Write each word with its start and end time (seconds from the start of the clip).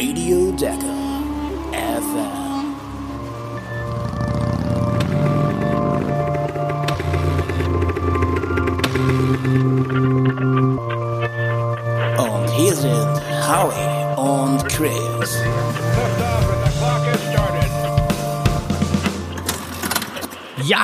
Radio 0.00 0.50
Dakar 0.56 1.20
FM. 1.76 2.49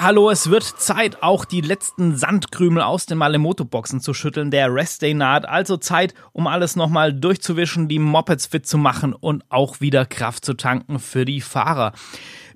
Hallo, 0.07 0.31
es 0.31 0.51
wird 0.51 0.63
Zeit, 0.63 1.25
auch 1.25 1.45
die 1.45 1.61
letzten 1.61 2.15
Sandkrümel 2.15 2.81
aus 2.81 3.07
den 3.07 3.19
Malemoto-Boxen 3.19 4.01
zu 4.01 4.15
schütteln. 4.15 4.53
Der 4.53 4.73
Rest-Day 4.73 5.15
naht, 5.15 5.49
also 5.49 5.79
Zeit, 5.79 6.15
um 6.31 6.47
alles 6.47 6.77
nochmal 6.77 7.13
durchzuwischen, 7.13 7.89
die 7.89 7.99
Mopeds 7.99 8.47
fit 8.47 8.69
zu 8.69 8.79
machen 8.79 9.15
und 9.15 9.43
auch 9.49 9.81
wieder 9.81 10.07
Kraft 10.07 10.45
zu 10.45 10.55
tanken 10.55 11.01
für 11.01 11.25
die 11.25 11.41
Fahrer. 11.41 11.93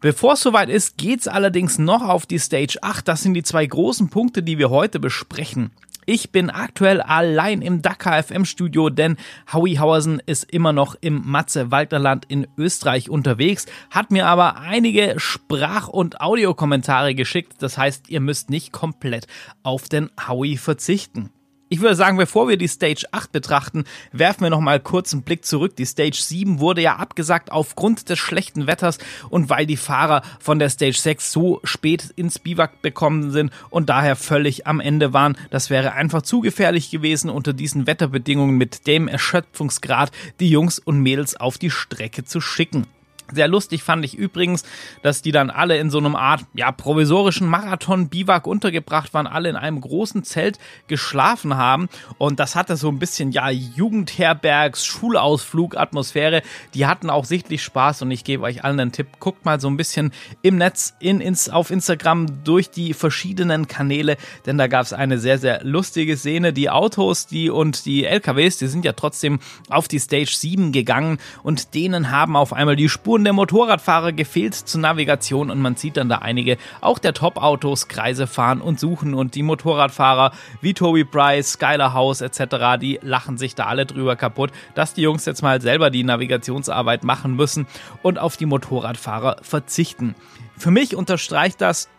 Bevor 0.00 0.32
es 0.32 0.40
soweit 0.40 0.70
ist, 0.70 0.96
geht's 0.96 1.28
allerdings 1.28 1.78
noch 1.78 2.02
auf 2.02 2.24
die 2.24 2.38
Stage 2.38 2.78
8. 2.80 3.06
Das 3.06 3.22
sind 3.22 3.34
die 3.34 3.42
zwei 3.42 3.66
großen 3.66 4.08
Punkte, 4.08 4.42
die 4.42 4.56
wir 4.56 4.70
heute 4.70 4.98
besprechen. 4.98 5.72
Ich 6.06 6.32
bin 6.32 6.48
aktuell 6.48 7.02
allein 7.02 7.60
im 7.60 7.82
Dakar 7.82 8.22
FM 8.22 8.46
Studio, 8.46 8.88
denn 8.88 9.18
Howie 9.52 9.78
Hauersen 9.78 10.22
ist 10.24 10.50
immer 10.50 10.72
noch 10.72 10.96
im 11.02 11.22
Matze 11.26 11.70
Waldnerland 11.70 12.24
in 12.28 12.46
Österreich 12.56 13.10
unterwegs, 13.10 13.66
hat 13.90 14.10
mir 14.10 14.26
aber 14.26 14.56
einige 14.56 15.16
Sprach- 15.18 15.88
und 15.88 16.22
Audiokommentare 16.22 17.14
geschickt. 17.14 17.56
Das 17.60 17.76
heißt, 17.76 18.08
ihr 18.08 18.20
müsst 18.20 18.48
nicht 18.48 18.72
komplett 18.72 19.26
auf 19.62 19.90
den 19.90 20.10
Howie 20.26 20.56
verzichten. 20.56 21.30
Ich 21.72 21.80
würde 21.80 21.94
sagen, 21.94 22.16
bevor 22.16 22.48
wir 22.48 22.56
die 22.56 22.66
Stage 22.66 23.04
8 23.12 23.30
betrachten, 23.30 23.84
werfen 24.10 24.42
wir 24.42 24.50
noch 24.50 24.58
mal 24.58 24.80
kurz 24.80 25.12
einen 25.12 25.22
Blick 25.22 25.44
zurück. 25.44 25.76
Die 25.76 25.84
Stage 25.84 26.20
7 26.20 26.58
wurde 26.58 26.82
ja 26.82 26.96
abgesagt 26.96 27.52
aufgrund 27.52 28.08
des 28.10 28.18
schlechten 28.18 28.66
Wetters 28.66 28.98
und 29.28 29.50
weil 29.50 29.66
die 29.66 29.76
Fahrer 29.76 30.22
von 30.40 30.58
der 30.58 30.68
Stage 30.68 30.98
6 30.98 31.30
so 31.30 31.60
spät 31.62 32.12
ins 32.16 32.40
Biwak 32.40 32.82
bekommen 32.82 33.30
sind 33.30 33.52
und 33.70 33.88
daher 33.88 34.16
völlig 34.16 34.66
am 34.66 34.80
Ende 34.80 35.12
waren. 35.12 35.38
Das 35.50 35.70
wäre 35.70 35.92
einfach 35.92 36.22
zu 36.22 36.40
gefährlich 36.40 36.90
gewesen, 36.90 37.30
unter 37.30 37.52
diesen 37.52 37.86
Wetterbedingungen 37.86 38.58
mit 38.58 38.88
dem 38.88 39.06
Erschöpfungsgrad 39.06 40.10
die 40.40 40.50
Jungs 40.50 40.80
und 40.80 40.98
Mädels 40.98 41.36
auf 41.36 41.56
die 41.56 41.70
Strecke 41.70 42.24
zu 42.24 42.40
schicken. 42.40 42.88
Sehr 43.32 43.48
lustig 43.48 43.82
fand 43.82 44.04
ich 44.04 44.16
übrigens, 44.16 44.64
dass 45.02 45.22
die 45.22 45.32
dann 45.32 45.50
alle 45.50 45.78
in 45.78 45.90
so 45.90 45.98
einem 45.98 46.16
Art, 46.16 46.44
ja, 46.54 46.72
provisorischen 46.72 47.46
Marathon-Biwak 47.46 48.46
untergebracht 48.46 49.14
waren, 49.14 49.26
alle 49.26 49.48
in 49.48 49.56
einem 49.56 49.80
großen 49.80 50.24
Zelt 50.24 50.58
geschlafen 50.88 51.56
haben. 51.56 51.88
Und 52.18 52.40
das 52.40 52.56
hatte 52.56 52.76
so 52.76 52.88
ein 52.88 52.98
bisschen, 52.98 53.32
ja, 53.32 53.50
Jugendherbergs, 53.50 54.84
Schulausflug-Atmosphäre. 54.84 56.42
Die 56.74 56.86
hatten 56.86 57.10
auch 57.10 57.24
sichtlich 57.24 57.62
Spaß 57.62 58.02
und 58.02 58.10
ich 58.10 58.24
gebe 58.24 58.42
euch 58.42 58.64
allen 58.64 58.80
einen 58.80 58.92
Tipp. 58.92 59.08
Guckt 59.18 59.44
mal 59.44 59.60
so 59.60 59.68
ein 59.68 59.76
bisschen 59.76 60.12
im 60.42 60.56
Netz, 60.56 60.94
in, 61.00 61.20
ins, 61.20 61.48
auf 61.48 61.70
Instagram 61.70 62.44
durch 62.44 62.70
die 62.70 62.94
verschiedenen 62.94 63.68
Kanäle, 63.68 64.16
denn 64.46 64.58
da 64.58 64.66
gab 64.66 64.82
es 64.82 64.92
eine 64.92 65.18
sehr, 65.18 65.38
sehr 65.38 65.62
lustige 65.64 66.16
Szene. 66.16 66.52
Die 66.52 66.70
Autos, 66.70 67.26
die 67.26 67.50
und 67.50 67.86
die 67.86 68.04
LKWs, 68.04 68.58
die 68.58 68.66
sind 68.66 68.84
ja 68.84 68.92
trotzdem 68.92 69.40
auf 69.68 69.88
die 69.88 69.98
Stage 69.98 70.32
7 70.34 70.72
gegangen 70.72 71.18
und 71.42 71.74
denen 71.74 72.10
haben 72.10 72.36
auf 72.36 72.52
einmal 72.52 72.76
die 72.76 72.88
Spuren 72.88 73.19
Spuren 73.20 73.24
der 73.26 73.32
Motorradfahrer 73.34 74.12
gefehlt 74.12 74.54
zur 74.54 74.80
Navigation 74.80 75.50
und 75.50 75.60
man 75.60 75.76
sieht 75.76 75.98
dann 75.98 76.08
da 76.08 76.20
einige, 76.20 76.56
auch 76.80 76.98
der 76.98 77.12
Top-Autos, 77.12 77.86
Kreise 77.86 78.26
fahren 78.26 78.62
und 78.62 78.80
suchen 78.80 79.12
und 79.12 79.34
die 79.34 79.42
Motorradfahrer 79.42 80.32
wie 80.62 80.72
Toby 80.72 81.04
Price, 81.04 81.52
Skyler 81.52 81.92
House 81.92 82.22
etc., 82.22 82.80
die 82.80 82.98
lachen 83.02 83.36
sich 83.36 83.54
da 83.54 83.66
alle 83.66 83.84
drüber 83.84 84.16
kaputt, 84.16 84.52
dass 84.74 84.94
die 84.94 85.02
Jungs 85.02 85.26
jetzt 85.26 85.42
mal 85.42 85.60
selber 85.60 85.90
die 85.90 86.02
Navigationsarbeit 86.02 87.04
machen 87.04 87.36
müssen 87.36 87.66
und 88.00 88.18
auf 88.18 88.38
die 88.38 88.46
Motorradfahrer 88.46 89.36
verzichten. 89.42 90.14
Für 90.56 90.70
mich 90.70 90.96
unterstreicht 90.96 91.60
das 91.60 91.90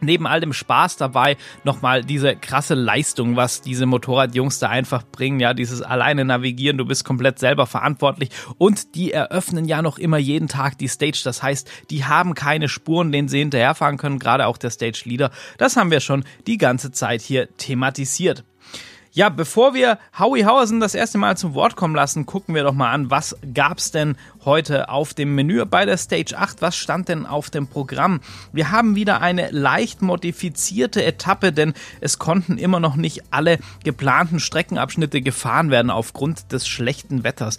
neben 0.00 0.26
all 0.26 0.40
dem 0.40 0.52
Spaß 0.52 0.96
dabei 0.96 1.36
nochmal 1.64 2.04
diese 2.04 2.36
krasse 2.36 2.74
Leistung, 2.74 3.36
was 3.36 3.62
diese 3.62 3.86
Motorradjungs 3.86 4.58
da 4.58 4.68
einfach 4.68 5.04
bringen, 5.04 5.40
ja, 5.40 5.54
dieses 5.54 5.82
alleine 5.82 6.24
navigieren, 6.24 6.78
du 6.78 6.84
bist 6.84 7.04
komplett 7.04 7.38
selber 7.38 7.66
verantwortlich. 7.66 8.30
Und 8.58 8.94
die 8.94 9.12
eröffnen 9.12 9.64
ja 9.66 9.82
noch 9.82 9.98
immer 9.98 10.18
jeden 10.18 10.48
Tag 10.48 10.78
die 10.78 10.88
Stage, 10.88 11.20
das 11.24 11.42
heißt, 11.42 11.70
die 11.90 12.04
haben 12.04 12.34
keine 12.34 12.68
Spuren, 12.68 13.12
denen 13.12 13.28
sie 13.28 13.38
hinterherfahren 13.38 13.96
können, 13.96 14.18
gerade 14.18 14.46
auch 14.46 14.58
der 14.58 14.70
Stage 14.70 15.02
Leader, 15.04 15.30
das 15.58 15.76
haben 15.76 15.90
wir 15.90 16.00
schon 16.00 16.24
die 16.46 16.58
ganze 16.58 16.92
Zeit 16.92 17.20
hier 17.20 17.54
thematisiert. 17.56 18.44
Ja, 19.12 19.30
bevor 19.30 19.72
wir 19.72 19.98
Howie 20.18 20.44
Hausen 20.44 20.80
das 20.80 20.94
erste 20.94 21.16
Mal 21.16 21.36
zum 21.36 21.54
Wort 21.54 21.76
kommen 21.76 21.94
lassen, 21.94 22.26
gucken 22.26 22.54
wir 22.54 22.62
doch 22.62 22.74
mal 22.74 22.92
an, 22.92 23.10
was 23.10 23.36
gab's 23.54 23.90
denn 23.90 24.16
heute 24.44 24.90
auf 24.90 25.14
dem 25.14 25.34
Menü 25.34 25.64
bei 25.64 25.86
der 25.86 25.96
Stage 25.96 26.36
8? 26.36 26.60
Was 26.60 26.76
stand 26.76 27.08
denn 27.08 27.24
auf 27.24 27.48
dem 27.48 27.66
Programm? 27.66 28.20
Wir 28.52 28.70
haben 28.70 28.96
wieder 28.96 29.22
eine 29.22 29.50
leicht 29.50 30.02
modifizierte 30.02 31.02
Etappe, 31.04 31.52
denn 31.52 31.72
es 32.00 32.18
konnten 32.18 32.58
immer 32.58 32.80
noch 32.80 32.96
nicht 32.96 33.22
alle 33.30 33.58
geplanten 33.82 34.40
Streckenabschnitte 34.40 35.22
gefahren 35.22 35.70
werden 35.70 35.90
aufgrund 35.90 36.52
des 36.52 36.68
schlechten 36.68 37.24
Wetters. 37.24 37.56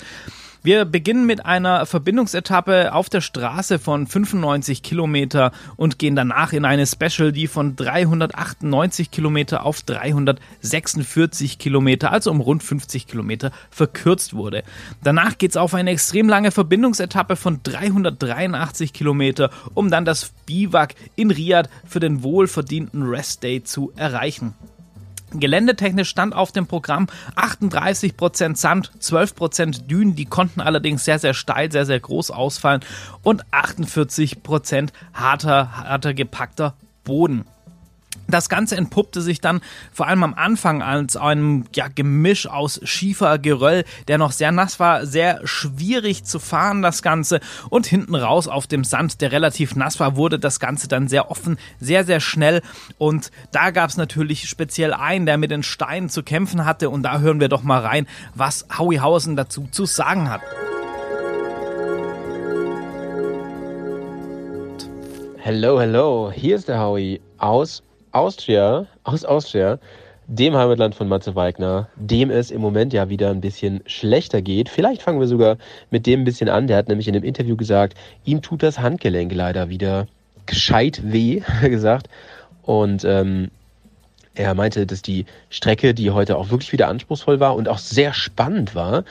Wir 0.61 0.83
beginnen 0.83 1.25
mit 1.25 1.45
einer 1.45 1.85
Verbindungsetappe 1.85 2.93
auf 2.93 3.07
der 3.07 3.21
Straße 3.21 3.79
von 3.79 4.07
95 4.07 4.83
Kilometer 4.83 5.53
und 5.77 5.99
gehen 5.99 6.17
danach 6.17 6.51
in 6.51 6.65
eine 6.65 6.85
Special, 6.85 7.31
die 7.31 7.47
von 7.47 7.77
398 7.77 9.09
Kilometer 9.09 9.65
auf 9.65 9.81
346 9.83 11.59
Kilometer, 11.59 12.11
also 12.11 12.29
um 12.29 12.41
rund 12.41 12.61
50 12.61 13.07
Kilometer 13.07 13.51
verkürzt 13.69 14.33
wurde. 14.33 14.63
Danach 15.01 15.37
geht's 15.37 15.55
auf 15.55 15.73
eine 15.73 15.91
extrem 15.91 16.27
lange 16.27 16.51
Verbindungsetappe 16.51 17.37
von 17.37 17.61
383 17.63 18.91
Kilometer, 18.91 19.51
um 19.75 19.89
dann 19.89 20.03
das 20.03 20.33
Biwak 20.45 20.95
in 21.15 21.31
Riyadh 21.31 21.69
für 21.85 22.01
den 22.01 22.21
wohlverdienten 22.21 23.03
Rest 23.03 23.43
Day 23.43 23.63
zu 23.63 23.93
erreichen. 23.95 24.55
Geländetechnisch 25.33 26.09
stand 26.09 26.33
auf 26.33 26.51
dem 26.51 26.67
Programm 26.67 27.07
38% 27.35 28.55
Sand, 28.55 28.91
12% 28.99 29.87
Dünen, 29.87 30.15
die 30.15 30.25
konnten 30.25 30.61
allerdings 30.61 31.05
sehr, 31.05 31.19
sehr 31.19 31.33
steil, 31.33 31.71
sehr, 31.71 31.85
sehr 31.85 31.99
groß 31.99 32.31
ausfallen 32.31 32.81
und 33.23 33.45
48% 33.47 34.89
harter, 35.13 35.77
harter 35.77 36.13
gepackter 36.13 36.73
Boden. 37.03 37.45
Das 38.29 38.47
Ganze 38.47 38.77
entpuppte 38.77 39.21
sich 39.21 39.41
dann 39.41 39.61
vor 39.91 40.07
allem 40.07 40.23
am 40.23 40.33
Anfang 40.35 40.83
als 40.83 41.17
ein 41.17 41.65
ja, 41.75 41.87
Gemisch 41.87 42.47
aus 42.47 42.79
Schiefer, 42.83 43.39
Geröll, 43.39 43.85
der 44.07 44.17
noch 44.19 44.31
sehr 44.31 44.51
nass 44.51 44.79
war, 44.79 45.05
sehr 45.05 45.41
schwierig 45.45 46.23
zu 46.25 46.39
fahren, 46.39 46.81
das 46.81 47.01
Ganze. 47.01 47.39
Und 47.69 47.87
hinten 47.87 48.13
raus 48.15 48.47
auf 48.47 48.67
dem 48.67 48.83
Sand, 48.83 49.21
der 49.21 49.31
relativ 49.31 49.75
nass 49.75 49.99
war, 49.99 50.15
wurde 50.15 50.37
das 50.37 50.59
Ganze 50.59 50.87
dann 50.87 51.07
sehr 51.07 51.31
offen, 51.31 51.57
sehr, 51.79 52.03
sehr 52.03 52.19
schnell. 52.19 52.61
Und 52.99 53.31
da 53.51 53.71
gab 53.71 53.89
es 53.89 53.97
natürlich 53.97 54.47
speziell 54.47 54.93
einen, 54.93 55.25
der 55.25 55.37
mit 55.37 55.49
den 55.49 55.63
Steinen 55.63 56.09
zu 56.09 56.21
kämpfen 56.21 56.65
hatte. 56.65 56.89
Und 56.91 57.03
da 57.03 57.19
hören 57.19 57.39
wir 57.39 57.49
doch 57.49 57.63
mal 57.63 57.79
rein, 57.79 58.07
was 58.35 58.67
Hauihausen 58.77 59.35
dazu 59.35 59.67
zu 59.71 59.85
sagen 59.85 60.29
hat. 60.29 60.41
Hello, 65.37 65.79
hello, 65.79 66.31
hier 66.31 66.57
ist 66.57 66.67
der 66.67 66.79
Howie 66.79 67.21
aus 67.39 67.81
Austria, 68.11 68.85
aus 69.03 69.25
Austria, 69.25 69.79
dem 70.27 70.55
Heimatland 70.55 70.93
von 70.93 71.07
Matze 71.07 71.35
Weigner, 71.35 71.89
dem 71.95 72.29
es 72.29 72.51
im 72.51 72.61
Moment 72.61 72.93
ja 72.93 73.09
wieder 73.09 73.31
ein 73.31 73.41
bisschen 73.41 73.81
schlechter 73.87 74.41
geht. 74.41 74.69
Vielleicht 74.69 75.01
fangen 75.01 75.19
wir 75.19 75.27
sogar 75.27 75.57
mit 75.89 76.05
dem 76.05 76.21
ein 76.21 76.23
bisschen 76.23 76.49
an. 76.49 76.67
Der 76.67 76.77
hat 76.77 76.87
nämlich 76.87 77.07
in 77.07 77.13
dem 77.13 77.23
Interview 77.23 77.57
gesagt, 77.57 77.97
ihm 78.25 78.41
tut 78.41 78.61
das 78.61 78.79
Handgelenk 78.79 79.33
leider 79.33 79.69
wieder 79.69 80.07
gescheit 80.45 81.01
weh, 81.03 81.41
gesagt. 81.61 82.09
Und 82.61 83.03
ähm, 83.05 83.49
er 84.35 84.53
meinte, 84.53 84.85
dass 84.85 85.01
die 85.01 85.25
Strecke, 85.49 85.93
die 85.93 86.11
heute 86.11 86.37
auch 86.37 86.51
wirklich 86.51 86.71
wieder 86.71 86.87
anspruchsvoll 86.87 87.39
war 87.39 87.55
und 87.55 87.67
auch 87.67 87.79
sehr 87.79 88.13
spannend 88.13 88.75
war, 88.75 89.03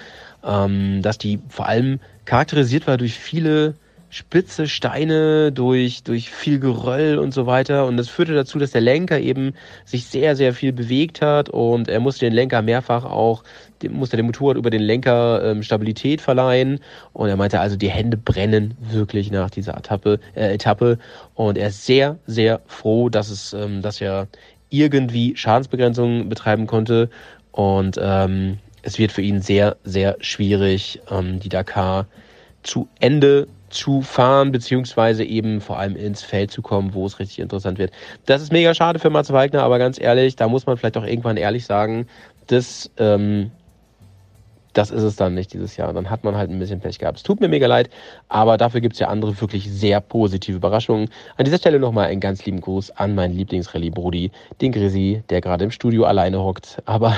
ähm, 0.45 1.03
dass 1.03 1.19
die 1.19 1.41
vor 1.49 1.67
allem 1.67 1.99
charakterisiert 2.25 2.87
war 2.87 2.97
durch 2.97 3.19
viele 3.19 3.75
spitze 4.11 4.67
Steine, 4.69 5.53
durch, 5.53 6.03
durch 6.03 6.31
viel 6.31 6.59
Geröll 6.59 7.19
und 7.19 7.33
so 7.35 7.47
weiter. 7.47 7.87
Und 7.87 7.97
das 7.97 8.09
führte 8.09 8.35
dazu, 8.35 8.59
dass 8.59 8.71
der 8.71 8.81
Lenker 8.81 9.21
eben 9.21 9.55
sich 9.85 10.07
sehr, 10.07 10.35
sehr 10.35 10.55
viel 10.55 10.73
bewegt 10.73 11.21
hat 11.21 11.49
und 11.51 11.89
er 11.89 12.01
musste 12.01 12.25
den 12.25 12.33
Lenker 12.33 12.63
mehrfach 12.63 13.05
auch, 13.05 13.45
musste 13.91 14.17
dem 14.17 14.27
Motorrad 14.27 14.57
über 14.57 14.71
den 14.71 14.83
Lenker 14.83 15.45
ähm, 15.45 15.63
Stabilität 15.63 16.21
verleihen. 16.21 16.81
Und 17.13 17.29
er 17.29 17.37
meinte 17.37 17.61
also, 17.61 17.77
die 17.77 17.91
Hände 17.91 18.17
brennen 18.17 18.75
wirklich 18.81 19.31
nach 19.31 19.51
dieser 19.51 19.77
Etappe, 19.77 20.21
äh, 20.35 20.55
Etappe. 20.55 20.99
Und 21.35 21.59
er 21.59 21.69
ist 21.69 21.85
sehr, 21.85 22.19
sehr 22.27 22.61
froh, 22.67 23.09
dass 23.09 23.31
es, 23.31 23.53
ähm, 23.53 23.83
dass 23.83 24.01
er 24.01 24.27
irgendwie 24.71 25.37
Schadensbegrenzung 25.37 26.29
betreiben 26.29 26.67
konnte. 26.67 27.11
Und 27.53 27.99
ähm, 28.01 28.59
es 28.83 28.99
wird 28.99 29.13
für 29.13 29.23
ihn 29.23 29.43
sehr, 29.43 29.77
sehr 29.85 30.17
schwierig, 30.21 31.01
ähm, 31.11 31.41
die 31.41 31.49
Dakar 31.49 32.07
zu 32.63 32.89
Ende 33.01 33.47
zu 33.71 34.03
fahren, 34.03 34.53
beziehungsweise 34.53 35.25
eben 35.25 35.61
vor 35.61 35.79
allem 35.79 35.97
ins 35.97 36.23
Feld 36.23 36.51
zu 36.51 36.63
kommen, 36.63 36.95
wo 36.95 37.07
es 37.07 37.19
richtig 37.19 37.39
interessant 37.39 37.79
wird. 37.79 37.93
Das 38.27 38.43
ist 38.43 38.53
mega 38.53 38.75
schade 38.75 38.99
für 38.99 39.11
Mats 39.11 39.33
Wagner, 39.33 39.63
aber 39.63 39.79
ganz 39.79 40.01
ehrlich, 40.01 40.37
da 40.37 40.49
muss 40.49 40.67
man 40.67 40.77
vielleicht 40.77 40.97
auch 40.97 41.05
irgendwann 41.05 41.37
ehrlich 41.37 41.67
sagen, 41.67 42.07
dass, 42.47 42.91
ähm, 42.99 43.51
das 44.73 44.91
ist 44.91 45.03
es 45.03 45.17
dann 45.17 45.35
nicht 45.35 45.53
dieses 45.53 45.77
Jahr. 45.77 45.93
Dann 45.93 46.09
hat 46.09 46.25
man 46.25 46.37
halt 46.37 46.51
ein 46.51 46.59
bisschen 46.59 46.81
Pech 46.81 46.99
gehabt. 46.99 47.19
Es 47.19 47.23
tut 47.23 47.41
mir 47.41 47.49
mega 47.49 47.67
leid, 47.67 47.91
aber 48.29 48.57
dafür 48.57 48.81
gibt 48.81 48.95
es 48.95 49.01
ja 49.01 49.09
andere 49.09 49.39
wirklich 49.41 49.69
sehr 49.71 50.01
positive 50.01 50.57
Überraschungen. 50.57 51.09
An 51.37 51.45
dieser 51.45 51.59
Stelle 51.59 51.81
nochmal 51.81 52.07
einen 52.07 52.21
ganz 52.21 52.45
lieben 52.45 52.61
Gruß 52.61 52.93
an 52.93 53.15
meinen 53.15 53.35
Lieblingsrallye-Brudi, 53.37 54.31
den 54.61 54.73
Grisi, 54.73 55.23
der 55.31 55.41
gerade 55.41 55.65
im 55.65 55.71
Studio 55.71 56.05
alleine 56.05 56.43
hockt, 56.43 56.81
aber 56.87 57.17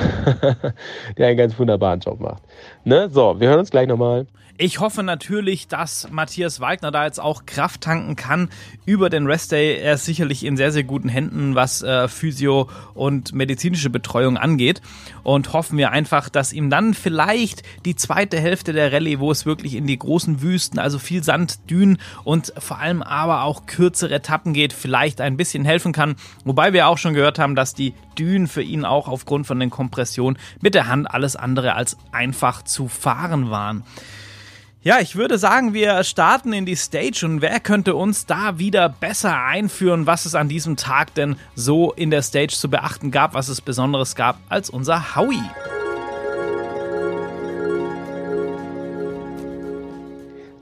der 1.19 1.29
einen 1.29 1.37
ganz 1.37 1.59
wunderbaren 1.59 2.01
Job 2.01 2.21
macht. 2.21 2.43
Ne? 2.85 3.09
So, 3.11 3.39
wir 3.39 3.49
hören 3.49 3.61
uns 3.61 3.71
gleich 3.71 3.87
nochmal. 3.87 4.27
Ich 4.63 4.79
hoffe 4.79 5.03
natürlich, 5.03 5.69
dass 5.69 6.11
Matthias 6.11 6.61
Wagner 6.61 6.91
da 6.91 7.07
jetzt 7.07 7.19
auch 7.19 7.47
Kraft 7.47 7.81
tanken 7.81 8.15
kann 8.15 8.51
über 8.85 9.09
den 9.09 9.27
Restday. 9.27 9.79
Er 9.79 9.95
ist 9.95 10.05
sicherlich 10.05 10.45
in 10.45 10.59
sehr, 10.59 10.71
sehr 10.71 10.85
guten 10.85 11.09
Händen, 11.09 11.55
was 11.55 11.81
äh, 11.81 12.09
Physio 12.09 12.69
und 12.93 13.33
medizinische 13.33 13.89
Betreuung 13.89 14.37
angeht. 14.37 14.83
Und 15.23 15.55
hoffen 15.55 15.79
wir 15.79 15.93
einfach, 15.93 16.29
dass 16.29 16.53
ihm 16.53 16.69
dann 16.69 16.93
vielleicht 16.93 17.63
die 17.87 17.97
zweite 17.97 18.39
Hälfte 18.39 18.75
der 18.75 18.93
Rallye, 18.93 19.19
wo 19.19 19.31
es 19.31 19.47
wirklich 19.47 19.77
in 19.77 19.87
die 19.87 19.99
großen 19.99 20.43
Wüsten, 20.43 20.79
also 20.79 20.99
viel 20.99 21.25
Sand, 21.25 21.71
Dünen 21.71 21.97
und 22.25 22.53
vor 22.59 22.81
allem 22.81 23.03
aber 23.03 23.45
auch 23.45 23.65
kürzere 23.65 24.17
Etappen 24.17 24.53
geht, 24.53 24.75
vielleicht 24.75 25.23
ein 25.23 25.39
bisschen 25.39 25.65
helfen 25.65 25.95
kann. 25.95 26.17
Wobei 26.45 26.75
wir 26.75 26.87
auch 26.89 26.99
schon 26.99 27.15
gehört 27.15 27.39
haben, 27.39 27.55
dass 27.55 27.73
die 27.73 27.95
Dünen 28.19 28.47
für 28.47 28.63
ihn 28.63 28.85
auch 28.85 29.09
aufgrund 29.09 29.47
von 29.47 29.59
den 29.59 29.71
Kompressionen 29.71 30.39
mit 30.61 30.75
der 30.75 30.87
Hand 30.87 31.11
alles 31.11 31.35
andere 31.35 31.77
als 31.77 31.97
einfach 32.13 32.61
zu 32.63 32.89
fahren 32.89 33.51
waren. 33.51 33.85
Ja, 34.83 34.99
ich 34.99 35.15
würde 35.15 35.37
sagen, 35.37 35.75
wir 35.75 36.03
starten 36.05 36.55
in 36.55 36.65
die 36.65 36.75
Stage 36.75 37.27
und 37.27 37.43
wer 37.43 37.61
könnte 37.61 37.95
uns 37.95 38.25
da 38.25 38.59
wieder 38.59 38.89
besser 38.89 39.45
einführen, 39.45 40.07
was 40.07 40.25
es 40.25 40.35
an 40.35 40.49
diesem 40.49 40.77
Tag 40.77 41.13
denn 41.13 41.37
so 41.55 41.93
in 41.93 42.11
der 42.11 42.23
Stage 42.23 42.55
zu 42.55 42.71
beachten 42.71 43.11
gab, 43.11 43.35
was 43.35 43.51
es 43.51 43.61
Besonderes 43.61 44.15
gab, 44.15 44.39
als 44.49 44.71
unser 44.71 45.15
Howie. 45.15 45.37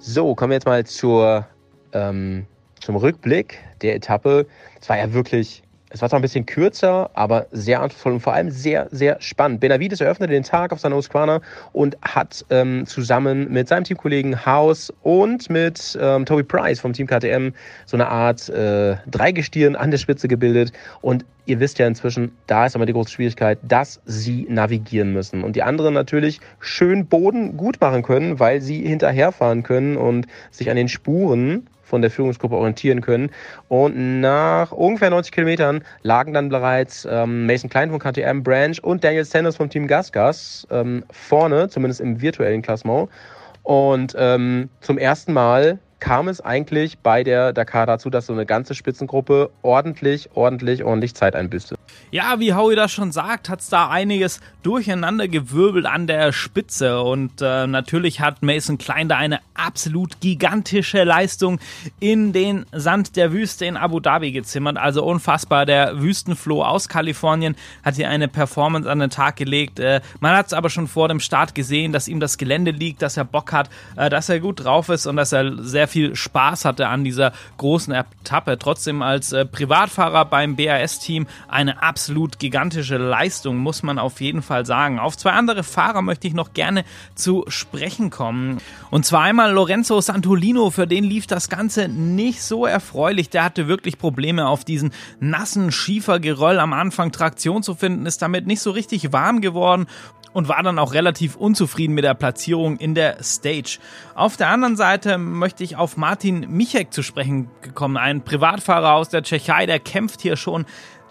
So, 0.00 0.34
kommen 0.34 0.50
wir 0.50 0.56
jetzt 0.56 0.66
mal 0.66 0.84
zur, 0.84 1.46
ähm, 1.92 2.44
zum 2.80 2.96
Rückblick 2.96 3.60
der 3.82 3.94
Etappe. 3.94 4.48
Es 4.80 4.88
war 4.88 4.98
ja 4.98 5.12
wirklich 5.12 5.62
es 5.90 6.02
war 6.02 6.08
zwar 6.08 6.18
ein 6.18 6.22
bisschen 6.22 6.44
kürzer, 6.46 7.10
aber 7.14 7.46
sehr 7.50 7.80
anspruchsvoll 7.80 8.12
und 8.14 8.20
vor 8.20 8.34
allem 8.34 8.50
sehr, 8.50 8.88
sehr 8.90 9.20
spannend. 9.20 9.60
Benavides 9.60 10.00
eröffnete 10.00 10.32
den 10.32 10.42
Tag 10.42 10.72
auf 10.72 10.80
seiner 10.80 10.96
Husqvarna 10.96 11.40
und 11.72 11.96
hat 12.02 12.44
ähm, 12.50 12.86
zusammen 12.86 13.50
mit 13.50 13.68
seinem 13.68 13.84
Teamkollegen 13.84 14.44
Haus 14.44 14.92
und 15.02 15.48
mit 15.48 15.98
ähm, 16.00 16.26
Toby 16.26 16.42
Price 16.42 16.80
vom 16.80 16.92
Team 16.92 17.06
KTM 17.06 17.50
so 17.86 17.96
eine 17.96 18.08
Art 18.08 18.48
äh, 18.50 18.96
Dreigestirn 19.06 19.76
an 19.76 19.90
der 19.90 19.98
Spitze 19.98 20.28
gebildet. 20.28 20.72
Und 21.00 21.24
ihr 21.46 21.58
wisst 21.60 21.78
ja 21.78 21.86
inzwischen, 21.86 22.32
da 22.46 22.66
ist 22.66 22.76
aber 22.76 22.84
die 22.84 22.92
große 22.92 23.10
Schwierigkeit, 23.10 23.58
dass 23.62 24.00
sie 24.04 24.46
navigieren 24.50 25.14
müssen. 25.14 25.42
Und 25.42 25.56
die 25.56 25.62
anderen 25.62 25.94
natürlich 25.94 26.40
schön 26.60 27.06
Boden 27.06 27.56
gut 27.56 27.80
machen 27.80 28.02
können, 28.02 28.38
weil 28.38 28.60
sie 28.60 28.86
hinterherfahren 28.86 29.62
können 29.62 29.96
und 29.96 30.26
sich 30.50 30.68
an 30.70 30.76
den 30.76 30.88
Spuren 30.88 31.66
von 31.88 32.02
der 32.02 32.10
Führungsgruppe 32.10 32.56
orientieren 32.56 33.00
können. 33.00 33.30
Und 33.68 34.20
nach 34.20 34.72
ungefähr 34.72 35.10
90 35.10 35.32
Kilometern 35.32 35.82
lagen 36.02 36.34
dann 36.34 36.50
bereits 36.50 37.06
ähm, 37.10 37.46
Mason 37.46 37.70
Klein 37.70 37.90
von 37.90 37.98
KTM 37.98 38.42
Branch 38.42 38.76
und 38.82 39.02
Daniel 39.02 39.24
Sanders 39.24 39.56
vom 39.56 39.70
Team 39.70 39.86
GasGas 39.86 40.66
ähm, 40.70 41.04
vorne, 41.10 41.68
zumindest 41.68 42.00
im 42.00 42.20
virtuellen 42.20 42.62
Klassement. 42.62 43.08
Und 43.62 44.14
ähm, 44.18 44.68
zum 44.80 44.98
ersten 44.98 45.32
Mal 45.32 45.78
kam 46.00 46.28
es 46.28 46.40
eigentlich 46.40 46.98
bei 46.98 47.24
der 47.24 47.52
Dakar 47.52 47.86
dazu, 47.86 48.10
dass 48.10 48.26
so 48.26 48.32
eine 48.32 48.46
ganze 48.46 48.74
Spitzengruppe 48.74 49.50
ordentlich, 49.62 50.30
ordentlich, 50.34 50.84
ordentlich 50.84 51.14
Zeit 51.14 51.34
einbüßte. 51.34 51.76
Ja, 52.10 52.38
wie 52.38 52.54
Howie 52.54 52.76
das 52.76 52.92
schon 52.92 53.12
sagt, 53.12 53.48
hat 53.48 53.60
es 53.60 53.68
da 53.68 53.88
einiges 53.88 54.40
durcheinander 54.62 55.28
gewirbelt 55.28 55.86
an 55.86 56.06
der 56.06 56.32
Spitze 56.32 57.02
und 57.02 57.42
äh, 57.42 57.66
natürlich 57.66 58.20
hat 58.20 58.42
Mason 58.42 58.78
Klein 58.78 59.08
da 59.08 59.16
eine 59.16 59.40
absolut 59.54 60.20
gigantische 60.20 61.04
Leistung 61.04 61.58
in 62.00 62.32
den 62.32 62.66
Sand 62.72 63.16
der 63.16 63.32
Wüste 63.32 63.66
in 63.66 63.76
Abu 63.76 64.00
Dhabi 64.00 64.32
gezimmert. 64.32 64.76
Also 64.76 65.04
unfassbar. 65.04 65.66
Der 65.66 66.00
Wüstenfloh 66.00 66.62
aus 66.62 66.88
Kalifornien 66.88 67.56
hat 67.82 67.96
hier 67.96 68.08
eine 68.08 68.28
Performance 68.28 68.90
an 68.90 69.00
den 69.00 69.10
Tag 69.10 69.36
gelegt. 69.36 69.80
Äh, 69.80 70.00
man 70.20 70.36
hat 70.36 70.46
es 70.46 70.52
aber 70.52 70.70
schon 70.70 70.86
vor 70.86 71.08
dem 71.08 71.20
Start 71.20 71.54
gesehen, 71.54 71.92
dass 71.92 72.08
ihm 72.08 72.20
das 72.20 72.38
Gelände 72.38 72.70
liegt, 72.70 73.02
dass 73.02 73.16
er 73.16 73.24
Bock 73.24 73.52
hat, 73.52 73.68
äh, 73.96 74.08
dass 74.08 74.28
er 74.28 74.40
gut 74.40 74.64
drauf 74.64 74.88
ist 74.88 75.06
und 75.06 75.16
dass 75.16 75.32
er 75.32 75.62
sehr 75.62 75.87
viel 75.88 76.14
Spaß 76.14 76.64
hatte 76.64 76.88
an 76.88 77.04
dieser 77.04 77.32
großen 77.56 77.92
Etappe. 77.92 78.58
Trotzdem 78.58 79.02
als 79.02 79.32
äh, 79.32 79.44
Privatfahrer 79.44 80.24
beim 80.24 80.56
BAS-Team 80.56 81.26
eine 81.48 81.82
absolut 81.82 82.38
gigantische 82.38 82.98
Leistung, 82.98 83.56
muss 83.56 83.82
man 83.82 83.98
auf 83.98 84.20
jeden 84.20 84.42
Fall 84.42 84.66
sagen. 84.66 84.98
Auf 84.98 85.16
zwei 85.16 85.32
andere 85.32 85.62
Fahrer 85.62 86.02
möchte 86.02 86.28
ich 86.28 86.34
noch 86.34 86.52
gerne 86.52 86.84
zu 87.14 87.44
sprechen 87.48 88.10
kommen. 88.10 88.58
Und 88.90 89.04
zwar 89.06 89.22
einmal 89.22 89.52
Lorenzo 89.52 90.00
Santolino, 90.00 90.70
für 90.70 90.86
den 90.86 91.04
lief 91.04 91.26
das 91.26 91.48
Ganze 91.48 91.88
nicht 91.88 92.42
so 92.42 92.66
erfreulich. 92.66 93.30
Der 93.30 93.44
hatte 93.44 93.68
wirklich 93.68 93.98
Probleme 93.98 94.46
auf 94.46 94.64
diesen 94.64 94.92
nassen 95.20 95.72
Schiefergeröll 95.72 96.58
am 96.58 96.72
Anfang 96.72 97.12
Traktion 97.12 97.62
zu 97.62 97.74
finden, 97.74 98.06
ist 98.06 98.22
damit 98.22 98.46
nicht 98.46 98.60
so 98.60 98.70
richtig 98.70 99.12
warm 99.12 99.40
geworden 99.40 99.86
und 100.32 100.48
war 100.48 100.62
dann 100.62 100.78
auch 100.78 100.92
relativ 100.92 101.36
unzufrieden 101.36 101.94
mit 101.94 102.04
der 102.04 102.14
Platzierung 102.14 102.76
in 102.76 102.94
der 102.94 103.22
Stage. 103.22 103.78
Auf 104.14 104.36
der 104.36 104.48
anderen 104.48 104.76
Seite 104.76 105.18
möchte 105.18 105.64
ich 105.64 105.76
auf 105.76 105.96
Martin 105.96 106.46
Michek 106.48 106.92
zu 106.92 107.02
sprechen 107.02 107.50
gekommen, 107.60 107.96
ein 107.96 108.22
Privatfahrer 108.22 108.94
aus 108.94 109.08
der 109.08 109.22
Tschechei, 109.22 109.66
der 109.66 109.80
kämpft 109.80 110.20
hier 110.20 110.36
schon 110.36 110.66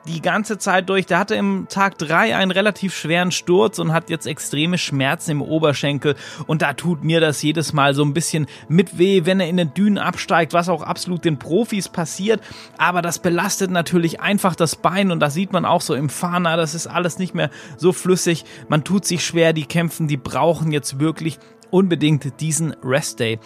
die 0.08 0.22
ganze 0.22 0.58
Zeit 0.58 0.90
durch. 0.90 1.06
Der 1.06 1.20
hatte 1.20 1.36
im 1.36 1.68
Tag 1.70 1.98
drei 1.98 2.36
einen 2.36 2.52
relativ 2.52 2.96
schweren 2.96 3.32
Sturz 3.32 3.80
und 3.80 3.94
hat 3.94 4.10
jetzt 4.10 4.26
extreme 4.26 4.78
Schmerzen 4.78 5.32
im 5.32 5.42
Oberschenkel. 5.42 6.16
Und 6.48 6.62
da 6.62 6.74
tut 6.74 7.04
mir 7.04 7.20
das 7.20 7.42
jedes 7.42 7.74
Mal 7.74 7.94
so 7.94 8.04
ein 8.04 8.14
bisschen 8.14 8.48
mit 8.68 8.98
weh, 8.98 9.26
wenn 9.26 9.40
er 9.40 9.48
in 9.48 9.58
den 9.58 9.74
Dünen 9.74 9.98
absteigt, 9.98 10.54
was 10.54 10.70
auch 10.70 10.82
absolut 10.82 11.26
den 11.26 11.40
Profis 11.40 11.90
passiert. 11.90 12.42
Aber 12.78 13.02
das 13.02 13.20
belastet 13.20 13.72
natürlich 13.72 14.22
einfach 14.22 14.56
das 14.56 14.76
Bein 14.76 15.12
und 15.12 15.20
da 15.20 15.30
sieht 15.30 15.52
man 15.52 15.66
auch 15.66 15.82
so 15.82 15.94
im 15.94 16.10
Fahner, 16.10 16.58
das 16.58 16.76
ist 16.76 16.88
alles 16.88 17.20
nicht 17.20 17.36
mehr 17.36 17.50
so 17.78 17.92
flüssig. 17.92 18.46
Man 18.70 18.84
tut 18.84 19.06
sich 19.06 19.26
schwer, 19.26 19.54
die 19.54 19.66
kämpfen, 19.66 20.08
die 20.08 20.18
brauchen 20.18 20.72
jetzt 20.72 21.00
wirklich 21.00 21.38
unbedingt 21.70 22.40
diesen 22.40 22.74
Rest 22.84 23.20
Day. 23.20 23.40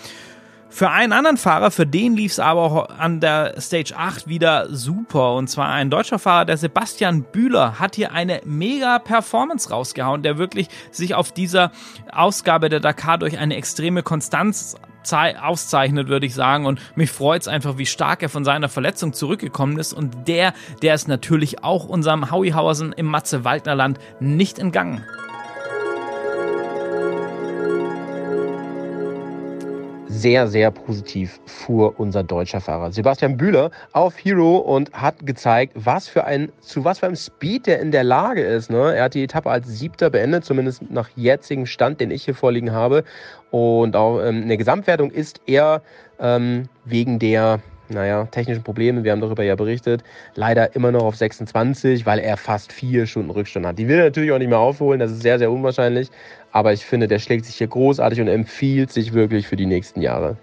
Für 0.74 0.90
einen 0.90 1.12
anderen 1.12 1.36
Fahrer, 1.36 1.70
für 1.70 1.86
den 1.86 2.16
lief 2.16 2.32
es 2.32 2.40
aber 2.40 2.62
auch 2.62 2.90
an 2.90 3.20
der 3.20 3.60
Stage 3.60 3.94
8 3.96 4.30
wieder 4.30 4.74
super. 4.74 5.36
Und 5.36 5.50
zwar 5.50 5.68
ein 5.68 5.90
deutscher 5.90 6.18
Fahrer, 6.18 6.46
der 6.46 6.56
Sebastian 6.56 7.24
Bühler, 7.24 7.78
hat 7.78 7.96
hier 7.96 8.14
eine 8.14 8.42
mega 8.46 8.98
Performance 9.00 9.70
rausgehauen, 9.70 10.24
der 10.24 10.38
wirklich 10.38 10.70
sich 10.90 11.14
auf 11.14 11.34
dieser 11.34 11.72
Ausgabe 12.14 12.70
der 12.70 12.80
Dakar 12.80 13.18
durch 13.18 13.38
eine 13.38 13.58
extreme 13.58 14.02
Konstanz 14.02 14.78
auszeichnet, 15.12 16.08
würde 16.08 16.26
ich 16.26 16.34
sagen. 16.34 16.66
Und 16.66 16.80
mich 16.96 17.12
freut 17.12 17.42
es 17.42 17.48
einfach, 17.50 17.78
wie 17.78 17.86
stark 17.86 18.24
er 18.24 18.30
von 18.30 18.46
seiner 18.46 18.70
Verletzung 18.70 19.12
zurückgekommen 19.12 19.78
ist. 19.78 19.92
Und 19.92 20.30
der, 20.30 20.54
der 20.82 20.96
ist 20.96 21.10
natürlich 21.10 21.66
auch 21.66 21.86
unserem 21.86 22.32
Howie 22.32 22.54
Hausen 22.54 22.94
im 22.94 23.08
Matze-Waldner-Land 23.08 24.00
nicht 24.22 24.58
entgangen. 24.58 25.04
Sehr, 30.22 30.48
sehr 30.48 30.70
positiv 30.70 31.40
fuhr 31.46 32.00
unser 32.00 32.24
deutscher 32.24 32.62
Fahrer 32.62 32.92
Sebastian 32.92 33.38
Bühler 33.38 33.72
auf 33.94 34.16
Hero 34.24 34.58
und 34.58 34.94
hat 34.94 35.26
gezeigt, 35.26 35.74
was 35.76 36.08
für 36.08 36.26
ein, 36.26 36.52
zu 36.60 36.86
was 36.86 37.00
für 37.00 37.08
einem 37.08 37.16
Speed 37.16 37.66
der 37.66 37.80
in 37.80 37.92
der 37.92 38.04
Lage 38.04 38.42
ist. 38.42 38.70
Ne? 38.70 38.96
Er 38.96 39.06
hat 39.06 39.16
die 39.16 39.24
Etappe 39.24 39.50
als 39.50 39.68
Siebter 39.68 40.12
beendet, 40.12 40.46
zumindest 40.46 40.90
nach 40.92 41.10
jetzigem 41.16 41.66
Stand, 41.66 42.00
den 42.00 42.12
ich 42.12 42.26
hier 42.26 42.36
vorliegen 42.36 42.72
habe. 42.72 43.04
Und 43.50 43.96
auch 43.96 44.22
ähm, 44.22 44.44
in 44.44 44.48
der 44.48 44.58
Gesamtwertung 44.58 45.10
ist 45.10 45.42
er 45.48 45.82
ähm, 46.20 46.70
wegen 46.86 47.18
der 47.18 47.60
naja, 47.94 48.26
technischen 48.26 48.64
Probleme, 48.64 49.04
wir 49.04 49.12
haben 49.12 49.22
darüber 49.22 49.44
ja 49.44 49.56
berichtet, 49.56 50.04
leider 50.36 50.76
immer 50.76 50.92
noch 50.92 51.04
auf 51.04 51.16
26, 51.16 52.06
weil 52.06 52.20
er 52.20 52.38
fast 52.38 52.72
vier 52.72 53.06
Stunden 53.06 53.30
Rückstand 53.30 53.66
hat. 53.66 53.78
Die 53.78 53.88
will 53.88 53.98
er 53.98 54.06
natürlich 54.06 54.32
auch 54.32 54.38
nicht 54.38 54.50
mehr 54.50 54.60
aufholen, 54.60 55.00
das 55.00 55.12
ist 55.12 55.22
sehr, 55.22 55.40
sehr 55.40 55.52
unwahrscheinlich. 55.52 56.10
Aber 56.52 56.74
ich 56.74 56.86
finde, 56.86 57.08
der 57.08 57.20
schlägt 57.20 57.46
sich 57.46 57.56
hier 57.56 57.68
großartig 57.68 58.22
und 58.22 58.28
empfiehlt 58.28 58.92
sich 58.92 59.14
wirklich 59.14 59.48
für 59.48 59.56
die 59.56 59.66
nächsten 59.66 60.02
Jahre. 60.02 60.38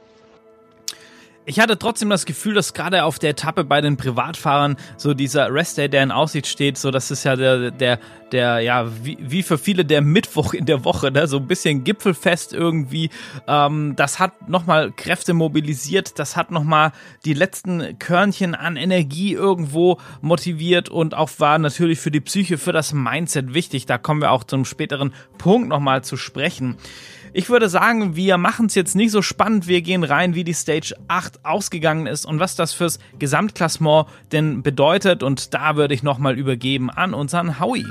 Ich 1.49 1.61
hatte 1.61 1.79
trotzdem 1.79 2.11
das 2.11 2.27
Gefühl, 2.27 2.53
dass 2.53 2.75
gerade 2.75 3.05
auf 3.05 3.19
der 3.19 3.31
Etappe 3.31 3.65
bei 3.65 3.81
den 3.81 3.97
Privatfahrern 3.97 4.77
so 4.99 5.15
dieser 5.15 5.51
Rest 5.51 5.79
Day, 5.79 5.89
der 5.89 6.03
in 6.03 6.11
Aussicht 6.11 6.47
steht, 6.47 6.77
so 6.77 6.91
das 6.91 7.11
ist 7.11 7.25
ja 7.25 7.37
der, 7.37 7.71
der, 7.71 7.99
der, 8.33 8.61
ja, 8.61 8.87
wie, 9.05 9.19
wie 9.21 9.43
für 9.43 9.59
viele 9.59 9.85
der 9.85 10.03
Mittwoch 10.03 10.55
in 10.55 10.67
der 10.67 10.85
Woche, 10.85 11.11
ne? 11.11 11.27
so 11.27 11.39
ein 11.39 11.47
bisschen 11.47 11.85
Gipfelfest 11.85 12.53
irgendwie. 12.53 13.11
Ähm, 13.47 13.95
das 13.97 14.19
hat 14.19 14.49
nochmal 14.49 14.93
Kräfte 14.93 15.35
mobilisiert, 15.35 16.19
das 16.19 16.37
hat 16.37 16.51
nochmal 16.51 16.93
die 17.25 17.35
letzten 17.35 17.99
Körnchen 17.99 18.55
an 18.55 18.77
Energie 18.77 19.33
irgendwo 19.33 19.99
motiviert 20.21 20.89
und 20.89 21.15
auch 21.15 21.31
war 21.39 21.59
natürlich 21.59 22.01
für 22.01 22.11
die 22.11 22.21
Psyche, 22.21 22.59
für 22.59 22.73
das 22.73 22.93
Mindset 22.93 23.55
wichtig. 23.55 23.87
Da 23.87 23.99
kommen 23.99 24.21
wir 24.21 24.33
auch 24.33 24.45
zum 24.45 24.65
späteren 24.65 25.13
Punkt 25.39 25.69
nochmal 25.69 26.05
zu 26.05 26.17
sprechen. 26.17 26.77
Ich 27.33 27.51
würde 27.51 27.69
sagen, 27.69 28.17
wir 28.17 28.39
machen 28.39 28.67
es 28.67 28.75
jetzt 28.75 28.97
nicht 28.97 29.11
so 29.11 29.23
spannend. 29.23 29.69
Wir 29.69 29.83
gehen 29.83 30.03
rein, 30.03 30.35
wie 30.35 30.45
die 30.45 30.55
Stage 30.55 30.95
8 31.09 31.45
ausgegangen 31.45 32.07
ist 32.07 32.25
und 32.25 32.41
was 32.41 32.57
das 32.57 32.73
fürs 32.73 32.99
Gesamtklassement 33.19 34.09
denn 34.33 34.63
bedeutet. 34.63 35.23
Und 35.23 35.55
da 35.55 35.77
würde 35.77 35.95
ich 35.95 36.03
nochmal 36.03 36.39
übergeben 36.39 36.91
an 36.91 37.15
unseren 37.15 37.61
Howie. 37.61 37.87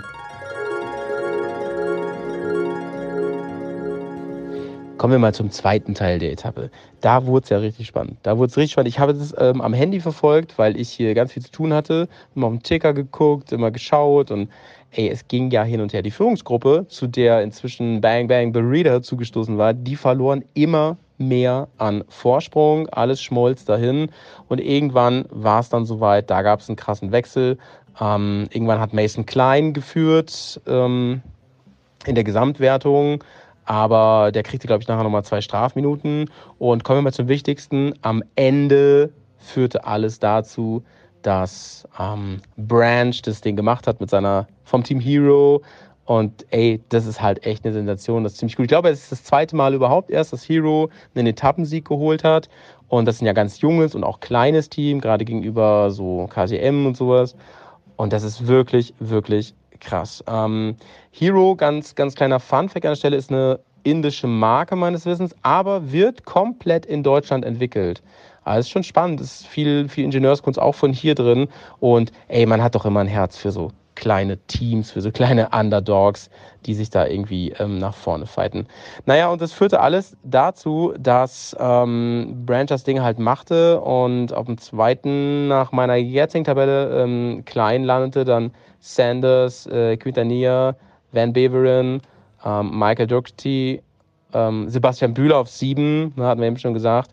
Kommen 4.97 5.11
wir 5.11 5.19
mal 5.19 5.33
zum 5.33 5.51
zweiten 5.51 5.93
Teil 5.93 6.19
der 6.19 6.31
Etappe. 6.31 6.69
Da 7.01 7.25
wurde 7.25 7.43
es 7.43 7.49
ja 7.49 7.57
richtig 7.57 7.87
spannend. 7.87 8.17
Da 8.23 8.37
wurde 8.37 8.49
es 8.49 8.57
richtig 8.57 8.73
spannend. 8.73 8.89
Ich 8.89 8.99
habe 8.99 9.11
es 9.11 9.33
ähm, 9.37 9.61
am 9.61 9.73
Handy 9.73 9.99
verfolgt, 9.99 10.57
weil 10.57 10.79
ich 10.79 10.89
hier 10.89 11.13
ganz 11.13 11.33
viel 11.33 11.43
zu 11.43 11.51
tun 11.51 11.73
hatte. 11.73 12.07
Immer 12.35 12.47
auf 12.47 12.53
den 12.53 12.63
Ticker 12.63 12.93
geguckt, 12.93 13.51
immer 13.51 13.71
geschaut 13.71 14.31
und 14.31 14.49
ey, 14.91 15.09
es 15.09 15.27
ging 15.27 15.51
ja 15.51 15.63
hin 15.63 15.81
und 15.81 15.93
her. 15.93 16.01
Die 16.01 16.11
Führungsgruppe, 16.11 16.85
zu 16.87 17.07
der 17.07 17.41
inzwischen 17.43 18.01
Bang 18.01 18.27
Bang 18.27 18.51
Burrito 18.51 18.99
zugestoßen 18.99 19.57
war, 19.57 19.73
die 19.73 19.95
verloren 19.95 20.43
immer 20.53 20.97
mehr 21.17 21.67
an 21.77 22.03
Vorsprung. 22.09 22.87
Alles 22.89 23.21
schmolz 23.21 23.65
dahin. 23.65 24.09
Und 24.47 24.59
irgendwann 24.59 25.25
war 25.29 25.59
es 25.59 25.69
dann 25.69 25.85
soweit, 25.85 26.29
da 26.29 26.41
gab 26.41 26.61
es 26.61 26.69
einen 26.69 26.75
krassen 26.75 27.11
Wechsel. 27.11 27.57
Ähm, 27.99 28.47
irgendwann 28.51 28.79
hat 28.79 28.93
Mason 28.93 29.25
Klein 29.25 29.73
geführt 29.73 30.61
ähm, 30.67 31.21
in 32.05 32.15
der 32.15 32.23
Gesamtwertung. 32.23 33.23
Aber 33.67 34.31
der 34.31 34.43
kriegte, 34.43 34.65
glaube 34.65 34.81
ich, 34.81 34.87
nachher 34.87 35.03
nochmal 35.03 35.25
zwei 35.25 35.41
Strafminuten. 35.41 36.31
Und 36.57 36.85
kommen 36.85 36.99
wir 36.99 37.03
mal 37.03 37.13
zum 37.13 37.27
Wichtigsten. 37.27 37.93
Am 38.01 38.23
Ende 38.35 39.11
führte 39.37 39.85
alles 39.85 40.19
dazu, 40.19 40.83
dass 41.21 41.85
ähm, 41.99 42.41
Branch 42.55 43.21
das 43.23 43.41
Ding 43.41 43.57
gemacht 43.57 43.85
hat 43.85 43.99
mit 43.99 44.09
seiner 44.09 44.47
vom 44.63 44.85
Team 44.85 45.01
Hero. 45.01 45.61
Und 46.05 46.45
ey, 46.51 46.81
das 46.87 47.05
ist 47.05 47.21
halt 47.21 47.45
echt 47.45 47.65
eine 47.65 47.73
Sensation. 47.73 48.23
Das 48.23 48.33
ist 48.33 48.39
ziemlich 48.39 48.55
gut. 48.55 48.63
Ich 48.63 48.69
glaube, 48.69 48.87
es 48.87 49.03
ist 49.03 49.11
das 49.11 49.23
zweite 49.25 49.57
Mal 49.57 49.73
überhaupt 49.73 50.09
erst, 50.09 50.31
dass 50.31 50.47
Hero 50.47 50.89
einen 51.13 51.27
Etappensieg 51.27 51.83
geholt 51.83 52.23
hat. 52.23 52.47
Und 52.87 53.03
das 53.03 53.15
ist 53.15 53.21
ein 53.21 53.25
ja 53.25 53.33
ganz 53.33 53.59
junges 53.59 53.95
und 53.95 54.05
auch 54.05 54.21
kleines 54.21 54.69
Team, 54.69 55.01
gerade 55.01 55.25
gegenüber 55.25 55.91
so 55.91 56.29
KTM 56.29 56.85
und 56.85 56.95
sowas. 56.95 57.35
Und 57.97 58.13
das 58.13 58.23
ist 58.23 58.47
wirklich, 58.47 58.93
wirklich 58.99 59.53
krass. 59.79 60.23
Ähm, 60.27 60.75
Hero, 61.11 61.55
ganz, 61.55 61.95
ganz 61.95 62.15
kleiner 62.15 62.39
Funfact 62.39 62.85
an 62.85 62.91
der 62.91 62.95
Stelle, 62.95 63.17
ist 63.17 63.31
eine 63.31 63.59
indische 63.83 64.27
Marke 64.27 64.75
meines 64.75 65.05
Wissens, 65.05 65.35
aber 65.43 65.91
wird 65.91 66.25
komplett 66.25 66.85
in 66.85 67.03
Deutschland 67.03 67.45
entwickelt. 67.45 68.01
Also 68.43 68.61
ist 68.61 68.69
schon 68.69 68.83
spannend, 68.83 69.19
ist 69.19 69.45
viel, 69.45 69.89
viel 69.89 70.05
Ingenieurskunst 70.05 70.59
auch 70.59 70.75
von 70.75 70.93
hier 70.93 71.15
drin. 71.15 71.47
Und 71.79 72.11
ey, 72.27 72.45
man 72.45 72.61
hat 72.61 72.75
doch 72.75 72.85
immer 72.85 73.01
ein 73.01 73.07
Herz 73.07 73.37
für 73.37 73.51
so 73.51 73.71
kleine 73.97 74.37
Teams, 74.47 74.91
für 74.91 75.01
so 75.01 75.11
kleine 75.11 75.49
Underdogs, 75.53 76.29
die 76.65 76.73
sich 76.73 76.89
da 76.89 77.05
irgendwie 77.05 77.51
ähm, 77.59 77.79
nach 77.79 77.95
vorne 77.95 78.25
fighten. 78.25 78.67
Naja, 79.05 79.29
und 79.29 79.41
das 79.41 79.51
führte 79.51 79.79
alles 79.81 80.15
dazu, 80.23 80.93
dass 80.97 81.55
ähm, 81.59 82.43
Branch 82.45 82.67
das 82.67 82.83
Ding 82.83 83.01
halt 83.01 83.19
machte 83.19 83.81
und 83.81 84.33
auf 84.33 84.45
dem 84.45 84.57
zweiten 84.57 85.47
nach 85.47 85.71
meiner 85.71 85.95
jetzigen 85.95 86.45
Tabelle 86.45 87.03
ähm, 87.03 87.43
klein 87.45 87.83
landete 87.83 88.23
dann 88.23 88.51
Sanders, 88.79 89.65
äh, 89.67 89.97
Quintania, 89.97 90.75
Van 91.11 91.33
Beveren, 91.33 92.01
ähm, 92.45 92.77
Michael 92.77 93.07
Doherty, 93.07 93.81
ähm, 94.33 94.69
Sebastian 94.69 95.13
Bühler 95.13 95.37
auf 95.37 95.49
sieben, 95.49 96.13
ne, 96.15 96.25
hatten 96.25 96.41
wir 96.41 96.47
eben 96.47 96.57
schon 96.57 96.73
gesagt, 96.73 97.11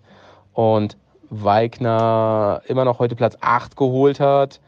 und 0.53 0.97
Weigner 1.31 2.61
immer 2.67 2.85
noch 2.85 2.99
heute 2.99 3.17
Platz 3.17 3.37
8 3.41 3.77
geholt 3.77 4.21
hat, 4.21 4.61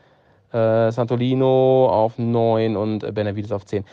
äh, 0.57 0.91
Santolino 0.91 1.89
auf 1.89 2.19
9 2.19 2.77
und 2.77 3.05
äh, 3.05 3.13
Benavides 3.13 3.53
auf 3.53 3.65
10. 3.65 3.85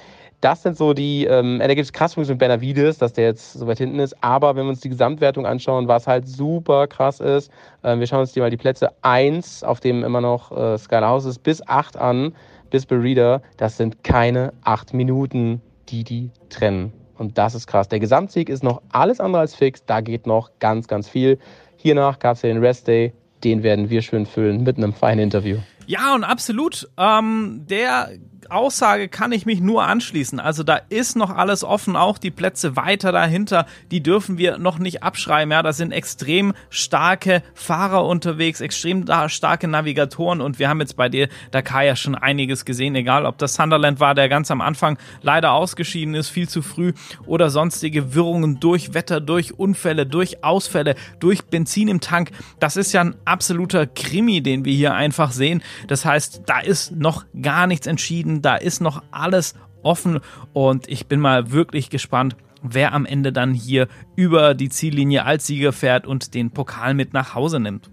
Das 0.41 0.61
sind 0.61 0.75
so 0.75 0.93
die, 0.93 1.25
ähm, 1.25 1.59
da 1.59 1.67
gibt 1.67 1.85
es 1.85 1.93
krass 1.93 2.17
mit 2.17 2.37
Benavides, 2.37 2.97
dass 2.97 3.13
der 3.13 3.25
jetzt 3.25 3.53
so 3.53 3.65
weit 3.65 3.77
hinten 3.77 3.99
ist. 3.99 4.13
Aber 4.21 4.55
wenn 4.55 4.65
wir 4.65 4.71
uns 4.71 4.81
die 4.81 4.89
Gesamtwertung 4.89 5.45
anschauen, 5.45 5.87
was 5.87 6.05
halt 6.05 6.27
super 6.27 6.87
krass 6.87 7.21
ist, 7.21 7.49
äh, 7.81 7.97
wir 7.97 8.07
schauen 8.07 8.21
uns 8.21 8.33
die 8.33 8.41
mal 8.41 8.49
die 8.49 8.57
Plätze 8.57 8.89
1, 9.03 9.63
auf 9.63 9.79
dem 9.79 10.03
immer 10.03 10.19
noch 10.19 10.51
äh, 10.51 10.77
Skylar 10.77 11.09
House 11.09 11.25
ist, 11.25 11.43
bis 11.43 11.65
8 11.65 11.95
an, 11.95 12.35
bis 12.71 12.85
Berida. 12.85 13.41
Das 13.55 13.77
sind 13.77 14.03
keine 14.03 14.51
8 14.63 14.93
Minuten, 14.93 15.61
die 15.87 16.03
die 16.03 16.29
trennen. 16.49 16.91
Und 17.17 17.37
das 17.37 17.55
ist 17.55 17.67
krass. 17.67 17.87
Der 17.87 17.99
Gesamtsieg 17.99 18.49
ist 18.49 18.63
noch 18.63 18.81
alles 18.91 19.21
andere 19.21 19.41
als 19.41 19.55
fix. 19.55 19.85
Da 19.85 20.01
geht 20.01 20.27
noch 20.27 20.49
ganz, 20.59 20.87
ganz 20.87 21.07
viel. 21.07 21.39
Hiernach 21.77 22.19
gab 22.19 22.35
es 22.35 22.41
ja 22.41 22.49
den 22.49 22.57
Rest 22.57 22.87
Day. 22.87 23.13
Den 23.45 23.63
werden 23.63 23.89
wir 23.89 24.01
schön 24.01 24.25
füllen 24.25 24.63
mit 24.63 24.77
einem 24.77 24.93
feinen 24.93 25.23
Interview. 25.23 25.57
Ja, 25.85 26.13
und 26.13 26.23
absolut. 26.23 26.89
Ähm, 26.97 27.65
der 27.67 28.11
Aussage 28.51 29.07
kann 29.07 29.31
ich 29.31 29.45
mich 29.45 29.59
nur 29.59 29.83
anschließen. 29.85 30.39
Also 30.39 30.63
da 30.63 30.79
ist 30.89 31.15
noch 31.15 31.29
alles 31.29 31.63
offen, 31.63 31.95
auch 31.95 32.17
die 32.17 32.31
Plätze 32.31 32.75
weiter 32.75 33.11
dahinter, 33.11 33.65
die 33.91 34.01
dürfen 34.01 34.37
wir 34.37 34.57
noch 34.57 34.79
nicht 34.79 35.03
abschreiben. 35.03 35.51
Ja, 35.51 35.61
da 35.61 35.73
sind 35.73 35.91
extrem 35.91 36.53
starke 36.69 37.43
Fahrer 37.53 38.05
unterwegs, 38.05 38.61
extrem 38.61 39.05
starke 39.27 39.67
Navigatoren 39.67 40.41
und 40.41 40.59
wir 40.59 40.69
haben 40.69 40.79
jetzt 40.79 40.95
bei 40.95 41.09
dir 41.09 41.29
Dakar 41.51 41.83
ja 41.83 41.95
schon 41.95 42.15
einiges 42.15 42.65
gesehen, 42.65 42.95
egal 42.95 43.25
ob 43.25 43.37
das 43.37 43.55
Sunderland 43.55 43.99
war, 43.99 44.15
der 44.15 44.29
ganz 44.29 44.49
am 44.51 44.61
Anfang 44.61 44.97
leider 45.21 45.53
ausgeschieden 45.53 46.15
ist, 46.15 46.29
viel 46.29 46.49
zu 46.49 46.61
früh 46.61 46.93
oder 47.25 47.49
sonstige 47.49 48.15
Wirrungen 48.15 48.59
durch 48.59 48.93
Wetter, 48.93 49.21
durch 49.21 49.57
Unfälle, 49.59 50.05
durch 50.05 50.43
Ausfälle, 50.43 50.95
durch 51.19 51.43
Benzin 51.45 51.87
im 51.87 51.99
Tank. 51.99 52.31
Das 52.59 52.77
ist 52.77 52.93
ja 52.93 53.01
ein 53.01 53.15
absoluter 53.25 53.85
Krimi, 53.85 54.41
den 54.41 54.65
wir 54.65 54.73
hier 54.73 54.93
einfach 54.93 55.31
sehen. 55.31 55.61
Das 55.87 56.05
heißt, 56.05 56.41
da 56.45 56.59
ist 56.59 56.95
noch 56.95 57.25
gar 57.41 57.67
nichts 57.67 57.87
entschieden 57.87 58.32
da 58.41 58.55
ist 58.55 58.81
noch 58.81 59.03
alles 59.11 59.55
offen 59.83 60.19
und 60.53 60.87
ich 60.87 61.07
bin 61.07 61.19
mal 61.19 61.51
wirklich 61.51 61.89
gespannt, 61.89 62.35
wer 62.61 62.93
am 62.93 63.05
Ende 63.05 63.33
dann 63.33 63.53
hier 63.53 63.87
über 64.15 64.53
die 64.53 64.69
Ziellinie 64.69 65.25
als 65.25 65.45
Sieger 65.45 65.73
fährt 65.73 66.07
und 66.07 66.33
den 66.33 66.51
Pokal 66.51 66.93
mit 66.93 67.13
nach 67.13 67.35
Hause 67.35 67.59
nimmt. 67.59 67.89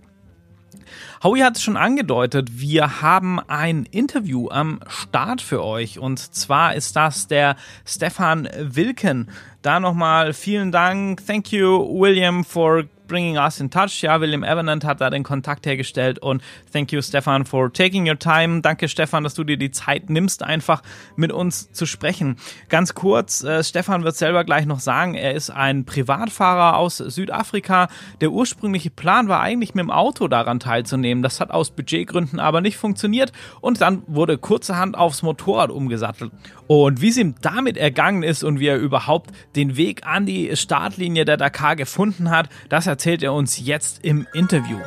Howie 1.23 1.43
hat 1.43 1.57
es 1.57 1.63
schon 1.63 1.77
angedeutet, 1.77 2.61
wir 2.61 3.03
haben 3.03 3.39
ein 3.41 3.85
Interview 3.85 4.49
am 4.49 4.81
Start 4.89 5.43
für 5.43 5.63
euch 5.63 5.99
und 5.99 6.19
zwar 6.19 6.75
ist 6.75 6.97
das 6.97 7.29
der 7.29 7.57
Stefan 7.85 8.49
Wilken. 8.59 9.31
Da 9.63 9.81
nochmal 9.81 10.33
vielen 10.33 10.73
Dank. 10.73 11.25
Thank 11.27 11.53
you, 11.53 12.01
William, 12.01 12.45
for 12.45 12.85
bringing 13.11 13.37
us 13.37 13.59
in 13.61 13.71
touch. 13.71 14.03
Ja, 14.03 14.21
William 14.21 14.45
Evanant 14.45 14.85
hat 14.85 15.01
da 15.01 15.11
den 15.11 15.25
Kontakt 15.25 15.67
hergestellt 15.67 16.21
und 16.21 16.43
thank 16.73 16.93
you, 16.93 17.03
Stefan, 17.03 17.45
for 17.45 17.73
taking 17.73 18.09
your 18.09 18.19
time. 18.19 18.61
Danke, 18.63 18.89
Stefan, 18.89 19.25
dass 19.25 19.35
du 19.35 19.43
dir 19.43 19.57
die 19.57 19.73
Zeit 19.73 20.09
nimmst, 20.09 20.45
einfach 20.45 20.83
mit 21.17 21.33
uns 21.33 21.73
zu 21.73 21.87
sprechen. 21.87 22.37
Ganz 22.69 22.95
kurz, 22.95 23.43
äh, 23.43 23.65
Stefan 23.65 24.05
wird 24.05 24.17
selber 24.17 24.45
gleich 24.45 24.65
noch 24.65 24.79
sagen, 24.79 25.15
er 25.15 25.35
ist 25.35 25.51
ein 25.51 25.85
Privatfahrer 25.85 26.77
aus 26.77 26.99
Südafrika. 26.99 27.89
Der 28.21 28.31
ursprüngliche 28.31 28.91
Plan 28.91 29.27
war 29.27 29.41
eigentlich 29.41 29.75
mit 29.75 29.83
dem 29.83 29.91
Auto 29.91 30.29
daran 30.29 30.61
teilzunehmen. 30.61 31.25
Das 31.25 31.41
hat 31.41 31.51
aus 31.51 31.73
Budgetgründen 31.73 32.39
aber 32.39 32.61
nicht 32.61 32.77
funktioniert 32.77 33.33
und 33.61 33.81
dann 33.81 34.05
wurde 34.07 34.39
kurzerhand 34.39 34.97
aufs 34.97 35.23
Motorrad 35.23 35.71
umgesattelt. 35.71 36.31
Und 36.69 37.01
wie 37.01 37.09
es 37.09 37.17
ihm 37.17 37.35
damit 37.43 37.77
ergangen 37.77 38.23
ist 38.23 38.45
und 38.45 38.61
wie 38.61 38.69
er 38.69 38.79
überhaupt 38.79 39.31
den 39.57 39.77
Weg 39.77 40.07
an 40.07 40.27
die 40.27 40.57
Startlinie 40.57 41.25
der 41.25 41.37
Dakar 41.37 41.75
gefunden 41.75 42.31
hat, 42.31 42.49
das 42.69 42.87
erzählt 43.01 43.23
er 43.23 43.33
uns 43.33 43.59
jetzt 43.59 44.05
im 44.05 44.27
Interview. 44.35 44.79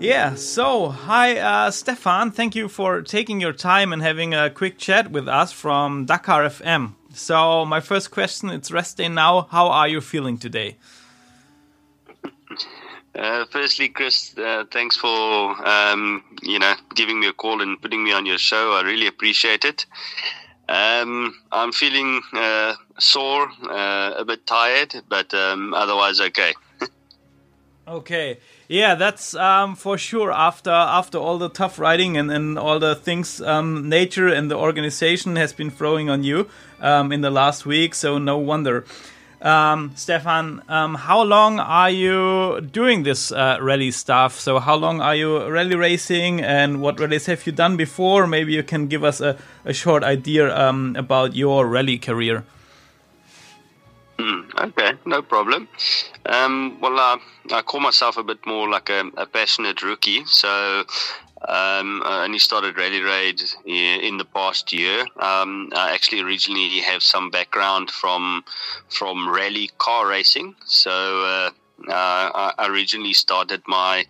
Yeah, 0.00 0.34
so 0.36 0.94
hi 1.06 1.38
uh, 1.38 1.70
Stefan, 1.70 2.32
thank 2.32 2.54
you 2.54 2.68
for 2.68 3.02
taking 3.02 3.42
your 3.42 3.52
time 3.52 3.92
and 3.92 4.02
having 4.02 4.32
a 4.32 4.48
quick 4.48 4.78
chat 4.78 5.10
with 5.10 5.28
us 5.28 5.52
from 5.52 6.06
Dakar 6.06 6.44
FM. 6.46 6.94
So, 7.12 7.66
my 7.66 7.80
first 7.80 8.10
question, 8.10 8.48
it's 8.48 8.70
rest 8.72 8.96
day 8.96 9.08
now. 9.08 9.48
How 9.50 9.68
are 9.68 9.88
you 9.88 10.00
feeling 10.00 10.38
today? 10.38 10.76
Uh, 13.14 13.44
firstly, 13.50 13.90
Chris, 13.90 14.34
uh, 14.38 14.64
thanks 14.70 14.96
for 14.96 15.08
um, 15.68 16.24
you 16.42 16.58
know 16.58 16.74
giving 16.94 17.20
me 17.20 17.28
a 17.28 17.34
call 17.34 17.60
and 17.60 17.80
putting 17.82 18.02
me 18.02 18.12
on 18.14 18.24
your 18.24 18.38
show. 18.38 18.72
I 18.72 18.82
really 18.82 19.06
appreciate 19.06 19.66
it. 19.66 19.84
Um, 20.68 21.34
I'm 21.52 21.72
feeling 21.72 22.22
uh, 22.32 22.74
sore, 22.98 23.50
uh, 23.68 24.14
a 24.16 24.24
bit 24.24 24.46
tired, 24.46 24.94
but 25.08 25.34
um, 25.34 25.74
otherwise 25.74 26.20
okay. 26.20 26.54
okay, 27.88 28.38
yeah, 28.68 28.94
that's 28.94 29.34
um, 29.34 29.76
for 29.76 29.98
sure. 29.98 30.32
After 30.32 30.70
after 30.70 31.18
all 31.18 31.36
the 31.36 31.50
tough 31.50 31.78
riding 31.78 32.16
and, 32.16 32.30
and 32.30 32.58
all 32.58 32.78
the 32.78 32.94
things 32.94 33.42
um, 33.42 33.88
nature 33.90 34.28
and 34.28 34.50
the 34.50 34.56
organization 34.56 35.36
has 35.36 35.52
been 35.52 35.70
throwing 35.70 36.08
on 36.08 36.22
you 36.22 36.48
um, 36.80 37.12
in 37.12 37.20
the 37.20 37.30
last 37.30 37.66
week, 37.66 37.94
so 37.94 38.16
no 38.16 38.38
wonder. 38.38 38.86
Um, 39.44 39.92
Stefan, 39.94 40.62
um, 40.70 40.94
how 40.94 41.22
long 41.22 41.60
are 41.60 41.90
you 41.90 42.62
doing 42.62 43.02
this 43.02 43.30
uh, 43.30 43.58
rally 43.60 43.90
stuff? 43.90 44.40
So, 44.40 44.58
how 44.58 44.74
long 44.74 45.02
are 45.02 45.14
you 45.14 45.46
rally 45.50 45.76
racing, 45.76 46.40
and 46.40 46.80
what 46.80 46.98
rallies 46.98 47.26
have 47.26 47.46
you 47.46 47.52
done 47.52 47.76
before? 47.76 48.26
Maybe 48.26 48.54
you 48.54 48.62
can 48.62 48.86
give 48.88 49.04
us 49.04 49.20
a, 49.20 49.36
a 49.66 49.74
short 49.74 50.02
idea 50.02 50.56
um, 50.56 50.96
about 50.96 51.36
your 51.36 51.66
rally 51.66 51.98
career. 51.98 52.44
Mm, 54.18 54.68
okay, 54.68 54.92
no 55.04 55.20
problem. 55.20 55.68
Um, 56.24 56.78
well, 56.80 56.98
uh, 56.98 57.18
I 57.52 57.60
call 57.60 57.80
myself 57.80 58.16
a 58.16 58.22
bit 58.22 58.46
more 58.46 58.66
like 58.70 58.88
a, 58.88 59.10
a 59.18 59.26
passionate 59.26 59.82
rookie. 59.82 60.24
So 60.24 60.84
um, 61.48 62.02
I 62.04 62.24
only 62.24 62.38
started 62.38 62.76
Rally 62.76 63.00
Raid 63.02 63.42
in 63.66 64.16
the 64.16 64.24
past 64.24 64.72
year. 64.72 65.00
Um, 65.18 65.70
I 65.74 65.92
actually 65.92 66.22
originally 66.22 66.80
have 66.80 67.02
some 67.02 67.30
background 67.30 67.90
from 67.90 68.44
from 68.88 69.28
rally 69.28 69.70
car 69.78 70.06
racing. 70.08 70.54
So 70.64 70.90
uh, 70.90 71.50
uh, 71.90 72.52
I 72.58 72.66
originally 72.68 73.12
started 73.14 73.62
my 73.66 74.06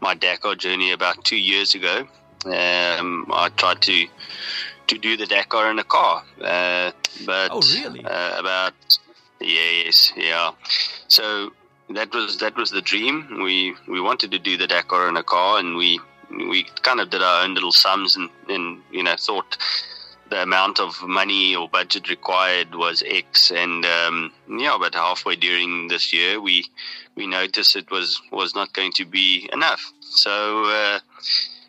my 0.00 0.14
Dakar 0.14 0.54
journey 0.54 0.92
about 0.92 1.24
two 1.24 1.36
years 1.38 1.74
ago. 1.74 2.06
Um, 2.44 3.26
I 3.32 3.48
tried 3.56 3.82
to 3.82 4.06
to 4.86 4.98
do 4.98 5.16
the 5.16 5.26
Dakar 5.26 5.70
in 5.70 5.78
a 5.78 5.84
car. 5.84 6.22
Uh, 6.40 6.92
but 7.24 7.50
Oh, 7.50 7.62
really? 7.74 8.04
uh, 8.04 8.38
about 8.38 8.74
yes, 9.40 10.12
yeah. 10.16 10.52
So 11.08 11.52
that 11.90 12.14
was 12.14 12.38
that 12.38 12.56
was 12.56 12.70
the 12.70 12.82
dream. 12.82 13.40
We 13.42 13.74
we 13.88 14.00
wanted 14.00 14.30
to 14.32 14.38
do 14.38 14.56
the 14.56 14.66
Dakar 14.66 15.08
in 15.08 15.16
a 15.16 15.22
car, 15.24 15.58
and 15.58 15.76
we 15.76 15.98
we 16.36 16.64
kind 16.82 17.00
of 17.00 17.10
did 17.10 17.22
our 17.22 17.44
own 17.44 17.54
little 17.54 17.72
sums, 17.72 18.16
and, 18.16 18.28
and 18.48 18.82
you 18.90 19.02
know 19.02 19.16
thought 19.18 19.56
the 20.28 20.42
amount 20.42 20.80
of 20.80 21.00
money 21.02 21.54
or 21.54 21.68
budget 21.68 22.08
required 22.08 22.74
was 22.74 23.02
X, 23.06 23.50
and 23.50 23.84
um, 23.84 24.32
yeah, 24.48 24.76
but 24.78 24.94
halfway 24.94 25.36
during 25.36 25.88
this 25.88 26.12
year, 26.12 26.40
we 26.40 26.64
we 27.14 27.26
noticed 27.26 27.76
it 27.76 27.90
was 27.90 28.20
was 28.30 28.54
not 28.54 28.72
going 28.72 28.92
to 28.92 29.04
be 29.04 29.48
enough. 29.52 29.92
So. 30.00 30.64
Uh, 30.64 31.00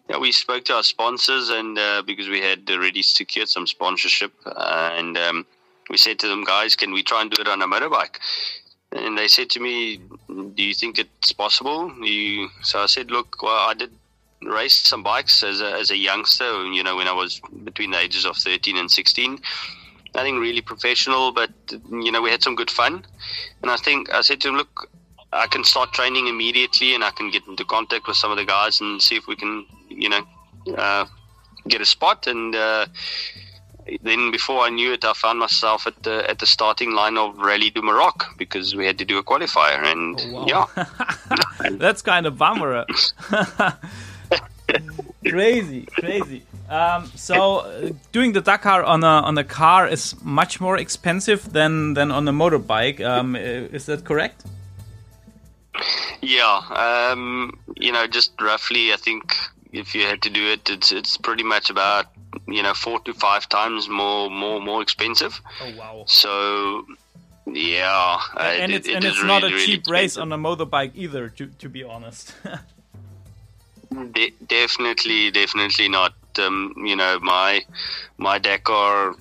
yeah, 0.10 0.18
we 0.20 0.32
spoke 0.32 0.64
to 0.66 0.74
our 0.74 0.84
sponsors, 0.84 1.50
and 1.50 1.78
uh, 1.78 2.02
because 2.02 2.30
we 2.30 2.40
had 2.40 2.70
already 2.70 3.02
secured 3.02 3.50
some 3.50 3.68
sponsorship, 3.68 4.32
uh, 4.46 4.92
and 4.94 5.18
um, 5.18 5.46
we 5.90 5.98
said 5.98 6.20
to 6.20 6.28
them, 6.28 6.44
guys, 6.44 6.76
can 6.76 6.94
we 6.94 7.04
try 7.04 7.22
and 7.22 7.32
do 7.32 7.42
it 7.42 7.48
on 7.48 7.62
a 7.62 7.68
motorbike? 7.68 8.18
And 8.92 9.18
they 9.18 9.28
said 9.28 9.50
to 9.52 9.60
me, 9.60 10.00
do 10.28 10.64
you 10.64 10.74
think 10.74 10.98
it's 10.98 11.34
possible? 11.34 11.94
You, 12.02 12.50
so 12.62 12.80
I 12.80 12.86
said, 12.86 13.12
look, 13.12 13.42
well, 13.42 13.70
I 13.70 13.74
did 13.74 13.92
race 14.44 14.76
some 14.76 15.04
bikes 15.04 15.44
as 15.44 15.62
a, 15.62 15.74
as 15.74 15.92
a 15.92 15.98
youngster, 15.98 16.66
you 16.66 16.84
know, 16.84 16.96
when 16.96 17.08
I 17.08 17.14
was 17.14 17.42
between 17.64 17.92
the 17.92 18.00
ages 18.00 18.26
of 18.26 18.38
13 18.38 18.78
and 18.78 18.90
16. 18.90 19.40
Nothing 20.16 20.40
really 20.40 20.62
professional, 20.62 21.32
but, 21.32 21.52
you 21.92 22.12
know, 22.12 22.22
we 22.22 22.30
had 22.32 22.42
some 22.42 22.56
good 22.56 22.72
fun. 22.72 23.06
And 23.62 23.70
I 23.70 23.78
think 23.78 24.12
I 24.14 24.22
said 24.22 24.40
to 24.42 24.50
him, 24.50 24.56
look, 24.56 24.90
I 25.34 25.48
can 25.48 25.64
start 25.64 25.92
training 25.94 26.28
immediately 26.28 26.96
and 26.96 27.04
I 27.04 27.12
can 27.12 27.30
get 27.30 27.46
into 27.48 27.66
contact 27.66 28.08
with 28.08 28.16
some 28.16 28.32
of 28.32 28.38
the 28.38 28.46
guys 28.46 28.80
and 28.80 29.02
see 29.02 29.16
if 29.16 29.28
we 29.28 29.36
can, 29.36 29.66
you 29.90 30.10
know, 30.10 30.22
uh, 30.78 31.06
get 31.68 31.82
a 31.82 31.86
spot. 31.86 32.26
And 32.28 32.56
uh, 32.56 32.88
then 34.02 34.32
before 34.32 34.62
I 34.62 34.70
knew 34.70 34.94
it, 34.94 35.04
I 35.04 35.14
found 35.14 35.40
myself 35.40 35.86
at 35.86 36.02
the 36.04 36.30
at 36.30 36.40
the 36.40 36.46
starting 36.48 36.94
line 36.94 37.18
of 37.18 37.38
Rally 37.38 37.70
du 37.70 37.82
Maroc 37.82 38.38
because 38.38 38.76
we 38.76 38.86
had 38.86 38.98
to 39.00 39.06
do 39.06 39.18
a 39.18 39.24
qualifier. 39.24 39.84
And 39.84 40.20
Oh, 40.20 40.46
wow. 40.46 40.70
yeah, 40.78 40.86
That's 41.72 42.02
kind 42.02 42.26
of 42.26 42.38
bummer. 42.38 42.86
crazy, 45.30 45.86
crazy. 46.00 46.44
Um, 46.70 47.06
so 47.16 47.58
uh, 47.60 47.90
doing 48.12 48.34
the 48.34 48.42
Dakar 48.42 48.84
on 48.84 49.04
a 49.04 49.08
on 49.30 49.38
a 49.38 49.44
car 49.44 49.88
is 49.88 50.16
much 50.24 50.60
more 50.60 50.78
expensive 50.78 51.52
than 51.54 51.94
than 51.94 52.12
on 52.12 52.28
a 52.28 52.32
motorbike. 52.34 53.00
Um, 53.02 53.36
is 53.36 53.86
that 53.86 54.04
correct? 54.04 54.44
yeah, 56.22 56.62
um, 57.12 57.58
you 57.76 57.92
know, 57.92 58.08
just 58.08 58.32
roughly, 58.42 58.92
I 58.94 58.98
think 58.98 59.36
if 59.72 59.94
you 59.94 60.04
had 60.08 60.22
to 60.24 60.30
do 60.30 60.48
it, 60.52 60.70
it's 60.70 60.92
it's 60.92 61.18
pretty 61.18 61.44
much 61.44 61.70
about 61.70 62.06
you 62.48 62.64
know 62.64 62.74
four 62.74 63.00
to 63.02 63.14
five 63.14 63.48
times 63.50 63.88
more 63.88 64.30
more 64.30 64.60
more 64.60 64.82
expensive. 64.82 65.40
Oh 65.62 65.72
wow! 65.78 66.04
So 66.08 66.86
yeah, 67.46 68.18
uh, 68.36 68.40
and 68.40 68.72
it- 68.72 68.76
it's 68.78 68.88
it 68.88 68.96
and 68.96 69.06
it's 69.06 69.24
not 69.24 69.44
a 69.44 69.46
really, 69.48 69.54
really 69.54 69.66
cheap 69.66 69.88
race 69.88 70.18
on 70.18 70.32
a 70.32 70.38
motorbike 70.38 70.92
either. 70.96 71.30
To 71.30 71.48
to 71.48 71.70
be 71.70 71.84
honest. 71.84 72.34
De- 74.12 74.34
definitely, 74.46 75.32
definitely 75.32 75.90
not. 75.90 76.14
Um, 76.40 76.74
you 76.78 76.96
know, 76.96 77.20
my 77.20 77.64
my 78.18 78.38
Dakar 78.38 79.16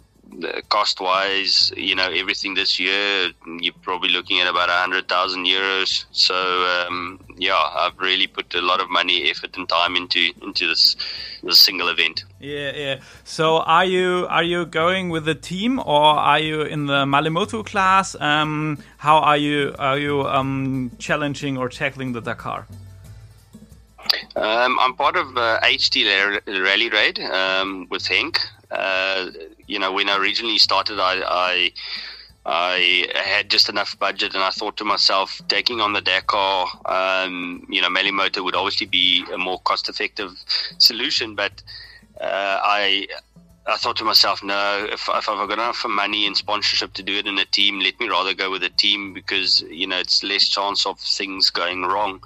cost 0.68 1.00
wise, 1.00 1.72
you 1.76 1.94
know, 1.94 2.10
everything 2.10 2.54
this 2.54 2.78
year, 2.78 3.30
you're 3.60 3.74
probably 3.82 4.10
looking 4.10 4.40
at 4.40 4.46
about 4.46 4.68
a 4.68 4.72
hundred 4.72 5.08
thousand 5.08 5.46
euros. 5.46 6.04
So 6.10 6.34
um, 6.34 7.20
yeah, 7.36 7.54
I've 7.54 7.98
really 7.98 8.26
put 8.26 8.54
a 8.54 8.60
lot 8.60 8.80
of 8.80 8.90
money, 8.90 9.30
effort, 9.30 9.56
and 9.56 9.68
time 9.68 9.96
into 9.96 10.32
into 10.42 10.66
this 10.66 10.96
this 11.42 11.58
single 11.58 11.88
event. 11.88 12.24
Yeah, 12.40 12.72
yeah. 12.74 13.00
So 13.24 13.58
are 13.58 13.84
you 13.84 14.26
are 14.28 14.42
you 14.42 14.66
going 14.66 15.10
with 15.10 15.28
a 15.28 15.34
team 15.34 15.78
or 15.78 16.04
are 16.04 16.38
you 16.38 16.62
in 16.62 16.86
the 16.86 17.06
Malle 17.06 17.30
Moto 17.30 17.62
class? 17.62 18.14
Um, 18.20 18.78
how 18.98 19.18
are 19.18 19.36
you 19.36 19.74
are 19.78 19.98
you 19.98 20.22
um, 20.26 20.90
challenging 20.98 21.56
or 21.56 21.68
tackling 21.68 22.12
the 22.12 22.20
Dakar? 22.20 22.66
Um, 24.36 24.78
I'm 24.80 24.94
part 24.94 25.16
of 25.16 25.36
uh, 25.36 25.58
Ra- 25.62 26.38
Rally 26.46 26.88
Raid 26.90 27.20
um, 27.20 27.86
with 27.90 28.02
Henk. 28.02 28.38
Uh, 28.70 29.30
you 29.66 29.78
know, 29.78 29.92
when 29.92 30.08
I 30.08 30.18
originally 30.18 30.58
started, 30.58 30.98
I, 31.00 31.22
I 31.24 31.72
I 32.46 33.18
had 33.18 33.50
just 33.50 33.68
enough 33.68 33.98
budget, 33.98 34.34
and 34.34 34.42
I 34.42 34.50
thought 34.50 34.76
to 34.78 34.84
myself, 34.84 35.40
taking 35.48 35.80
on 35.80 35.92
the 35.92 36.00
Dakar, 36.00 36.68
um, 36.84 37.66
you 37.68 37.82
know, 37.82 37.90
Malle 37.90 38.12
Moto 38.12 38.42
would 38.44 38.54
obviously 38.54 38.86
be 38.86 39.24
a 39.32 39.38
more 39.38 39.58
cost-effective 39.60 40.32
solution. 40.78 41.34
But 41.34 41.62
uh, 42.20 42.60
I 42.62 43.08
I 43.66 43.76
thought 43.76 43.96
to 43.96 44.04
myself, 44.04 44.44
no, 44.44 44.86
if, 44.90 45.08
if 45.08 45.28
I've 45.28 45.48
got 45.48 45.52
enough 45.52 45.84
money 45.88 46.24
and 46.26 46.36
sponsorship 46.36 46.92
to 46.94 47.02
do 47.02 47.14
it 47.14 47.26
in 47.26 47.36
a 47.38 47.44
team, 47.44 47.80
let 47.80 47.98
me 47.98 48.08
rather 48.08 48.32
go 48.32 48.48
with 48.50 48.62
a 48.62 48.70
team 48.70 49.12
because 49.12 49.62
you 49.62 49.88
know 49.88 49.98
it's 49.98 50.22
less 50.22 50.48
chance 50.48 50.86
of 50.86 51.00
things 51.00 51.50
going 51.50 51.82
wrong. 51.82 52.22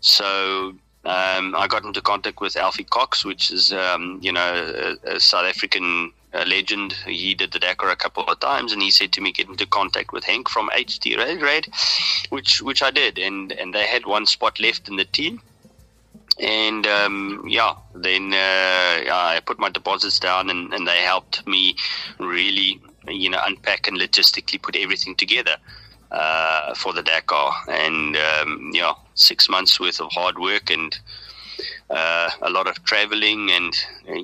So 0.00 0.74
um, 1.04 1.54
I 1.56 1.66
got 1.66 1.84
into 1.84 2.02
contact 2.02 2.40
with 2.40 2.56
Alfie 2.56 2.84
Cox, 2.84 3.24
which 3.24 3.50
is 3.50 3.72
um, 3.72 4.18
you 4.22 4.32
know 4.32 4.98
a, 5.04 5.14
a 5.14 5.20
South 5.20 5.46
African 5.46 6.12
uh, 6.34 6.44
legend. 6.46 6.92
He 7.06 7.34
did 7.34 7.52
the 7.52 7.58
Dakar 7.58 7.90
a 7.90 7.96
couple 7.96 8.24
of 8.24 8.38
times, 8.40 8.72
and 8.72 8.82
he 8.82 8.90
said 8.90 9.12
to 9.12 9.22
me, 9.22 9.32
"Get 9.32 9.48
into 9.48 9.66
contact 9.66 10.12
with 10.12 10.24
Henk 10.24 10.48
from 10.48 10.68
Raid 10.68 11.42
Raid," 11.42 11.72
which 12.28 12.60
which 12.60 12.82
I 12.82 12.90
did, 12.90 13.18
and 13.18 13.50
and 13.52 13.74
they 13.74 13.86
had 13.86 14.04
one 14.04 14.26
spot 14.26 14.60
left 14.60 14.88
in 14.88 14.96
the 14.96 15.06
team. 15.06 15.40
And 16.38 16.86
um, 16.86 17.44
yeah, 17.48 17.74
then 17.94 18.34
uh, 18.34 18.36
I 18.36 19.40
put 19.44 19.58
my 19.58 19.70
deposits 19.70 20.18
down, 20.18 20.50
and, 20.50 20.72
and 20.72 20.86
they 20.86 20.98
helped 20.98 21.46
me 21.46 21.76
really, 22.18 22.80
you 23.08 23.28
know, 23.28 23.40
unpack 23.42 23.88
and 23.88 23.98
logistically 23.98 24.60
put 24.60 24.76
everything 24.76 25.16
together 25.16 25.56
uh, 26.10 26.74
for 26.74 26.92
the 26.92 27.02
Dakar. 27.02 27.52
And 27.68 28.16
um, 28.16 28.70
yeah, 28.72 28.94
six 29.14 29.48
months 29.48 29.78
worth 29.78 30.00
of 30.00 30.10
hard 30.12 30.38
work 30.38 30.70
and 30.70 30.98
uh, 31.90 32.30
a 32.42 32.50
lot 32.50 32.66
of 32.66 32.82
traveling, 32.84 33.50
and 33.50 33.74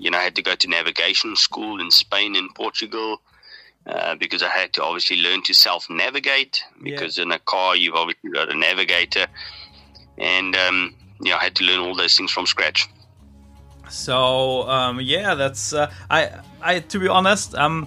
you 0.03 0.11
know, 0.11 0.19
I 0.19 0.23
had 0.23 0.37
to 0.37 0.43
go 0.43 0.55
to 0.55 0.69
navigation 0.69 1.37
school 1.37 1.81
in 1.81 1.91
Spain 1.91 2.37
and 2.37 2.55
Portugal. 2.55 3.21
Uh, 3.87 4.17
because 4.17 4.43
I 4.43 4.49
had 4.49 4.73
to 4.73 4.83
obviously 4.83 5.19
learn 5.19 5.45
to 5.45 5.55
self 5.55 5.89
navigate. 5.89 6.61
Because 6.83 7.19
in 7.19 7.31
a 7.31 7.39
car, 7.39 7.77
you've 7.77 7.95
obviously 7.95 8.31
got 8.31 8.53
a 8.53 8.59
navigator, 8.59 9.29
and 10.19 10.57
um, 10.57 10.97
yeah, 11.21 11.37
I 11.37 11.45
had 11.45 11.55
to 11.57 11.65
learn 11.65 11.79
all 11.79 11.95
those 11.95 12.17
things 12.17 12.33
from 12.33 12.47
scratch. 12.47 12.89
So 13.89 14.69
um, 14.69 15.01
yeah, 15.01 15.37
that's 15.37 15.73
uh, 15.73 15.93
I. 16.11 16.41
I 16.61 16.81
to 16.81 16.99
be 16.99 17.07
honest, 17.07 17.55
um, 17.55 17.87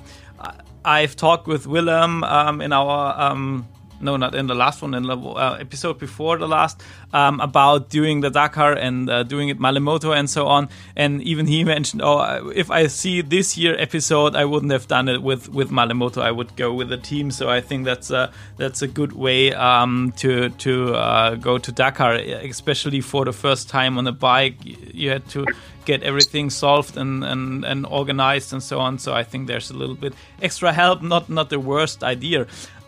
I've 0.85 1.17
talked 1.17 1.47
with 1.47 1.67
Willem 1.67 2.23
um, 2.23 2.61
in 2.61 2.71
our 2.71 3.19
um, 3.19 3.67
no, 4.01 4.17
not 4.17 4.35
in 4.35 4.47
the 4.47 4.55
last 4.55 4.81
one, 4.81 4.93
in 4.93 5.03
the 5.03 5.17
uh, 5.17 5.57
episode 5.59 5.99
before 5.99 6.37
the 6.37 6.47
last, 6.47 6.81
um, 7.13 7.39
about 7.39 7.89
doing 7.89 8.21
the 8.21 8.29
Dakar 8.29 8.73
and 8.73 9.09
uh, 9.09 9.23
doing 9.23 9.49
it 9.49 9.59
Malle 9.59 9.79
Moto 9.79 10.11
and 10.11 10.29
so 10.29 10.47
on. 10.47 10.69
And 10.95 11.21
even 11.23 11.47
he 11.47 11.63
mentioned, 11.63 12.01
oh, 12.03 12.51
if 12.55 12.71
I 12.71 12.87
see 12.87 13.21
this 13.21 13.57
year 13.57 13.75
episode, 13.79 14.35
I 14.35 14.45
wouldn't 14.45 14.71
have 14.71 14.87
done 14.87 15.09
it 15.09 15.21
with 15.21 15.49
with 15.49 15.71
Malle 15.71 15.93
Moto. 15.93 16.21
I 16.21 16.31
would 16.31 16.55
go 16.55 16.73
with 16.73 16.89
the 16.89 16.97
team. 16.97 17.31
So 17.31 17.49
I 17.49 17.61
think 17.61 17.85
that's 17.85 18.11
a 18.11 18.31
that's 18.57 18.81
a 18.81 18.87
good 18.87 19.13
way 19.13 19.53
um, 19.53 20.13
to 20.17 20.49
to 20.49 20.95
uh, 20.95 21.35
go 21.35 21.57
to 21.57 21.71
Dakar, 21.71 22.13
especially 22.13 23.01
for 23.01 23.25
the 23.25 23.33
first 23.33 23.69
time 23.69 23.97
on 23.97 24.07
a 24.07 24.11
bike. 24.11 24.55
You 24.63 25.09
had 25.09 25.27
to 25.29 25.45
get 25.85 26.03
everything 26.03 26.51
solved 26.51 26.97
and, 26.97 27.23
and, 27.23 27.65
and 27.65 27.85
organized 27.85 28.53
and 28.53 28.61
so 28.61 28.79
on. 28.79 28.99
So 28.99 29.13
I 29.13 29.23
think 29.23 29.47
there's 29.47 29.71
a 29.71 29.73
little 29.73 29.95
bit 29.95 30.13
extra 30.41 30.71
help. 30.71 31.01
Not 31.01 31.29
not 31.29 31.49
the 31.49 31.59
worst 31.59 32.03
idea. 32.03 32.45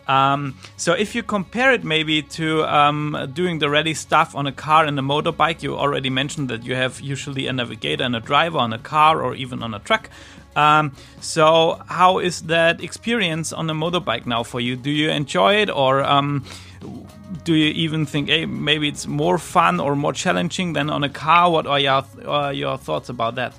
Um, 0.08 0.56
so 0.76 0.92
if 0.92 1.14
you 1.14 1.22
compare 1.22 1.72
it 1.72 1.84
maybe 1.84 2.22
to 2.22 2.64
um, 2.64 3.30
doing 3.32 3.58
the 3.58 3.70
ready 3.70 3.94
stuff 3.94 4.34
on 4.34 4.46
a 4.46 4.52
car 4.52 4.84
and 4.84 4.98
a 4.98 5.02
motorbike, 5.02 5.62
you 5.62 5.76
already 5.76 6.10
mentioned 6.10 6.48
that 6.50 6.64
you 6.64 6.74
have 6.74 7.00
usually 7.00 7.46
a 7.46 7.52
navigator 7.52 8.04
and 8.04 8.16
a 8.16 8.20
driver 8.20 8.58
on 8.58 8.72
a 8.72 8.78
car 8.78 9.22
or 9.22 9.34
even 9.34 9.62
on 9.62 9.74
a 9.74 9.78
truck. 9.78 10.10
Um, 10.54 10.92
so 11.20 11.80
how 11.86 12.18
is 12.18 12.42
that 12.42 12.82
experience 12.82 13.52
on 13.52 13.70
a 13.70 13.74
motorbike 13.74 14.26
now 14.26 14.42
for 14.42 14.60
you? 14.60 14.76
Do 14.76 14.90
you 14.90 15.10
enjoy 15.10 15.54
it 15.62 15.70
or 15.70 16.02
um, 16.02 16.44
do 17.44 17.54
you 17.54 17.72
even 17.72 18.04
think, 18.04 18.28
hey, 18.28 18.44
maybe 18.44 18.88
it's 18.88 19.06
more 19.06 19.38
fun 19.38 19.80
or 19.80 19.96
more 19.96 20.12
challenging 20.12 20.74
than 20.74 20.90
on 20.90 21.04
a 21.04 21.08
car? 21.08 21.50
What 21.50 21.66
are 21.66 21.80
your, 21.80 22.04
uh, 22.26 22.50
your 22.50 22.76
thoughts 22.76 23.08
about 23.08 23.36
that? 23.36 23.54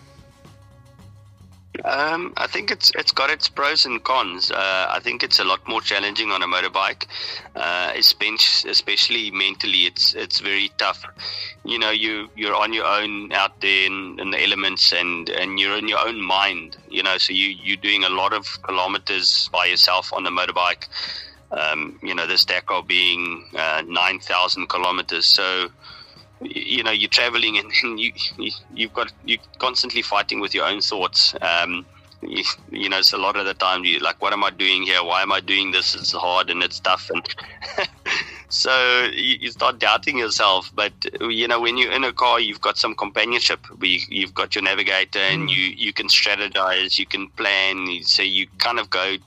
Um, 1.84 2.34
I 2.38 2.46
think 2.46 2.70
it's 2.70 2.92
it's 2.96 3.12
got 3.12 3.32
its 3.32 3.50
pros 3.50 3.86
and 3.86 4.04
cons. 4.04 4.52
Uh, 4.52 4.88
I 4.90 5.00
think 5.00 5.24
it's 5.24 5.40
a 5.40 5.44
lot 5.44 5.68
more 5.68 5.82
challenging 5.82 6.30
on 6.30 6.44
a 6.44 6.46
motorbike, 6.46 7.08
uh, 7.56 7.92
especially, 7.96 9.32
mentally. 9.32 9.86
It's 9.86 10.14
it's 10.14 10.40
very 10.40 10.72
tough. 10.78 11.04
You 11.66 11.80
know, 11.80 11.90
you 11.90 12.30
you're 12.36 12.56
on 12.56 12.74
your 12.74 12.86
own 12.86 13.34
out 13.34 13.60
there 13.62 13.88
in, 13.88 14.20
in 14.20 14.30
the 14.30 14.44
elements, 14.44 14.92
and, 14.94 15.28
and 15.30 15.60
you're 15.60 15.78
in 15.78 15.88
your 15.88 16.08
own 16.08 16.22
mind. 16.22 16.78
You 16.90 17.02
know, 17.02 17.18
so 17.18 17.34
you 17.34 17.48
you're 17.50 17.78
doing 17.78 18.04
a 18.04 18.10
lot 18.10 18.34
of 18.34 18.62
kilometers 18.62 19.50
by 19.52 19.66
yourself 19.66 20.14
on 20.14 20.24
the 20.24 20.30
motorbike. 20.30 20.88
Um, 21.52 22.00
you 22.04 22.14
know, 22.14 22.28
this 22.28 22.46
Dakar 22.46 22.84
being 22.84 23.46
uh, 23.58 23.82
nine 23.88 24.20
thousand 24.20 24.70
kilometers, 24.70 25.26
so 25.26 25.70
you 26.44 26.84
know 26.84 26.92
you're 26.92 27.10
traveling 27.10 27.58
and 27.58 27.72
you, 28.00 28.12
you 28.38 28.52
you've 28.74 28.94
got 28.94 29.12
you're 29.26 29.40
constantly 29.60 30.02
fighting 30.02 30.40
with 30.40 30.54
your 30.54 30.66
own 30.66 30.82
thoughts 30.82 31.36
um, 31.42 31.86
you, 32.28 32.44
you 32.72 32.90
know, 32.90 33.00
it's 33.00 33.14
a 33.14 33.18
lot 33.18 33.36
of 33.36 33.46
the 33.46 33.54
time 33.54 33.84
you 33.84 34.00
like, 34.00 34.22
what 34.22 34.34
am 34.34 34.44
I 34.44 34.50
doing 34.50 34.84
here? 34.84 35.04
Why 35.04 35.22
am 35.22 35.32
I 35.32 35.40
doing 35.40 35.72
this? 35.72 35.96
It's 35.96 36.12
hard 36.12 36.50
and 36.50 36.64
it's 36.64 36.80
tough, 36.80 37.10
and 37.10 37.28
so 38.50 39.10
you, 39.14 39.38
you 39.42 39.52
start 39.52 39.80
doubting 39.80 40.18
yourself. 40.18 40.72
But 40.74 40.94
you 41.22 41.48
know, 41.48 41.60
when 41.60 41.78
you're 41.78 41.92
in 41.92 42.04
a 42.04 42.14
car, 42.14 42.40
you've 42.40 42.62
got 42.62 42.78
some 42.78 42.96
companionship. 42.96 43.66
You've 43.82 44.34
got 44.34 44.56
your 44.56 44.64
navigator, 44.64 45.20
and 45.20 45.50
you 45.50 45.64
you 45.64 45.94
can 45.94 46.08
strategize, 46.08 46.98
you 46.98 47.06
can 47.06 47.28
plan. 47.30 47.88
So 48.04 48.22
you 48.22 48.48
kind 48.58 48.80
of 48.80 48.90
go 48.90 49.18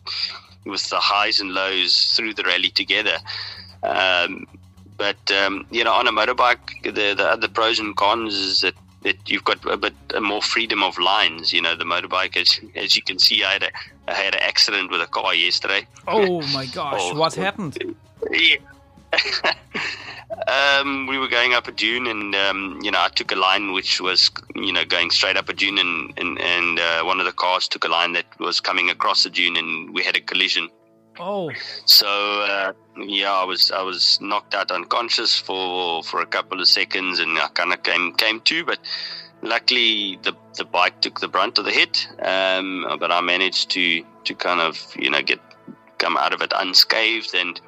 with 0.65 0.89
the 0.91 0.99
highs 0.99 1.41
and 1.41 1.53
lows 1.53 2.13
through 2.15 2.35
the 2.35 2.43
rally 2.45 2.71
together. 2.71 3.19
Um, 3.83 4.47
but 4.97 5.31
um, 5.31 5.67
you 5.71 5.85
know, 5.85 5.93
on 5.93 6.07
a 6.09 6.13
motorbike, 6.13 6.83
the 6.83 7.15
the 7.15 7.27
other 7.27 7.49
pros 7.49 7.79
and 7.79 7.97
cons 7.97 8.35
is 8.35 8.61
that 8.61 8.75
that 9.03 9.31
you've 9.31 9.45
got 9.45 9.65
a 9.67 9.77
bit 9.77 9.95
more 10.21 10.43
freedom 10.43 10.83
of 10.83 10.99
lines. 10.99 11.53
You 11.53 11.63
know, 11.63 11.77
the 11.77 11.85
motorbike, 11.85 12.37
as, 12.37 12.59
as 12.75 12.97
you 12.97 13.03
can 13.03 13.21
see, 13.21 13.45
I 13.45 13.53
had, 13.53 13.63
a, 13.63 13.71
I 14.09 14.15
had 14.15 14.35
an 14.35 14.41
accident 14.43 14.91
with 14.91 15.01
a 15.01 15.07
car 15.07 15.33
yesterday. 15.33 15.87
Oh 16.09 16.43
my 16.53 16.67
gosh, 16.67 17.01
oh, 17.01 17.15
what 17.15 17.35
happened? 17.35 17.79
Yeah. 18.31 18.57
um, 20.49 21.07
we 21.07 21.19
were 21.19 21.29
going 21.29 21.55
up 21.55 21.69
a 21.69 21.73
dune, 21.73 22.07
and 22.09 22.35
um, 22.35 22.81
you 22.83 22.91
know, 22.91 23.01
I 23.01 23.09
took 23.09 23.31
a 23.31 23.37
line 23.37 23.73
which 23.73 24.01
was 24.01 24.31
you 24.55 24.73
know 24.73 24.85
going 24.85 25.11
straight 25.11 25.37
up 25.37 25.49
a 25.49 25.53
dune, 25.53 25.79
and 25.79 26.13
and, 26.19 26.41
and 26.41 26.81
uh, 26.81 27.03
one 27.05 27.21
of 27.21 27.27
the 27.27 27.33
cars 27.33 27.69
took 27.69 27.85
a 27.85 27.89
line 27.89 28.13
that 28.15 28.27
was 28.41 28.61
coming 28.61 28.91
across 28.91 29.23
the 29.23 29.31
dune, 29.31 29.57
and 29.57 29.95
we 29.95 30.03
had 30.03 30.17
a 30.17 30.21
collision. 30.21 30.69
Oh. 31.19 31.51
So 31.85 32.07
uh, 32.07 32.73
yeah, 32.99 33.33
I 33.33 33.45
was 33.45 33.71
I 33.71 33.83
was 33.83 34.19
knocked 34.21 34.55
out 34.55 34.71
unconscious 34.71 35.39
for 35.39 36.03
for 36.03 36.21
a 36.21 36.27
couple 36.27 36.61
of 36.61 36.69
seconds, 36.69 37.19
and 37.19 37.39
I 37.39 37.49
kind 37.49 37.73
of 37.73 37.83
came 37.83 38.13
came 38.15 38.41
to, 38.43 38.65
but 38.65 38.79
luckily 39.43 40.19
the 40.23 40.35
the 40.57 40.65
bike 40.65 41.01
took 41.01 41.21
the 41.21 41.29
brunt 41.29 41.59
of 41.59 41.65
the 41.65 41.71
hit. 41.71 42.09
Um, 42.23 42.87
but 42.99 43.11
I 43.11 43.21
managed 43.21 43.71
to 43.71 44.05
to 44.25 44.35
kind 44.35 44.61
of 44.61 44.95
you 44.99 45.11
know 45.11 45.23
get 45.23 45.41
come 45.99 46.17
out 46.17 46.35
of 46.35 46.43
it 46.43 46.53
unscathed 46.55 47.35
and 47.35 47.61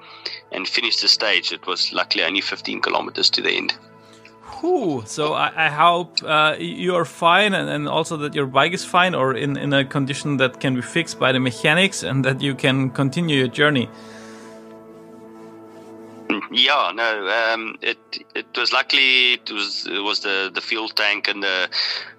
and 0.52 0.68
finish 0.68 1.00
the 1.00 1.08
stage. 1.08 1.52
It 1.52 1.66
was 1.66 1.92
luckily 1.92 2.24
only 2.24 2.40
15 2.40 2.80
kilometers 2.80 3.30
to 3.30 3.42
the 3.42 3.52
end. 3.52 3.74
Whew. 4.60 5.04
So 5.06 5.34
I, 5.34 5.66
I 5.66 5.68
hope 5.68 6.22
uh, 6.24 6.56
you 6.58 6.96
are 6.96 7.04
fine 7.04 7.54
and, 7.54 7.68
and, 7.68 7.88
also 7.88 8.16
that 8.18 8.34
your 8.34 8.46
bike 8.46 8.72
is 8.72 8.84
fine 8.84 9.14
or 9.14 9.34
in, 9.34 9.56
in 9.56 9.72
a 9.72 9.84
condition 9.84 10.38
that 10.38 10.58
can 10.58 10.74
be 10.74 10.82
fixed 10.82 11.20
by 11.20 11.30
the 11.32 11.38
mechanics 11.38 12.02
and 12.02 12.24
that 12.24 12.40
you 12.40 12.54
can 12.54 12.90
continue 12.90 13.38
your 13.38 13.48
journey. 13.48 13.88
Yeah, 16.50 16.92
no, 16.94 17.28
um, 17.28 17.78
it 17.82 17.98
it 18.34 18.46
was 18.56 18.72
luckily 18.72 19.34
it 19.34 19.50
was 19.50 19.86
it 19.86 20.02
was 20.02 20.20
the, 20.20 20.50
the 20.52 20.60
fuel 20.60 20.88
tank 20.88 21.28
and 21.28 21.42
the 21.42 21.68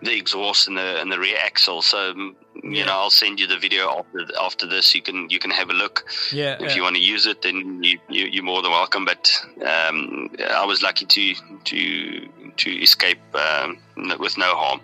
the 0.01 0.15
exhaust 0.15 0.67
and 0.67 0.77
the 0.77 1.01
and 1.01 1.11
the 1.11 1.19
rear 1.19 1.37
axle. 1.43 1.81
So 1.81 2.33
you 2.63 2.85
know, 2.85 2.91
I'll 2.91 3.09
send 3.09 3.39
you 3.39 3.47
the 3.47 3.57
video 3.57 3.89
after 3.89 4.25
after 4.39 4.67
this. 4.67 4.93
You 4.95 5.01
can 5.01 5.29
you 5.29 5.39
can 5.39 5.51
have 5.51 5.69
a 5.69 5.73
look. 5.73 6.05
Yeah. 6.31 6.55
If 6.55 6.61
yeah. 6.61 6.75
you 6.75 6.83
want 6.83 6.95
to 6.95 7.01
use 7.01 7.25
it, 7.25 7.41
then 7.41 7.83
you, 7.83 7.99
you 8.09 8.41
are 8.41 8.45
more 8.45 8.61
than 8.61 8.71
welcome. 8.71 9.05
But 9.05 9.31
um, 9.61 10.29
I 10.49 10.65
was 10.65 10.81
lucky 10.81 11.05
to 11.05 11.35
to 11.65 12.29
to 12.57 12.69
escape 12.81 13.19
um, 13.35 13.79
with 14.19 14.37
no 14.37 14.55
harm. 14.55 14.81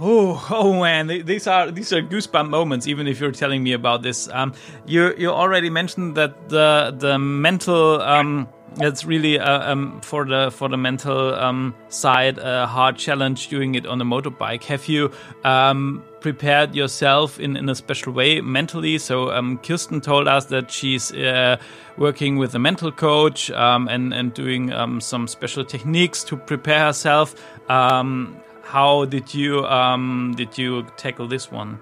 Oh, 0.00 0.46
oh 0.50 0.80
man, 0.80 1.08
these 1.08 1.48
are 1.48 1.70
these 1.72 1.92
are 1.92 2.00
goosebump 2.00 2.48
moments. 2.48 2.86
Even 2.86 3.08
if 3.08 3.20
you're 3.20 3.32
telling 3.32 3.62
me 3.64 3.72
about 3.72 4.02
this, 4.02 4.28
um, 4.28 4.54
you 4.86 5.14
you 5.18 5.30
already 5.30 5.70
mentioned 5.70 6.16
that 6.16 6.48
the 6.48 6.94
the 6.96 7.18
mental 7.18 8.00
um, 8.00 8.48
it's 8.76 9.04
really 9.04 9.40
uh, 9.40 9.72
um, 9.72 10.00
for 10.00 10.24
the 10.24 10.50
for 10.52 10.68
the 10.68 10.76
mental 10.76 11.34
um, 11.34 11.74
side 11.88 12.38
a 12.38 12.66
hard 12.66 12.96
challenge 12.96 13.48
doing 13.48 13.74
it 13.74 13.86
on 13.86 14.00
a 14.00 14.04
motorbike. 14.04 14.62
Have 14.64 14.86
you 14.86 15.10
um, 15.42 16.04
prepared 16.20 16.74
yourself 16.74 17.38
in, 17.38 17.56
in 17.56 17.68
a 17.68 17.74
special 17.74 18.12
way 18.12 18.40
mentally? 18.40 18.98
So 18.98 19.30
um, 19.30 19.58
Kirsten 19.58 20.00
told 20.00 20.28
us 20.28 20.46
that 20.46 20.70
she's 20.70 21.12
uh, 21.12 21.56
working 21.96 22.36
with 22.36 22.54
a 22.54 22.58
mental 22.58 22.92
coach 22.92 23.50
um, 23.50 23.88
and 23.88 24.12
and 24.14 24.34
doing 24.34 24.72
um, 24.72 25.00
some 25.00 25.28
special 25.28 25.64
techniques 25.64 26.24
to 26.24 26.36
prepare 26.36 26.86
herself. 26.86 27.34
Um, 27.70 28.36
how 28.62 29.04
did 29.06 29.34
you 29.34 29.64
um, 29.66 30.34
did 30.36 30.58
you 30.58 30.86
tackle 30.96 31.26
this 31.26 31.50
one? 31.50 31.78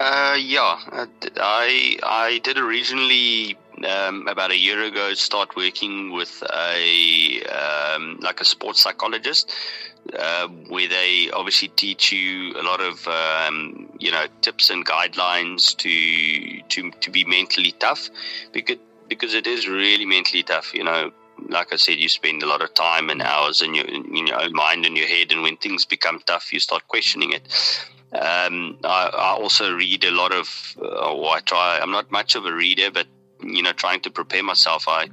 Uh, 0.00 0.36
yeah, 0.38 0.76
I 1.36 1.98
I 2.02 2.40
did 2.42 2.58
originally 2.58 3.56
um, 3.84 4.26
about 4.28 4.50
a 4.50 4.56
year 4.56 4.82
ago 4.82 5.14
start 5.14 5.56
working 5.56 6.12
with 6.12 6.42
a 6.54 7.42
um, 7.44 8.18
like 8.20 8.40
a 8.40 8.44
sports 8.44 8.80
psychologist, 8.80 9.52
uh, 10.18 10.48
where 10.68 10.88
they 10.88 11.30
obviously 11.32 11.68
teach 11.68 12.12
you 12.12 12.52
a 12.52 12.62
lot 12.62 12.80
of 12.80 13.06
um, 13.08 13.88
you 13.98 14.10
know 14.10 14.26
tips 14.40 14.70
and 14.70 14.86
guidelines 14.86 15.76
to 15.76 16.62
to 16.68 16.90
to 17.00 17.10
be 17.10 17.24
mentally 17.24 17.72
tough, 17.72 18.08
because 18.52 18.78
because 19.08 19.34
it 19.34 19.46
is 19.46 19.68
really 19.68 20.06
mentally 20.06 20.42
tough. 20.42 20.72
You 20.74 20.84
know, 20.84 21.12
like 21.48 21.72
I 21.72 21.76
said, 21.76 21.98
you 21.98 22.08
spend 22.08 22.42
a 22.42 22.46
lot 22.46 22.62
of 22.62 22.74
time 22.74 23.10
and 23.10 23.22
hours 23.22 23.62
in 23.62 23.74
your 23.74 23.86
in 23.86 24.26
your 24.26 24.42
own 24.42 24.52
mind 24.52 24.86
and 24.86 24.96
your 24.96 25.08
head, 25.08 25.32
and 25.32 25.42
when 25.42 25.56
things 25.56 25.84
become 25.84 26.20
tough, 26.26 26.52
you 26.52 26.60
start 26.60 26.88
questioning 26.88 27.32
it. 27.32 27.48
Um, 28.12 28.78
I, 28.84 29.08
I, 29.08 29.30
also 29.40 29.74
read 29.74 30.04
a 30.04 30.10
lot 30.10 30.32
of, 30.32 30.76
uh, 30.78 31.14
or 31.14 31.34
I 31.34 31.40
try. 31.40 31.78
I'm 31.80 31.90
not 31.90 32.12
much 32.12 32.34
of 32.34 32.44
a 32.44 32.52
reader, 32.52 32.90
but 32.90 33.06
you 33.42 33.62
know, 33.62 33.72
trying 33.72 34.00
to 34.00 34.10
prepare 34.10 34.42
myself, 34.42 34.86
I 34.88 35.08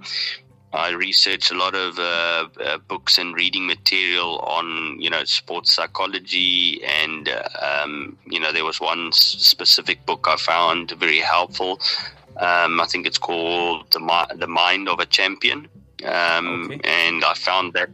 I 0.71 0.91
research 0.91 1.49
a 1.49 1.55
lot 1.55 1.73
of 1.73 1.97
uh, 1.97 2.47
uh, 2.63 2.77
books 2.77 3.17
and 3.17 3.33
reading 3.33 3.65
material 3.65 4.39
on 4.39 4.99
you 4.99 5.09
know 5.09 5.23
sports 5.23 5.73
psychology, 5.73 6.83
and 6.83 7.29
uh, 7.29 7.49
um, 7.61 8.17
you 8.25 8.39
know 8.39 8.51
there 8.51 8.65
was 8.65 8.79
one 8.79 9.11
specific 9.11 10.05
book 10.05 10.25
I 10.27 10.35
found 10.37 10.91
very 10.91 11.19
helpful. 11.19 11.79
Um, 12.37 12.79
I 12.79 12.85
think 12.85 13.05
it's 13.05 13.17
called 13.17 13.91
the, 13.91 14.35
the 14.37 14.47
Mind 14.47 14.87
of 14.87 14.99
a 14.99 15.05
Champion 15.05 15.67
um, 16.05 16.65
okay. 16.65 16.79
and 16.83 17.23
I 17.23 17.33
found 17.33 17.73
that 17.73 17.89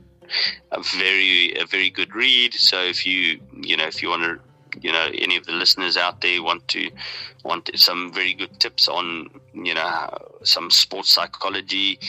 a 0.72 0.82
very 0.98 1.56
a 1.56 1.66
very 1.66 1.90
good 1.90 2.14
read. 2.16 2.54
So 2.54 2.82
if 2.82 3.06
you 3.06 3.40
you 3.62 3.78
know 3.78 3.86
if 3.86 4.02
you 4.02 4.10
want 4.10 4.24
to 4.24 4.40
you 4.82 4.92
know 4.92 5.08
any 5.14 5.36
of 5.38 5.46
the 5.46 5.52
listeners 5.52 5.98
out 5.98 6.22
there 6.22 6.42
want 6.42 6.68
to 6.68 6.90
want 7.44 7.70
some 7.76 8.12
very 8.14 8.34
good 8.34 8.60
tips 8.60 8.88
on 8.88 9.30
you 9.54 9.74
know 9.74 10.18
some 10.44 10.70
sports 10.70 11.10
psychology 11.10 12.00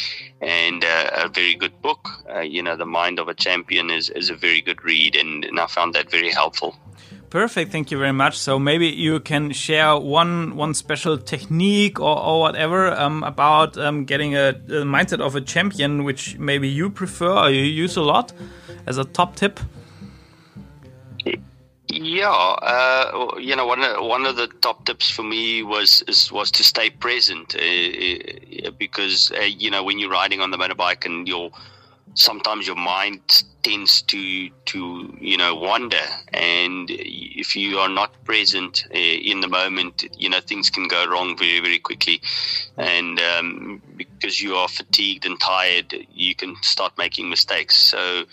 and 0.41 0.85
uh, 0.85 1.11
a 1.13 1.29
very 1.29 1.55
good 1.55 1.81
book 1.83 2.09
uh, 2.31 2.41
you 2.41 2.63
know 2.63 2.77
the 2.77 2.87
mind 2.87 3.19
of 3.19 3.29
a 3.29 3.35
champion 3.35 3.91
is, 3.91 4.09
is 4.11 4.31
a 4.31 4.35
very 4.35 4.61
good 4.61 4.83
read 4.85 5.17
and, 5.17 5.45
and 5.45 5.61
i 5.61 5.67
found 5.67 5.95
that 5.95 6.11
very 6.11 6.31
helpful 6.31 6.77
Perfect, 7.31 7.73
thank 7.73 7.91
you 7.91 7.99
very 7.99 8.13
much. 8.13 8.39
So 8.39 8.59
maybe 8.59 8.87
you 8.87 9.19
can 9.19 9.51
share 9.51 9.97
one 9.97 10.57
one 10.57 10.75
special 10.75 11.19
technique 11.19 11.99
or, 11.99 12.17
or 12.19 12.41
whatever 12.41 12.93
um, 12.93 13.25
about 13.25 13.77
um, 13.77 14.05
getting 14.05 14.37
a, 14.37 14.51
a, 14.51 14.85
mindset 14.85 15.21
of 15.21 15.35
a 15.35 15.41
champion, 15.41 16.05
which 16.05 16.39
maybe 16.39 16.69
you 16.69 16.89
prefer 16.89 17.33
or 17.33 17.51
you 17.51 17.63
use 17.63 17.97
a 17.97 18.03
lot 18.03 18.33
as 18.87 18.97
a 18.97 19.05
top 19.05 19.35
tip. 19.35 19.59
Yeah, 21.89 22.31
uh, 22.31 23.37
you 23.39 23.55
know, 23.55 23.67
one 23.67 23.83
of, 23.83 24.05
one 24.05 24.27
of 24.27 24.37
the 24.37 24.49
top 24.61 24.87
tips 24.87 25.09
for 25.09 25.23
me 25.23 25.63
was 25.63 26.03
is, 26.09 26.33
was 26.33 26.51
to 26.53 26.65
stay 26.65 26.91
present, 26.91 27.55
uh, 27.55 28.67
uh 28.67 28.71
because 28.73 29.31
uh, 29.31 29.43
you 29.43 29.71
know 29.71 29.85
when 29.85 29.99
you're 29.99 30.11
riding 30.11 30.41
on 30.41 30.51
the 30.51 30.57
motorbike 30.57 31.07
and 31.07 31.29
you're 31.29 31.51
sometimes 32.15 32.67
your 32.67 32.77
mind 32.77 33.45
tends 33.63 34.03
to 34.03 34.49
to 34.65 35.15
you 35.21 35.37
know 35.37 35.55
wander 35.55 36.07
and 36.33 36.89
if 36.91 37.55
you 37.55 37.79
are 37.79 37.89
not 37.89 38.13
present 38.25 38.87
uh, 38.95 38.99
in 38.99 39.41
the 39.41 39.49
moment 39.49 40.05
you 40.17 40.29
know 40.29 40.41
things 40.41 40.71
can 40.71 40.89
go 40.89 41.07
wrong 41.07 41.37
very 41.37 41.61
very 41.61 41.79
quickly. 41.79 42.21
And 42.77 43.21
um, 43.21 43.83
because 43.97 44.41
you 44.41 44.55
are 44.57 44.69
fatigued 44.69 45.25
and 45.25 45.39
tired 45.39 45.95
you 46.13 46.35
can 46.35 46.57
start 46.63 46.99
making 46.99 47.29
mistakes. 47.31 47.77
So 47.77 48.25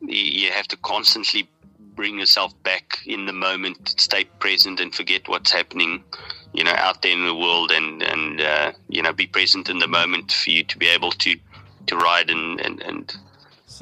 you 0.00 0.50
have 0.50 0.68
to 0.68 0.76
constantly 0.78 1.48
bring 1.96 2.18
yourself 2.18 2.52
back 2.62 2.98
in 3.06 3.26
the 3.26 3.32
moment 3.32 3.94
stay 3.98 4.24
present 4.38 4.78
and 4.78 4.94
forget 4.94 5.26
what's 5.28 5.50
happening 5.50 6.04
you 6.52 6.62
know 6.62 6.74
out 6.76 7.02
there 7.02 7.12
in 7.12 7.24
the 7.26 7.34
world 7.34 7.70
and 7.70 8.02
and 8.02 8.40
uh, 8.40 8.72
you 8.88 9.02
know 9.02 9.12
be 9.12 9.26
present 9.26 9.68
in 9.68 9.78
the 9.78 9.88
moment 9.88 10.30
for 10.32 10.50
you 10.50 10.62
to 10.64 10.78
be 10.78 10.86
able 10.86 11.10
to 11.10 11.34
to 11.86 11.96
ride 11.96 12.30
and 12.30 12.60
and 12.60 12.82
and, 12.82 13.16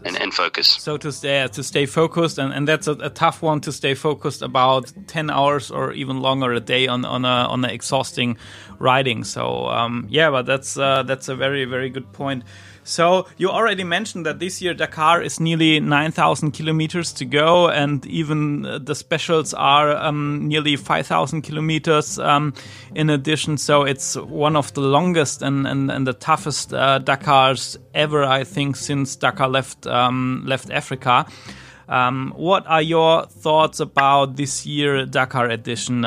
and, 0.04 0.16
and 0.20 0.34
focus. 0.34 0.68
So 0.68 0.96
to 0.96 1.12
stay 1.12 1.46
to 1.46 1.62
stay 1.62 1.86
focused, 1.86 2.38
and, 2.38 2.52
and 2.52 2.66
that's 2.66 2.86
a, 2.86 2.92
a, 2.92 3.10
tough 3.10 3.42
one 3.42 3.60
to 3.62 3.72
stay 3.72 3.94
focused 3.94 4.42
about 4.42 4.92
ten 5.06 5.30
hours 5.30 5.70
or 5.70 5.92
even 5.92 6.20
longer 6.20 6.52
a 6.52 6.60
day 6.60 6.86
on 6.86 7.04
on 7.04 7.24
a 7.24 7.48
on 7.48 7.64
an 7.64 7.70
exhausting 7.70 8.36
riding. 8.78 9.24
So 9.24 9.66
um, 9.66 10.06
yeah, 10.10 10.30
but 10.30 10.46
that's 10.46 10.76
uh, 10.76 11.02
that's 11.04 11.28
a 11.28 11.36
very 11.36 11.64
very 11.64 11.90
good 11.90 12.12
point. 12.12 12.44
So 12.84 13.26
you 13.38 13.48
already 13.48 13.82
mentioned 13.82 14.26
that 14.26 14.38
this 14.38 14.60
year 14.60 14.74
Dakar 14.74 15.22
is 15.22 15.40
nearly 15.40 15.80
9,000 15.80 16.50
kilometers 16.52 17.12
to 17.14 17.24
go, 17.24 17.70
and 17.70 18.04
even 18.06 18.66
uh, 18.66 18.78
the 18.78 18.94
specials 18.94 19.54
are 19.54 19.96
um, 19.96 20.46
nearly 20.46 20.76
5,000 20.76 21.42
kilometers 21.42 22.18
um, 22.18 22.52
in 22.94 23.08
addition. 23.08 23.56
So 23.56 23.84
it's 23.84 24.16
one 24.16 24.54
of 24.54 24.74
the 24.74 24.82
longest 24.82 25.40
and, 25.40 25.66
and, 25.66 25.90
and 25.90 26.06
the 26.06 26.12
toughest 26.12 26.74
uh, 26.74 27.00
Dakars 27.00 27.78
ever, 27.94 28.22
I 28.22 28.44
think, 28.44 28.76
since 28.76 29.16
Dakar 29.16 29.48
left 29.48 29.86
um, 29.86 30.42
left 30.46 30.70
Africa. 30.70 31.26
Um, 31.88 32.32
what 32.36 32.66
are 32.66 32.82
your 32.82 33.26
thoughts 33.26 33.80
about 33.80 34.36
this 34.36 34.66
year 34.66 35.06
Dakar 35.06 35.48
edition? 35.48 36.04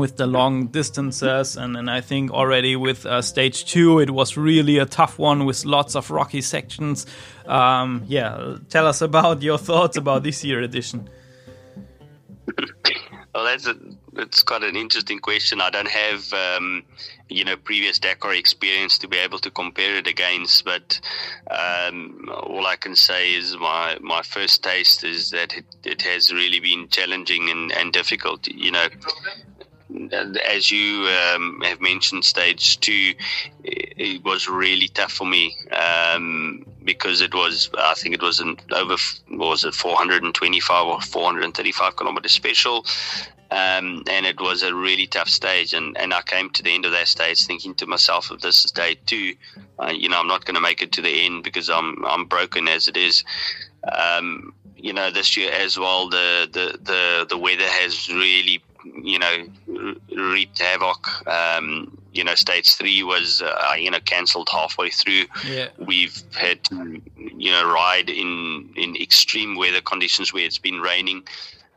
With 0.00 0.16
the 0.16 0.26
long 0.26 0.68
distances, 0.68 1.56
and, 1.56 1.76
and 1.76 1.90
I 1.90 2.00
think 2.00 2.30
already 2.30 2.74
with 2.74 3.04
uh, 3.04 3.20
stage 3.20 3.66
two, 3.66 3.98
it 4.00 4.10
was 4.10 4.34
really 4.36 4.78
a 4.78 4.86
tough 4.86 5.18
one 5.18 5.44
with 5.44 5.66
lots 5.66 5.94
of 5.94 6.10
rocky 6.10 6.40
sections. 6.40 7.06
Um, 7.46 8.04
yeah, 8.08 8.56
tell 8.70 8.86
us 8.86 9.02
about 9.02 9.42
your 9.42 9.58
thoughts 9.58 9.98
about 9.98 10.22
this 10.22 10.42
year 10.42 10.62
edition. 10.62 11.10
Well, 13.34 13.44
that's 13.44 13.66
a, 13.66 13.76
it's 14.16 14.42
quite 14.42 14.64
an 14.64 14.74
interesting 14.74 15.20
question. 15.20 15.60
I 15.60 15.70
don't 15.70 15.88
have 15.88 16.32
um, 16.32 16.82
you 17.28 17.44
know 17.44 17.56
previous 17.56 17.98
Dakar 17.98 18.34
experience 18.34 18.98
to 18.98 19.08
be 19.08 19.18
able 19.18 19.38
to 19.40 19.50
compare 19.50 19.96
it 19.96 20.08
against, 20.08 20.64
but 20.64 21.00
um, 21.50 22.28
all 22.28 22.66
I 22.66 22.76
can 22.76 22.96
say 22.96 23.34
is 23.34 23.56
my 23.56 23.98
my 24.00 24.22
first 24.22 24.64
taste 24.64 25.04
is 25.04 25.30
that 25.30 25.54
it, 25.56 25.64
it 25.84 26.02
has 26.02 26.32
really 26.32 26.58
been 26.60 26.88
challenging 26.88 27.50
and, 27.50 27.70
and 27.72 27.92
difficult. 27.92 28.48
You 28.48 28.72
know, 28.72 28.88
as 30.48 30.70
you 30.70 31.08
um, 31.08 31.60
have 31.64 31.80
mentioned, 31.80 32.24
stage 32.24 32.80
two, 32.80 33.14
it 33.62 34.24
was 34.24 34.48
really 34.48 34.88
tough 34.88 35.12
for 35.12 35.26
me 35.26 35.56
um, 35.72 36.64
because 36.84 37.20
it 37.20 37.34
was, 37.34 37.70
I 37.78 37.94
think 37.94 38.14
it 38.14 38.22
was 38.22 38.40
an 38.40 38.56
over, 38.72 38.96
was 39.30 39.64
it 39.64 39.74
425 39.74 40.86
or 40.86 41.00
435 41.00 41.96
kilometer 41.96 42.28
special. 42.28 42.84
Um, 43.52 44.04
and 44.08 44.26
it 44.26 44.40
was 44.40 44.62
a 44.62 44.72
really 44.72 45.08
tough 45.08 45.28
stage. 45.28 45.74
And, 45.74 45.96
and 45.98 46.14
I 46.14 46.22
came 46.22 46.50
to 46.50 46.62
the 46.62 46.72
end 46.72 46.84
of 46.84 46.92
that 46.92 47.08
stage 47.08 47.44
thinking 47.44 47.74
to 47.76 47.86
myself, 47.86 48.30
if 48.30 48.40
this 48.40 48.64
is 48.64 48.70
day 48.70 48.96
two, 49.06 49.34
uh, 49.80 49.90
you 49.90 50.08
know, 50.08 50.20
I'm 50.20 50.28
not 50.28 50.44
going 50.44 50.54
to 50.54 50.60
make 50.60 50.82
it 50.82 50.92
to 50.92 51.02
the 51.02 51.26
end 51.26 51.42
because 51.42 51.68
I'm, 51.68 52.04
I'm 52.04 52.26
broken 52.26 52.68
as 52.68 52.86
it 52.86 52.96
is. 52.96 53.24
Um, 53.90 54.54
you 54.76 54.92
know, 54.92 55.10
this 55.10 55.36
year 55.36 55.50
as 55.52 55.78
well, 55.78 56.08
the, 56.08 56.48
the, 56.52 56.78
the, 56.80 57.26
the 57.28 57.38
weather 57.38 57.66
has 57.66 58.08
really 58.08 58.62
you 58.84 59.18
know, 59.18 59.44
wreaked 60.14 60.58
havoc. 60.58 61.26
Um, 61.26 61.96
you 62.12 62.24
know, 62.24 62.34
stage 62.34 62.74
three 62.74 63.02
was, 63.02 63.42
uh, 63.42 63.74
you 63.78 63.90
know, 63.90 64.00
cancelled 64.00 64.48
halfway 64.50 64.90
through. 64.90 65.24
Yeah. 65.46 65.68
We've 65.78 66.22
had 66.34 66.64
to, 66.64 67.00
you 67.16 67.52
know, 67.52 67.70
ride 67.72 68.10
in, 68.10 68.70
in 68.76 68.96
extreme 68.96 69.56
weather 69.56 69.80
conditions 69.80 70.32
where 70.32 70.44
it's 70.44 70.58
been 70.58 70.80
raining. 70.80 71.22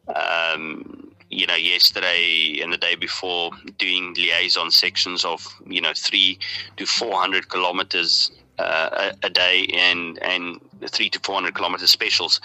Um, 0.08 1.12
you 1.30 1.48
know, 1.48 1.56
yesterday 1.56 2.60
and 2.62 2.72
the 2.72 2.78
day 2.78 2.96
before, 2.96 3.52
doing 3.78 4.14
liaison 4.16 4.70
sections 4.72 5.26
of, 5.26 5.48
you 5.68 5.82
know, 5.82 5.94
three 5.96 6.38
to 6.78 6.86
400 6.86 7.50
kilometers 7.50 8.32
uh, 8.60 9.12
a, 9.24 9.28
a 9.28 9.30
day 9.30 9.68
and, 9.74 10.22
and 10.22 10.60
three 10.90 11.10
to 11.10 11.20
400 11.20 11.56
kilometer 11.56 11.88
specials. 11.88 12.40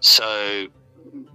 So, 0.00 0.66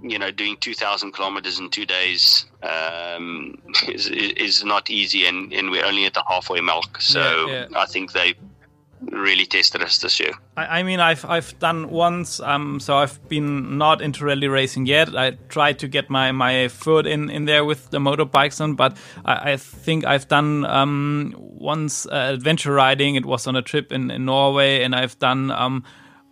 you 0.02 0.18
know, 0.18 0.32
doing 0.32 0.58
2,000 0.58 1.12
kilometers 1.12 1.60
in 1.60 1.70
two 1.70 1.86
days 1.86 2.46
um, 2.64 3.62
is, 3.88 4.08
is 4.08 4.64
not 4.64 4.90
easy, 4.90 5.26
and, 5.26 5.52
and 5.54 5.72
we're 5.72 5.86
only 5.86 6.06
at 6.06 6.14
the 6.14 6.24
halfway 6.28 6.62
mark. 6.62 7.02
So 7.02 7.48
Yeah, 7.48 7.68
yeah. 7.70 7.80
I 7.80 7.86
think 7.86 8.14
they 8.14 8.36
really 9.02 9.46
tested 9.46 9.82
us 9.82 10.00
this 10.00 10.20
year. 10.20 10.34
I, 10.58 10.80
I 10.80 10.84
mean, 10.84 11.00
I've 11.00 11.24
I've 11.26 11.58
done 11.60 11.90
once, 11.90 12.40
um, 12.40 12.80
so 12.80 12.98
I've 12.98 13.28
been 13.30 13.78
not 13.78 14.02
into 14.02 14.26
rally 14.26 14.48
racing 14.48 14.86
yet. 14.86 15.16
I 15.16 15.32
tried 15.48 15.80
to 15.80 15.88
get 15.88 16.10
my, 16.10 16.32
my 16.32 16.68
foot 16.68 17.08
in, 17.08 17.30
in 17.30 17.46
there 17.46 17.64
with 17.64 17.90
the 17.92 18.00
motorbikes 18.00 18.62
on, 18.62 18.76
but 18.76 18.98
I, 19.26 19.54
I 19.54 19.58
think 19.58 20.06
I've 20.06 20.28
done 20.28 20.66
um, 20.66 21.36
once 21.38 22.06
uh, 22.06 22.32
adventure 22.34 22.74
riding. 22.74 23.16
It 23.16 23.26
was 23.26 23.48
on 23.48 23.56
a 23.56 23.62
trip 23.62 23.92
in, 23.92 24.12
in 24.12 24.26
Norway, 24.26 24.84
and 24.84 24.96
I've 24.96 25.18
done 25.20 25.52
um, 25.52 25.84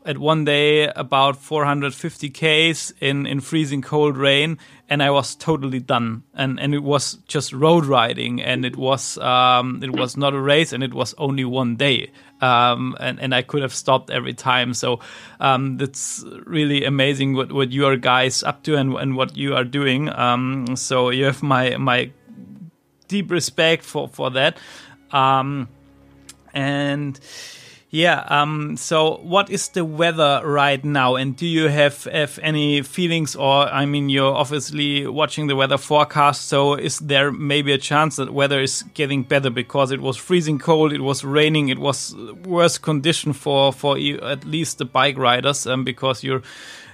at 0.08 0.18
one 0.18 0.46
day 0.46 0.88
about 0.88 1.36
450 1.36 2.30
k's 2.30 2.94
in, 3.02 3.28
in 3.28 3.42
freezing 3.42 3.82
cold 3.82 4.16
rain, 4.16 4.58
and 4.90 5.04
I 5.04 5.10
was 5.12 5.36
totally 5.36 5.82
done. 5.82 6.24
And 6.34 6.60
and 6.60 6.74
it 6.74 6.82
was 6.82 7.16
just 7.28 7.52
road 7.52 7.86
riding, 7.86 8.42
and 8.42 8.66
it 8.66 8.78
was 8.78 9.18
um, 9.18 9.84
it 9.84 9.92
was 9.92 10.16
not 10.16 10.34
a 10.34 10.40
race, 10.40 10.72
and 10.72 10.82
it 10.82 10.94
was 10.94 11.14
only 11.18 11.44
one 11.44 11.76
day. 11.76 12.12
Um, 12.40 12.96
and, 13.00 13.20
and 13.20 13.36
I 13.36 13.42
could 13.42 13.64
have 13.64 13.74
stopped 13.74 14.10
every 14.10 14.34
time. 14.34 14.74
So 14.76 15.00
um, 15.40 15.78
that's 15.78 16.24
really 16.46 16.86
amazing 16.86 17.34
what, 17.34 17.52
what 17.52 17.72
you 17.72 17.88
are 17.88 17.98
guys 17.98 18.44
up 18.44 18.62
to 18.64 18.76
and, 18.76 18.94
and 18.94 19.16
what 19.16 19.36
you 19.36 19.56
are 19.56 19.64
doing. 19.64 20.08
Um, 20.10 20.76
so 20.76 21.10
you 21.10 21.26
have 21.26 21.44
my 21.44 21.76
my 21.78 22.12
deep 23.10 23.30
respect 23.30 23.84
for 23.84 24.08
for 24.08 24.32
that. 24.32 24.58
Um, 25.12 25.68
and 26.54 27.20
yeah, 27.90 28.26
um, 28.28 28.76
so 28.76 29.20
what 29.24 29.50
is 29.50 29.70
the 29.70 29.86
weather 29.86 30.42
right 30.44 30.84
now? 30.84 31.16
And 31.16 31.38
do 31.38 31.48
you 31.48 31.70
have, 31.70 32.04
have 32.04 32.38
any 32.44 32.82
feelings 32.82 33.34
or, 33.34 33.66
I 33.68 33.86
mean, 33.86 34.10
you're 34.10 34.36
obviously 34.36 35.08
watching 35.08 35.48
the 35.48 35.56
weather 35.56 35.78
forecast. 35.78 36.50
So 36.50 36.74
is 36.74 37.00
there 37.00 37.32
maybe 37.32 37.72
a 37.72 37.78
chance 37.78 38.18
that 38.18 38.34
weather 38.34 38.60
is 38.60 38.84
getting 38.94 39.24
better 39.24 39.50
because 39.50 39.92
it 39.92 40.02
was 40.02 40.18
freezing 40.18 40.60
cold, 40.60 40.92
it 40.92 41.00
was 41.00 41.24
raining, 41.24 41.70
it 41.70 41.80
was 41.80 42.14
worse 42.44 42.78
condition 42.78 43.32
for, 43.32 43.72
for 43.72 43.98
at 43.98 44.44
least 44.44 44.80
the 44.80 44.86
bike 44.86 45.18
riders, 45.18 45.66
um, 45.66 45.86
because 45.86 46.26
you're, 46.26 46.42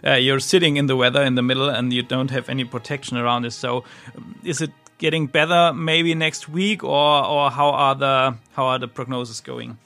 uh, 0.05 0.13
you're 0.13 0.39
sitting 0.39 0.77
in 0.77 0.85
the 0.85 0.95
weather 0.95 1.23
in 1.23 1.33
the 1.33 1.41
middle 1.41 1.69
and 1.69 1.91
you 1.91 2.03
don't 2.03 2.29
have 2.29 2.49
any 2.49 2.65
protection 2.65 3.17
around 3.17 3.45
it. 3.45 3.51
So 3.51 3.83
um, 4.15 4.39
is 4.43 4.61
it 4.61 4.69
getting 4.99 5.25
better 5.25 5.73
maybe 5.73 6.13
next 6.13 6.47
week 6.47 6.83
or, 6.83 7.25
or 7.25 7.49
how 7.49 7.71
are 7.71 7.95
the, 7.95 8.37
how 8.51 8.65
are 8.65 8.77
the 8.77 8.87
prognosis 8.87 9.41
going? 9.41 9.79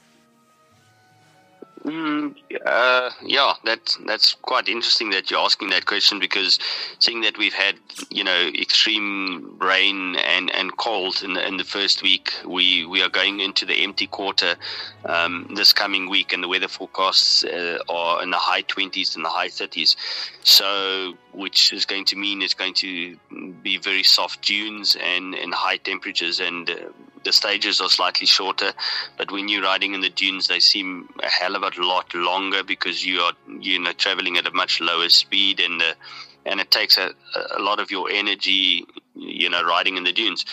Mm, 1.88 2.34
uh, 2.66 3.10
yeah, 3.24 3.54
that's 3.64 3.96
that's 4.06 4.34
quite 4.34 4.68
interesting 4.68 5.08
that 5.10 5.30
you're 5.30 5.40
asking 5.40 5.70
that 5.70 5.86
question 5.86 6.18
because 6.18 6.58
seeing 6.98 7.22
that 7.22 7.38
we've 7.38 7.54
had 7.54 7.76
you 8.10 8.24
know 8.24 8.50
extreme 8.60 9.56
rain 9.58 10.16
and, 10.16 10.50
and 10.54 10.76
cold 10.76 11.22
in 11.22 11.32
the, 11.32 11.46
in 11.46 11.56
the 11.56 11.64
first 11.64 12.02
week, 12.02 12.34
we, 12.46 12.84
we 12.84 13.00
are 13.00 13.08
going 13.08 13.40
into 13.40 13.64
the 13.64 13.74
empty 13.74 14.06
quarter 14.06 14.56
um, 15.06 15.50
this 15.54 15.72
coming 15.72 16.10
week, 16.10 16.34
and 16.34 16.42
the 16.42 16.48
weather 16.48 16.68
forecasts 16.68 17.42
uh, 17.44 17.78
are 17.88 18.22
in 18.22 18.30
the 18.30 18.36
high 18.36 18.62
20s 18.62 19.16
and 19.16 19.24
the 19.24 19.30
high 19.30 19.48
30s. 19.48 19.96
So, 20.42 21.14
which 21.32 21.72
is 21.72 21.86
going 21.86 22.04
to 22.06 22.16
mean 22.16 22.42
it's 22.42 22.54
going 22.54 22.74
to 22.74 23.16
be 23.62 23.78
very 23.78 24.02
soft 24.02 24.42
dunes 24.42 24.94
and, 25.02 25.34
and 25.34 25.54
high 25.54 25.78
temperatures 25.78 26.40
and 26.40 26.68
uh, 26.68 26.74
the 27.24 27.32
stages 27.32 27.80
are 27.80 27.88
slightly 27.88 28.26
shorter, 28.26 28.72
but 29.16 29.30
when 29.30 29.48
you're 29.48 29.62
riding 29.62 29.94
in 29.94 30.00
the 30.00 30.10
dunes, 30.10 30.48
they 30.48 30.60
seem 30.60 31.08
a 31.22 31.28
hell 31.28 31.56
of 31.56 31.62
a 31.62 31.70
lot 31.82 32.14
longer 32.14 32.62
because 32.62 33.04
you 33.04 33.20
are 33.20 33.32
you 33.60 33.78
know 33.78 33.92
traveling 33.92 34.36
at 34.36 34.46
a 34.46 34.50
much 34.52 34.80
lower 34.80 35.08
speed 35.08 35.60
and 35.60 35.80
the 35.80 35.94
and 36.46 36.60
it 36.60 36.70
takes 36.70 36.96
a, 36.96 37.12
a 37.56 37.60
lot 37.60 37.78
of 37.78 37.90
your 37.90 38.10
energy 38.10 38.86
you 39.18 39.50
know 39.50 39.62
riding 39.62 39.96
in 39.96 40.04
the 40.04 40.12
dunes. 40.12 40.44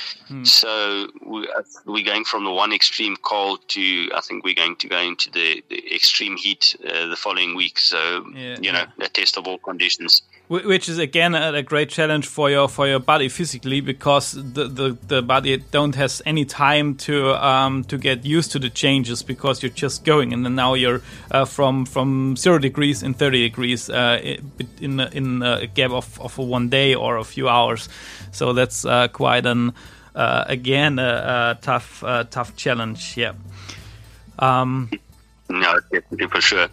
So 0.44 1.08
we, 1.24 1.48
we're 1.86 2.04
going 2.04 2.26
from 2.26 2.44
the 2.44 2.52
one 2.52 2.74
extreme 2.74 3.16
cold 3.22 3.60
to 3.70 4.10
i 4.16 4.22
think 4.22 4.44
we're 4.44 4.56
going 4.56 4.76
to 4.78 4.88
go 4.88 5.00
into 5.00 5.30
the, 5.32 5.64
the 5.70 5.96
extreme 5.96 6.36
heat 6.36 6.76
uh, 6.84 7.08
the 7.08 7.16
following 7.16 7.56
week. 7.56 7.78
So 7.80 8.26
Yeah, 8.34 8.58
you 8.60 8.72
know 8.72 8.86
a 9.00 9.08
test 9.10 9.38
of 9.38 9.48
all 9.48 9.58
conditions. 9.60 10.22
Which 10.48 10.90
is 10.90 11.00
again 11.00 11.34
a, 11.34 11.64
great 11.64 11.90
challenge 11.90 12.28
for 12.28 12.52
your 12.52 12.68
for 12.70 12.88
your 12.88 13.00
body 13.00 13.30
physically 13.30 13.82
because 13.82 14.34
the 14.34 14.68
the, 14.68 14.98
the 15.08 15.22
body 15.24 15.58
don't 15.72 15.96
has 15.96 16.22
any 16.26 16.46
time 16.46 16.96
to 17.08 17.34
um, 17.44 17.84
to 17.86 17.98
get 17.98 18.26
used 18.26 18.52
to 18.52 18.60
the 18.60 18.70
changes 18.70 19.24
because 19.24 19.64
you're 19.64 19.72
just 19.86 20.06
going 20.06 20.34
and 20.34 20.46
then 20.46 20.54
now 20.54 20.76
you're 20.76 21.02
uh, 21.32 21.46
from 21.46 21.86
from 21.86 22.36
zero 22.38 22.60
degrees 22.60 23.02
in 23.02 23.14
30 23.16 23.42
degrees 23.42 23.90
uh, 23.90 24.36
in 24.80 25.00
a- 25.00 25.10
in 25.14 25.42
a 25.42 25.66
gap 25.66 25.92
of, 25.92 26.20
of 26.22 26.38
one 26.38 26.70
day 26.70 26.94
or 26.94 27.18
a 27.18 27.24
few 27.24 27.50
hours 27.50 27.90
so 28.36 28.54
that's 28.54 28.86
uh, 28.86 29.08
quite 29.08 29.46
an 29.46 29.74
uh, 30.14 30.44
again 30.48 31.00
a, 31.00 31.56
a 31.58 31.60
tough 31.62 32.04
uh, 32.04 32.24
tough 32.26 32.56
challenge 32.56 33.18
yeah. 33.18 33.34
Um, 34.38 34.92
no 35.50 35.80
for 36.30 36.42
sure 36.42 36.68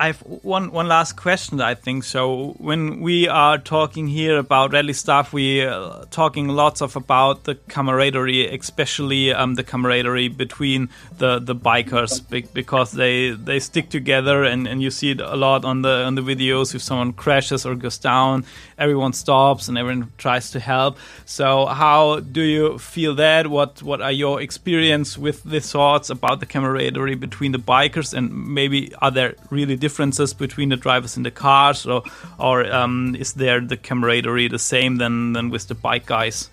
I've 0.00 0.20
one 0.20 0.70
one 0.70 0.86
last 0.86 1.16
question. 1.16 1.60
I 1.60 1.74
think 1.74 2.04
so. 2.04 2.54
When 2.58 3.00
we 3.00 3.26
are 3.26 3.58
talking 3.58 4.06
here 4.06 4.38
about 4.38 4.72
rally 4.72 4.92
stuff, 4.92 5.32
we 5.32 5.62
are 5.62 6.04
talking 6.12 6.46
lots 6.46 6.80
of 6.80 6.94
about 6.94 7.44
the 7.44 7.56
camaraderie, 7.56 8.46
especially 8.46 9.32
um, 9.32 9.54
the 9.54 9.64
camaraderie 9.64 10.28
between 10.28 10.88
the 11.18 11.40
the 11.40 11.54
bikers, 11.54 12.22
because 12.54 12.92
they 12.92 13.30
they 13.30 13.58
stick 13.58 13.90
together, 13.90 14.44
and, 14.44 14.68
and 14.68 14.80
you 14.80 14.90
see 14.92 15.10
it 15.10 15.20
a 15.20 15.34
lot 15.34 15.64
on 15.64 15.82
the 15.82 16.04
on 16.04 16.14
the 16.14 16.22
videos. 16.22 16.76
If 16.76 16.82
someone 16.82 17.12
crashes 17.12 17.66
or 17.66 17.74
goes 17.74 17.98
down, 17.98 18.44
everyone 18.78 19.12
stops 19.12 19.66
and 19.68 19.76
everyone 19.76 20.12
tries 20.16 20.52
to 20.52 20.60
help. 20.60 20.96
So, 21.24 21.66
how 21.66 22.20
do 22.20 22.42
you 22.42 22.78
feel 22.78 23.16
that? 23.16 23.48
What 23.48 23.82
what 23.82 24.00
are 24.00 24.12
your 24.12 24.40
experience 24.40 25.18
with 25.18 25.42
the 25.42 25.60
thoughts 25.60 26.08
about 26.08 26.38
the 26.38 26.46
camaraderie 26.46 27.16
between 27.16 27.50
the 27.50 27.58
bikers, 27.58 28.14
and 28.14 28.30
maybe 28.54 28.94
are 29.02 29.10
there 29.10 29.34
really 29.50 29.74
differences 29.88 30.34
between 30.34 30.68
the 30.68 30.76
drivers 30.76 31.16
in 31.16 31.22
the 31.22 31.30
cars, 31.30 31.86
or 31.86 32.02
or 32.38 32.56
um, 32.72 33.16
is 33.18 33.32
there 33.32 33.60
the 33.60 33.76
camaraderie 33.76 34.48
the 34.48 34.58
same 34.58 34.98
than 34.98 35.32
than 35.32 35.50
with 35.50 35.68
the 35.68 35.74
bike 35.74 36.06
guys? 36.06 36.50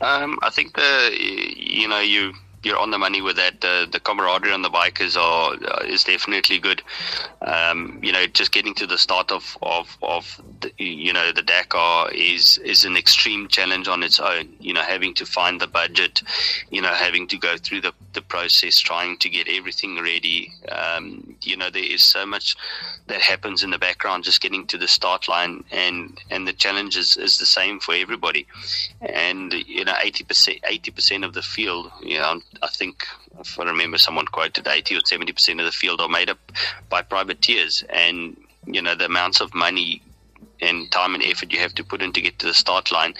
Um, 0.00 0.38
I 0.42 0.50
think 0.50 0.74
the 0.74 1.10
you 1.56 1.88
know 1.88 2.00
you 2.00 2.32
you're 2.64 2.78
on 2.78 2.90
the 2.90 2.98
money 2.98 3.22
with 3.22 3.36
that. 3.36 3.64
Uh, 3.64 3.86
the 3.90 4.00
camaraderie 4.00 4.52
on 4.52 4.62
the 4.62 4.70
bikers 4.70 5.16
are 5.16 5.54
uh, 5.54 5.84
is 5.84 6.04
definitely 6.04 6.58
good. 6.58 6.82
Um, 7.42 8.00
you 8.02 8.12
know, 8.12 8.26
just 8.26 8.52
getting 8.52 8.74
to 8.74 8.86
the 8.86 8.98
start 8.98 9.30
of 9.30 9.56
of 9.62 9.96
of 10.02 10.40
the, 10.60 10.72
you 10.78 11.12
know 11.12 11.32
the 11.32 11.42
Dakar 11.42 12.10
is 12.12 12.58
is 12.58 12.84
an 12.84 12.96
extreme 12.96 13.48
challenge 13.48 13.88
on 13.88 14.02
its 14.02 14.20
own. 14.20 14.54
You 14.60 14.74
know, 14.74 14.82
having 14.82 15.14
to 15.14 15.26
find 15.26 15.60
the 15.60 15.66
budget, 15.66 16.22
you 16.70 16.82
know, 16.82 16.92
having 16.92 17.26
to 17.28 17.38
go 17.38 17.56
through 17.56 17.82
the 17.82 17.92
the 18.12 18.22
process, 18.22 18.78
trying 18.78 19.18
to 19.18 19.28
get 19.28 19.48
everything 19.48 20.00
ready. 20.00 20.52
Um, 20.70 21.36
you 21.42 21.56
know, 21.56 21.70
there 21.70 21.84
is 21.84 22.02
so 22.02 22.24
much 22.24 22.56
that 23.06 23.20
happens 23.20 23.62
in 23.62 23.70
the 23.70 23.78
background, 23.78 24.24
just 24.24 24.40
getting 24.40 24.66
to 24.68 24.78
the 24.78 24.88
start 24.88 25.28
line, 25.28 25.64
and 25.70 26.18
and 26.30 26.46
the 26.46 26.52
challenge 26.52 26.96
is, 26.96 27.16
is 27.16 27.38
the 27.38 27.46
same 27.46 27.80
for 27.80 27.94
everybody. 27.94 28.46
And 29.00 29.52
you 29.52 29.84
know, 29.84 29.94
eighty 30.02 30.24
percent 30.24 30.58
eighty 30.64 30.90
percent 30.90 31.24
of 31.24 31.34
the 31.34 31.42
field, 31.42 31.90
you 32.02 32.18
know, 32.18 32.40
I 32.62 32.68
think 32.68 33.06
if 33.38 33.58
I 33.58 33.64
remember 33.64 33.98
someone 33.98 34.26
quoted 34.26 34.66
80 34.66 34.96
or 34.96 35.00
70% 35.00 35.58
of 35.58 35.64
the 35.64 35.72
field 35.72 36.00
are 36.00 36.08
made 36.08 36.30
up 36.30 36.38
by 36.88 37.02
privateers. 37.02 37.82
And, 37.88 38.36
you 38.66 38.82
know, 38.82 38.94
the 38.94 39.06
amounts 39.06 39.40
of 39.40 39.54
money 39.54 40.02
and 40.60 40.90
time 40.90 41.14
and 41.14 41.24
effort 41.24 41.52
you 41.52 41.58
have 41.58 41.74
to 41.74 41.84
put 41.84 42.02
in 42.02 42.12
to 42.12 42.20
get 42.20 42.38
to 42.38 42.46
the 42.46 42.54
start 42.54 42.92
line 42.92 43.14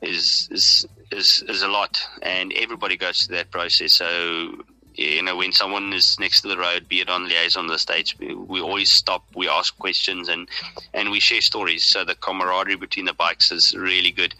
is, 0.00 0.48
is, 0.50 0.86
is, 1.10 1.44
is 1.48 1.62
a 1.62 1.68
lot. 1.68 2.00
And 2.22 2.52
everybody 2.52 2.96
goes 2.96 3.22
through 3.22 3.36
that 3.36 3.50
process. 3.50 3.92
So, 3.94 4.64
you 4.94 5.22
know, 5.22 5.36
when 5.36 5.52
someone 5.52 5.92
is 5.92 6.18
next 6.18 6.42
to 6.42 6.48
the 6.48 6.58
road, 6.58 6.88
be 6.88 7.00
it 7.00 7.08
on 7.08 7.28
liaison 7.28 7.64
on 7.64 7.66
the 7.68 7.78
stage, 7.78 8.16
we 8.18 8.60
always 8.60 8.90
stop, 8.90 9.24
we 9.34 9.48
ask 9.48 9.76
questions, 9.78 10.28
and 10.28 10.48
and 10.92 11.10
we 11.10 11.18
share 11.18 11.40
stories. 11.40 11.84
So 11.84 12.04
the 12.04 12.14
camaraderie 12.14 12.76
between 12.76 13.06
the 13.06 13.14
bikes 13.14 13.50
is 13.50 13.74
really 13.74 14.10
good 14.10 14.34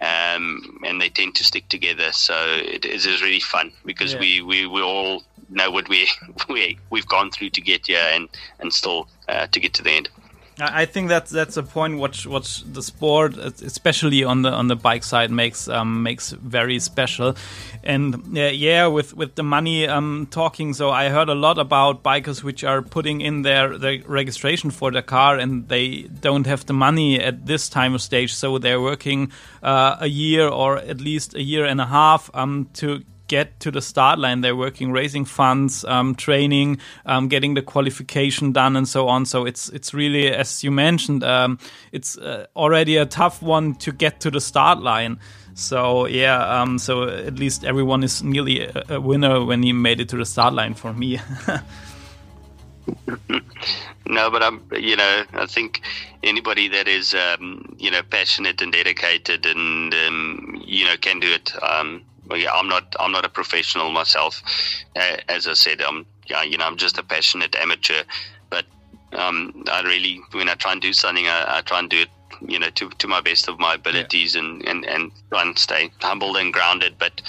um, 0.00 0.80
and 0.84 1.00
they 1.00 1.08
tend 1.08 1.34
to 1.36 1.44
stick 1.44 1.68
together. 1.68 2.12
So 2.12 2.34
it 2.36 2.84
is 2.84 3.22
really 3.22 3.40
fun 3.40 3.72
because 3.84 4.14
yeah. 4.14 4.20
we, 4.20 4.40
we, 4.42 4.66
we 4.66 4.82
all 4.82 5.22
know 5.48 5.70
what 5.70 5.88
we, 5.88 6.08
we 6.48 6.78
we've 6.90 7.06
gone 7.06 7.30
through 7.30 7.50
to 7.50 7.60
get 7.60 7.86
here 7.86 8.08
and 8.12 8.28
and 8.60 8.72
still 8.72 9.08
uh, 9.28 9.46
to 9.48 9.60
get 9.60 9.74
to 9.74 9.82
the 9.82 9.90
end. 9.90 10.08
I 10.60 10.84
think 10.84 11.08
that's 11.08 11.32
that's 11.32 11.56
a 11.56 11.64
point 11.64 11.98
what 11.98 12.24
what 12.26 12.62
the 12.64 12.82
sport, 12.82 13.36
especially 13.36 14.22
on 14.22 14.42
the 14.42 14.50
on 14.50 14.68
the 14.68 14.76
bike 14.76 15.02
side, 15.02 15.32
makes 15.32 15.68
um, 15.68 16.04
makes 16.04 16.30
very 16.30 16.78
special. 16.78 17.34
And 17.82 18.38
uh, 18.38 18.42
yeah, 18.52 18.86
with 18.86 19.16
with 19.16 19.34
the 19.34 19.42
money 19.42 19.88
um, 19.88 20.28
talking, 20.30 20.72
so 20.72 20.90
I 20.90 21.08
heard 21.08 21.28
a 21.28 21.34
lot 21.34 21.58
about 21.58 22.04
bikers 22.04 22.44
which 22.44 22.62
are 22.62 22.82
putting 22.82 23.20
in 23.20 23.42
their, 23.42 23.76
their 23.78 23.98
registration 24.06 24.70
for 24.70 24.92
Dakar 24.92 25.38
and 25.38 25.68
they 25.68 26.02
don't 26.02 26.46
have 26.46 26.66
the 26.66 26.72
money 26.72 27.20
at 27.20 27.46
this 27.46 27.68
time 27.68 27.92
of 27.92 28.00
stage, 28.00 28.32
so 28.32 28.58
they're 28.58 28.80
working 28.80 29.32
uh, 29.60 29.96
a 29.98 30.06
year 30.06 30.46
or 30.46 30.78
at 30.78 31.00
least 31.00 31.34
a 31.34 31.42
year 31.42 31.64
and 31.64 31.80
a 31.80 31.86
half 31.86 32.30
um, 32.32 32.68
to 32.74 33.02
get 33.28 33.60
to 33.60 33.70
the 33.70 33.80
start 33.80 34.18
line. 34.18 34.40
They're 34.40 34.56
working, 34.56 34.92
raising 34.92 35.24
funds, 35.24 35.84
um, 35.84 36.14
training, 36.14 36.78
um, 37.06 37.28
getting 37.28 37.54
the 37.54 37.62
qualification 37.62 38.52
done, 38.52 38.76
and 38.76 38.88
so 38.88 39.08
on. 39.08 39.26
So 39.26 39.44
it's 39.44 39.68
it's 39.70 39.94
really, 39.94 40.28
as 40.28 40.62
you 40.64 40.70
mentioned, 40.70 41.24
um, 41.24 41.58
it's 41.92 42.18
uh, 42.18 42.46
already 42.56 42.96
a 42.96 43.06
tough 43.06 43.42
one 43.42 43.74
to 43.76 43.92
get 43.92 44.20
to 44.20 44.30
the 44.30 44.40
start 44.40 44.80
line. 44.80 45.18
So 45.54 46.06
yeah, 46.06 46.62
um, 46.62 46.78
so 46.78 47.08
at 47.08 47.38
least 47.38 47.64
everyone 47.64 48.02
is 48.02 48.22
nearly 48.22 48.62
a, 48.62 48.84
a 48.88 49.00
winner 49.00 49.44
when 49.44 49.62
he 49.62 49.72
made 49.72 50.00
it 50.00 50.08
to 50.10 50.16
the 50.16 50.26
start 50.26 50.54
line 50.54 50.74
for 50.74 50.92
me. 50.92 51.20
no, 54.06 54.30
but 54.30 54.42
I'm, 54.42 54.62
you 54.72 54.96
know, 54.96 55.24
I 55.32 55.46
think 55.46 55.80
anybody 56.22 56.68
that 56.68 56.88
is, 56.88 57.14
um, 57.14 57.76
you 57.78 57.90
know, 57.90 58.02
passionate 58.02 58.60
and 58.60 58.72
dedicated 58.72 59.46
and, 59.46 59.94
um, 59.94 60.62
you 60.64 60.84
know, 60.84 60.96
can 60.96 61.20
do 61.20 61.32
it. 61.32 61.52
But 62.26 62.40
yeah, 62.40 62.52
I'm 62.52 62.68
not 62.68 62.94
I'm 62.98 63.12
not 63.12 63.24
a 63.24 63.28
professional 63.28 63.90
myself. 63.90 64.42
Uh, 64.96 65.16
as 65.28 65.46
I 65.46 65.54
said, 65.54 65.80
I'm 65.80 66.06
yeah, 66.26 66.42
you 66.42 66.58
know 66.58 66.64
I'm 66.64 66.76
just 66.76 66.98
a 66.98 67.02
passionate 67.02 67.54
amateur. 67.54 68.02
But 68.50 68.66
um, 69.12 69.64
I 69.70 69.82
really 69.82 70.20
when 70.32 70.48
I 70.48 70.54
try 70.54 70.72
and 70.72 70.80
do 70.80 70.92
something, 70.92 71.26
I, 71.26 71.58
I, 71.58 71.60
try 71.60 71.78
and 71.78 71.90
do 71.90 72.00
it 72.00 72.08
you 72.46 72.58
know 72.58 72.70
to 72.70 72.90
to 72.90 73.08
my 73.08 73.20
best 73.20 73.48
of 73.48 73.58
my 73.58 73.74
abilities 73.74 74.34
yeah. 74.34 74.42
and, 74.42 74.66
and 74.66 74.84
and 74.84 75.12
try 75.30 75.42
and 75.42 75.58
stay 75.58 75.90
humbled 76.00 76.36
and 76.36 76.52
grounded. 76.52 76.96
But 76.98 77.20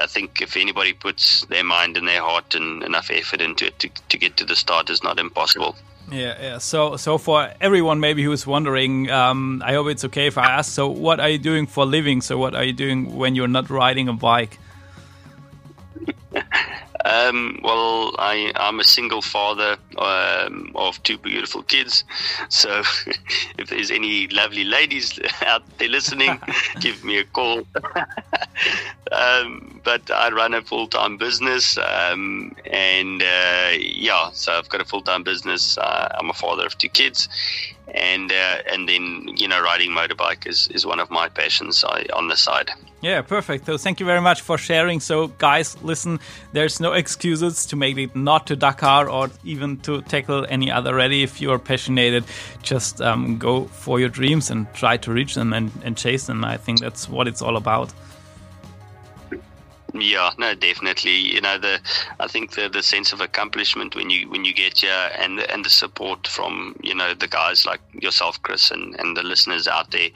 I 0.00 0.06
think 0.06 0.42
if 0.42 0.56
anybody 0.56 0.92
puts 0.92 1.44
their 1.46 1.64
mind 1.64 1.96
and 1.96 2.06
their 2.06 2.20
heart 2.20 2.54
and 2.54 2.82
enough 2.82 3.10
effort 3.10 3.40
into 3.40 3.66
it 3.66 3.78
to, 3.80 3.88
to 4.08 4.18
get 4.18 4.36
to 4.38 4.44
the 4.44 4.56
start, 4.56 4.90
is 4.90 5.02
not 5.02 5.18
impossible. 5.18 5.76
Yeah, 6.10 6.36
yeah. 6.40 6.58
So, 6.58 6.96
so 6.96 7.18
for 7.18 7.50
everyone 7.60 8.00
maybe 8.00 8.22
who's 8.22 8.46
wondering, 8.46 9.10
um, 9.10 9.62
I 9.64 9.74
hope 9.74 9.88
it's 9.88 10.04
okay 10.06 10.26
if 10.26 10.38
I 10.38 10.46
ask. 10.58 10.72
So, 10.72 10.88
what 10.88 11.20
are 11.20 11.28
you 11.28 11.38
doing 11.38 11.66
for 11.66 11.84
living? 11.84 12.20
So, 12.22 12.38
what 12.38 12.54
are 12.54 12.64
you 12.64 12.72
doing 12.72 13.16
when 13.16 13.34
you're 13.34 13.48
not 13.48 13.68
riding 13.68 14.08
a 14.08 14.12
bike? 14.12 14.58
Um, 17.04 17.60
well, 17.62 18.14
I, 18.18 18.52
I'm 18.56 18.80
a 18.80 18.84
single 18.84 19.22
father 19.22 19.76
um, 19.96 20.72
of 20.74 21.02
two 21.04 21.16
beautiful 21.16 21.62
kids. 21.62 22.04
So 22.48 22.82
if 23.58 23.68
there's 23.70 23.90
any 23.90 24.26
lovely 24.28 24.64
ladies 24.64 25.18
out 25.46 25.62
there 25.78 25.88
listening, 25.88 26.38
give 26.80 27.02
me 27.04 27.18
a 27.18 27.24
call. 27.24 27.62
um, 29.12 29.77
but 29.88 30.10
I 30.10 30.28
run 30.28 30.52
a 30.52 30.60
full 30.60 30.86
time 30.86 31.16
business. 31.16 31.78
Um, 31.78 32.54
and 32.70 33.22
uh, 33.22 33.70
yeah, 33.78 34.28
so 34.32 34.52
I've 34.52 34.68
got 34.68 34.82
a 34.82 34.84
full 34.84 35.00
time 35.00 35.22
business. 35.22 35.78
Uh, 35.78 36.14
I'm 36.18 36.28
a 36.28 36.34
father 36.34 36.66
of 36.66 36.76
two 36.76 36.90
kids 36.90 37.26
and 37.94 38.30
uh, 38.30 38.58
and 38.70 38.88
then 38.88 39.28
you 39.36 39.48
know 39.48 39.60
riding 39.60 39.90
motorbike 39.90 40.46
is, 40.46 40.68
is 40.68 40.84
one 40.84 41.00
of 41.00 41.10
my 41.10 41.28
passions 41.28 41.84
on 41.84 42.28
the 42.28 42.36
side. 42.36 42.70
Yeah, 43.00 43.22
perfect. 43.22 43.66
So 43.66 43.78
thank 43.78 44.00
you 44.00 44.06
very 44.06 44.20
much 44.20 44.40
for 44.40 44.58
sharing. 44.58 45.00
So 45.00 45.28
guys, 45.28 45.80
listen, 45.82 46.18
there's 46.52 46.80
no 46.80 46.92
excuses 46.92 47.64
to 47.66 47.76
make 47.76 47.96
it 47.96 48.16
not 48.16 48.46
to 48.48 48.56
Dakar 48.56 49.08
or 49.08 49.30
even 49.44 49.78
to 49.78 50.02
tackle 50.02 50.44
any 50.48 50.70
other 50.70 50.94
rally. 50.94 51.22
If 51.22 51.40
you 51.40 51.52
are 51.52 51.58
passionate, 51.58 52.24
just 52.62 53.00
um, 53.00 53.38
go 53.38 53.66
for 53.66 54.00
your 54.00 54.08
dreams 54.08 54.50
and 54.50 54.66
try 54.74 54.96
to 54.98 55.12
reach 55.12 55.34
them 55.36 55.52
and, 55.52 55.70
and 55.84 55.96
chase 55.96 56.26
them. 56.26 56.44
I 56.44 56.56
think 56.56 56.80
that's 56.80 57.08
what 57.08 57.28
it's 57.28 57.40
all 57.40 57.56
about. 57.56 57.92
Yeah, 59.94 60.32
no, 60.38 60.54
definitely. 60.54 61.16
You 61.16 61.40
know, 61.40 61.56
the 61.58 61.80
I 62.20 62.26
think 62.26 62.52
the 62.52 62.68
the 62.68 62.82
sense 62.82 63.12
of 63.12 63.20
accomplishment 63.20 63.96
when 63.96 64.10
you 64.10 64.28
when 64.28 64.44
you 64.44 64.52
get 64.52 64.78
here 64.78 65.10
and 65.18 65.38
the, 65.38 65.50
and 65.50 65.64
the 65.64 65.70
support 65.70 66.26
from 66.26 66.76
you 66.82 66.94
know 66.94 67.14
the 67.14 67.26
guys 67.26 67.64
like 67.64 67.80
yourself, 67.92 68.42
Chris, 68.42 68.70
and 68.70 68.94
and 69.00 69.16
the 69.16 69.22
listeners 69.22 69.66
out 69.66 69.90
there, 69.90 70.10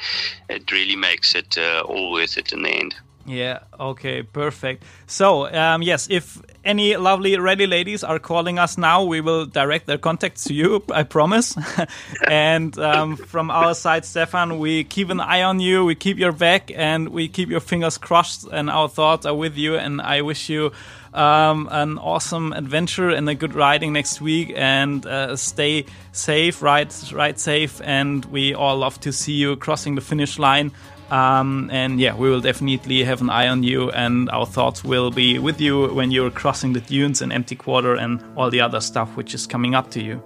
it 0.51 0.71
really 0.71 0.97
makes 0.97 1.35
it 1.35 1.57
uh, 1.57 1.83
all 1.87 2.13
worth 2.13 2.37
it 2.37 2.53
in 2.53 2.63
the 2.63 2.71
end. 2.71 2.95
Yeah, 3.25 3.61
okay, 3.79 4.23
perfect. 4.23 4.83
So, 5.07 5.47
um, 5.47 5.83
yes, 5.83 6.09
if 6.11 6.43
any 6.65 6.97
lovely 6.97 7.39
ready 7.39 7.67
ladies 7.69 8.03
are 8.03 8.19
calling 8.19 8.59
us 8.59 8.77
now, 8.77 9.05
we 9.05 9.21
will 9.21 9.47
direct 9.47 9.87
their 9.87 9.99
contacts 9.99 10.45
to 10.45 10.55
you, 10.55 10.83
I 10.93 11.05
promise. 11.05 11.57
and 12.29 12.77
um, 12.79 13.17
from 13.17 13.51
our 13.51 13.75
side, 13.75 14.05
Stefan, 14.05 14.59
we 14.59 14.83
keep 14.83 15.09
an 15.11 15.21
eye 15.21 15.43
on 15.43 15.61
you, 15.61 15.85
we 15.85 15.95
keep 15.95 16.19
your 16.19 16.33
back, 16.33 16.73
and 16.75 17.11
we 17.11 17.29
keep 17.29 17.49
your 17.49 17.61
fingers 17.61 17.97
crossed, 17.97 18.49
and 18.51 18.69
our 18.69 18.89
thoughts 18.89 19.25
are 19.25 19.35
with 19.35 19.57
you. 19.57 19.77
And 19.77 20.01
I 20.01 20.23
wish 20.23 20.49
you 20.49 20.73
um, 21.15 21.69
an 21.71 21.99
awesome 21.99 22.53
adventure 22.53 23.11
and 23.11 23.29
a 23.29 23.37
good 23.37 23.55
riding 23.55 23.93
next 23.93 24.21
week, 24.21 24.53
and 24.57 25.07
uh, 25.07 25.37
stay 25.37 25.87
safe, 26.11 26.61
ride, 26.61 26.93
ride 27.13 27.39
safe, 27.39 27.81
and 27.85 28.25
we 28.27 28.55
all 28.55 28.79
love 28.79 28.99
to 29.01 29.13
see 29.13 29.35
you 29.35 29.55
crossing 29.57 29.95
the 29.95 30.01
finish 30.01 30.41
line 30.41 30.73
um, 31.13 31.69
and 31.71 32.01
yeah, 32.01 32.15
we 32.15 32.31
will 32.31 32.41
definitely 32.41 33.05
have 33.05 33.21
an 33.21 33.29
eye 33.29 33.47
on 33.47 33.63
you, 33.63 33.91
and 33.91 34.31
our 34.31 34.47
thoughts 34.47 34.83
will 34.83 35.11
be 35.11 35.39
with 35.39 35.61
you 35.61 35.89
when 35.93 36.11
you're 36.11 36.31
crossing 36.31 36.73
the 36.73 36.81
dunes 36.81 37.21
and 37.21 37.35
empty 37.35 37.55
quarter 37.55 37.95
and 37.95 38.25
all 38.35 38.49
the 38.49 38.63
other 38.63 38.81
stuff 38.81 39.15
which 39.15 39.35
is 39.35 39.47
coming 39.47 39.75
up 39.75 39.91
to 39.91 40.03
you. 40.03 40.23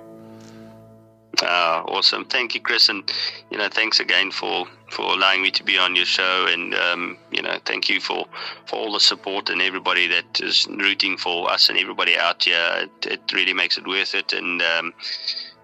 Uh, 1.43 1.66
awesome. 1.89 2.25
Thank 2.25 2.55
you, 2.55 2.61
Chris. 2.61 2.89
And, 2.89 3.11
you 3.51 3.59
know, 3.59 3.69
thanks 3.69 4.01
again 4.01 4.31
for, 4.31 4.67
for 4.91 5.03
allowing 5.03 5.43
me 5.43 5.51
to 5.53 5.65
be 5.65 5.79
on 5.79 5.97
your 5.97 6.05
show. 6.05 6.47
And, 6.49 6.75
um, 6.75 7.19
you 7.31 7.43
know, 7.43 7.59
thank 7.65 7.89
you 7.89 8.01
for, 8.01 8.27
for 8.67 8.77
all 8.77 8.93
the 8.93 9.01
support 9.01 9.51
and 9.51 9.61
everybody 9.61 10.07
that 10.09 10.41
is 10.41 10.67
rooting 10.69 11.17
for 11.17 11.51
us 11.51 11.69
and 11.69 11.79
everybody 11.79 12.17
out 12.17 12.45
here. 12.45 12.71
It, 12.77 13.07
it 13.07 13.33
really 13.33 13.53
makes 13.53 13.79
it 13.79 13.87
worth 13.87 14.15
it. 14.15 14.33
And 14.33 14.63
um, 14.63 14.95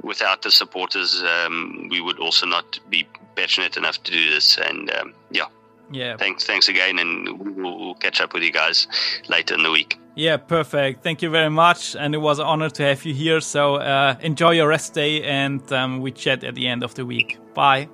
without 0.03 0.43
the 0.43 0.51
supporters, 0.51 1.23
um, 1.23 1.89
we 1.91 2.01
would 2.01 2.19
also 2.19 2.47
not 2.47 2.79
be 2.91 3.07
passionate 3.37 3.77
enough 3.77 4.03
to 4.05 4.11
do 4.11 4.31
this. 4.31 4.59
And, 4.59 4.91
um, 4.95 5.15
yeah. 5.31 5.47
Yeah. 5.91 6.17
Thanks. 6.17 6.45
Thanks 6.45 6.69
again. 6.69 6.99
And 6.99 7.57
we'll, 7.57 7.79
we'll 7.79 7.95
catch 7.95 8.21
up 8.21 8.33
with 8.33 8.43
you 8.43 8.53
guys 8.53 8.87
later 9.29 9.55
in 9.55 9.63
the 9.63 9.71
week. 9.71 9.99
Yeah, 10.15 10.37
perfect. 10.37 11.03
Thank 11.03 11.23
you 11.23 11.31
very 11.31 11.49
much. 11.51 11.97
And 11.97 12.15
it 12.15 12.19
was 12.19 12.39
an 12.39 12.47
honor 12.47 12.69
to 12.71 12.83
have 12.83 13.05
you 13.05 13.15
here. 13.15 13.41
So 13.41 13.77
uh, 13.77 14.17
enjoy 14.21 14.53
your 14.53 14.69
rest 14.69 14.95
day 14.95 15.23
and 15.23 15.61
um, 15.73 16.01
we 16.01 16.13
chat 16.13 16.45
at 16.45 16.55
the 16.55 16.69
end 16.69 16.85
of 16.85 16.95
the 16.95 17.07
week. 17.07 17.39
Bye. 17.55 17.89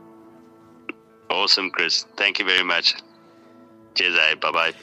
Awesome, 1.31 1.71
Chris. 1.71 2.07
Thank 2.17 2.39
you 2.41 2.47
very 2.47 2.65
much. 2.65 2.95
Cheers, 3.95 4.17
bye 4.41 4.51
bye. 4.51 4.75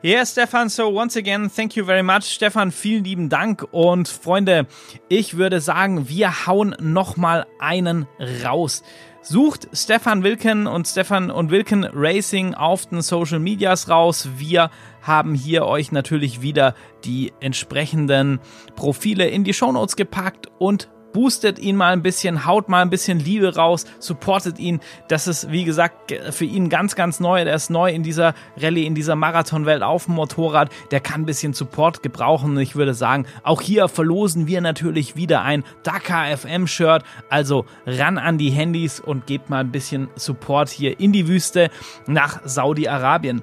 Ja, 0.00 0.10
yeah, 0.10 0.24
Stefan, 0.24 0.70
so 0.70 0.88
once 0.88 1.16
again, 1.16 1.50
thank 1.50 1.74
you 1.74 1.84
very 1.84 2.04
much. 2.04 2.22
Stefan, 2.22 2.70
vielen 2.70 3.02
lieben 3.02 3.28
Dank. 3.28 3.66
Und 3.72 4.06
Freunde, 4.08 4.66
ich 5.08 5.36
würde 5.36 5.60
sagen, 5.60 6.08
wir 6.08 6.46
hauen 6.46 6.76
nochmal 6.78 7.46
einen 7.58 8.06
raus. 8.44 8.84
Sucht 9.22 9.68
Stefan 9.72 10.22
Wilken 10.22 10.68
und 10.68 10.86
Stefan 10.86 11.32
und 11.32 11.50
Wilken 11.50 11.84
Racing 11.92 12.54
auf 12.54 12.86
den 12.86 13.02
Social 13.02 13.40
Medias 13.40 13.88
raus. 13.88 14.28
Wir 14.36 14.70
haben 15.08 15.34
hier 15.34 15.66
euch 15.66 15.90
natürlich 15.90 16.42
wieder 16.42 16.74
die 17.04 17.32
entsprechenden 17.40 18.38
Profile 18.76 19.26
in 19.26 19.42
die 19.42 19.54
Shownotes 19.54 19.96
gepackt 19.96 20.46
und 20.58 20.88
boostet 21.12 21.58
ihn 21.58 21.76
mal 21.76 21.92
ein 21.92 22.02
bisschen, 22.02 22.46
haut 22.46 22.68
mal 22.68 22.82
ein 22.82 22.90
bisschen 22.90 23.18
Liebe 23.18 23.54
raus, 23.54 23.86
supportet 23.98 24.58
ihn. 24.58 24.80
Das 25.08 25.26
ist, 25.26 25.50
wie 25.50 25.64
gesagt, 25.64 26.14
für 26.30 26.44
ihn 26.44 26.68
ganz, 26.68 26.94
ganz 26.94 27.20
neu. 27.20 27.44
Der 27.44 27.54
ist 27.54 27.70
neu 27.70 27.90
in 27.90 28.02
dieser 28.02 28.34
Rallye, 28.56 28.86
in 28.86 28.94
dieser 28.94 29.16
Marathonwelt 29.16 29.82
auf 29.82 30.04
dem 30.04 30.14
Motorrad. 30.14 30.70
Der 30.90 31.00
kann 31.00 31.22
ein 31.22 31.26
bisschen 31.26 31.54
Support 31.54 32.02
gebrauchen. 32.02 32.58
Ich 32.58 32.76
würde 32.76 32.94
sagen, 32.94 33.26
auch 33.42 33.60
hier 33.60 33.88
verlosen 33.88 34.46
wir 34.46 34.60
natürlich 34.60 35.16
wieder 35.16 35.42
ein 35.42 35.64
Dakar 35.82 36.36
FM 36.36 36.66
Shirt. 36.66 37.02
Also 37.30 37.64
ran 37.86 38.18
an 38.18 38.38
die 38.38 38.50
Handys 38.50 39.00
und 39.00 39.26
gebt 39.26 39.50
mal 39.50 39.60
ein 39.60 39.72
bisschen 39.72 40.08
Support 40.16 40.68
hier 40.68 41.00
in 41.00 41.12
die 41.12 41.28
Wüste 41.28 41.70
nach 42.06 42.40
Saudi-Arabien. 42.44 43.42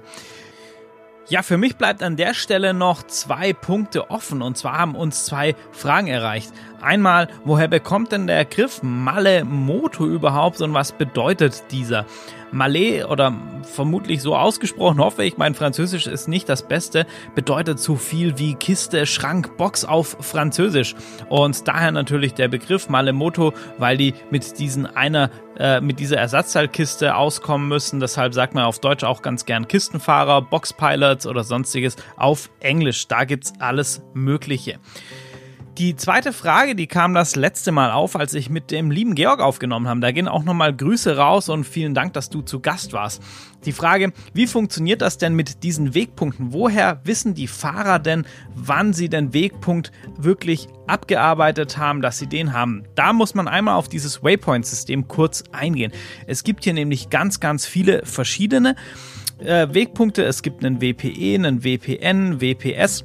Ja, 1.28 1.41
für 1.41 1.57
mich 1.57 1.76
bleibt 1.76 2.03
an 2.03 2.17
der 2.17 2.36
Stelle 2.36 2.76
noch 2.76 3.01
zwei 3.01 3.51
Punkte 3.51 4.11
offen. 4.11 4.43
Und 4.43 4.57
zwar 4.57 4.78
haben 4.78 4.95
uns 4.95 5.26
zwei 5.26 5.55
Fragen 5.71 6.07
erreicht. 6.07 6.51
Einmal, 6.82 7.28
woher 7.43 7.67
bekommt 7.67 8.11
denn 8.11 8.28
der 8.28 8.45
Griff 8.45 8.82
Malle 8.84 9.45
Moto 9.45 10.05
überhaupt 10.05 10.61
und 10.61 10.73
was 10.73 10.91
bedeutet 10.91 11.63
dieser? 11.71 12.05
Malais 12.51 13.03
oder 13.03 13.34
vermutlich 13.63 14.21
so 14.21 14.36
ausgesprochen, 14.36 14.99
hoffe 14.99 15.23
ich, 15.23 15.38
mein 15.38 15.55
Französisch 15.55 16.07
ist 16.07 16.28
nicht 16.28 16.47
das 16.47 16.67
Beste, 16.67 17.05
bedeutet 17.36 17.80
so 17.80 17.95
viel 17.95 18.38
wie 18.38 18.55
Kiste, 18.55 19.05
Schrank, 19.05 19.57
Box 19.57 19.84
auf 19.84 20.17
Französisch. 20.21 20.95
Und 21.30 21.67
daher 21.67 21.91
natürlich 21.91 22.34
der 22.34 22.47
Begriff 22.47 22.88
Malemoto, 22.88 23.53
weil 23.78 23.97
die 23.97 24.13
mit 24.32 24.57
diesen 24.57 24.86
einer, 24.86 25.30
äh, 25.57 25.82
mit 25.82 25.99
dieser 25.99 26.17
Ersatzteilkiste 26.17 27.15
auskommen 27.15 27.67
müssen. 27.67 27.99
Deshalb 27.99 28.34
sagt 28.34 28.55
man 28.55 28.63
auf 28.63 28.80
Deutsch 28.80 29.03
auch 29.03 29.21
ganz 29.21 29.45
gern 29.45 29.67
Kistenfahrer, 29.67 30.41
Boxpilots 30.41 31.28
oder 31.28 31.43
sonstiges 31.43 31.97
auf 32.15 32.49
Englisch. 32.61 33.07
Da 33.07 33.26
gibt's 33.26 33.53
alles 33.59 34.01
Mögliche. 34.13 34.80
Die 35.78 35.97
zweite 35.97 36.32
Frage, 36.32 36.73
die 36.73 36.88
kam 36.88 37.13
das 37.13 37.36
letzte 37.36 37.73
Mal 37.73 37.91
auf, 37.91 38.15
als 38.15 38.34
ich 38.34 38.49
mit 38.49 38.71
dem 38.71 38.91
lieben 38.91 39.13
Georg 39.13 39.41
aufgenommen 39.41 39.89
habe. 39.89 39.99
Da 39.99 40.13
gehen 40.13 40.30
auch 40.30 40.45
nochmal 40.45 40.73
Grüße 40.73 41.17
raus 41.17 41.49
und 41.49 41.65
vielen 41.65 41.93
Dank, 41.93 42.13
dass 42.13 42.30
du 42.30 42.41
zu 42.41 42.61
Gast 42.61 42.93
warst. 42.93 43.21
Die 43.65 43.73
Frage, 43.73 44.13
wie 44.34 44.47
funktioniert 44.47 45.01
das 45.01 45.17
denn 45.17 45.36
mit 45.36 45.63
diesen 45.63 45.93
Wegpunkten? 45.93 46.53
Woher 46.53 47.01
wissen 47.03 47.34
die 47.34 47.47
Fahrer 47.47 47.99
denn, 47.99 48.26
wann 48.53 48.93
sie 48.93 49.09
den 49.09 49.34
Wegpunkt 49.34 49.91
wirklich 50.17 50.69
abgearbeitet 50.88 51.78
haben, 51.78 52.01
dass 52.01 52.19
sie 52.19 52.28
den 52.28 52.53
haben? 52.53 52.84
Da 52.95 53.11
muss 53.11 53.36
man 53.36 53.49
einmal 53.49 53.76
auf 53.76 53.89
dieses 53.89 54.23
Waypoint-System 54.23 55.09
kurz 55.09 55.43
eingehen. 55.51 55.91
Es 56.26 56.45
gibt 56.45 56.63
hier 56.63 56.73
nämlich 56.73 57.09
ganz, 57.09 57.41
ganz 57.41 57.65
viele 57.65 58.05
verschiedene 58.05 58.78
äh, 59.39 59.67
Wegpunkte. 59.69 60.23
Es 60.23 60.41
gibt 60.41 60.63
einen 60.63 60.80
WPE, 60.82 61.36
einen 61.36 61.65
WPN, 61.65 62.39
WPS. 62.39 63.03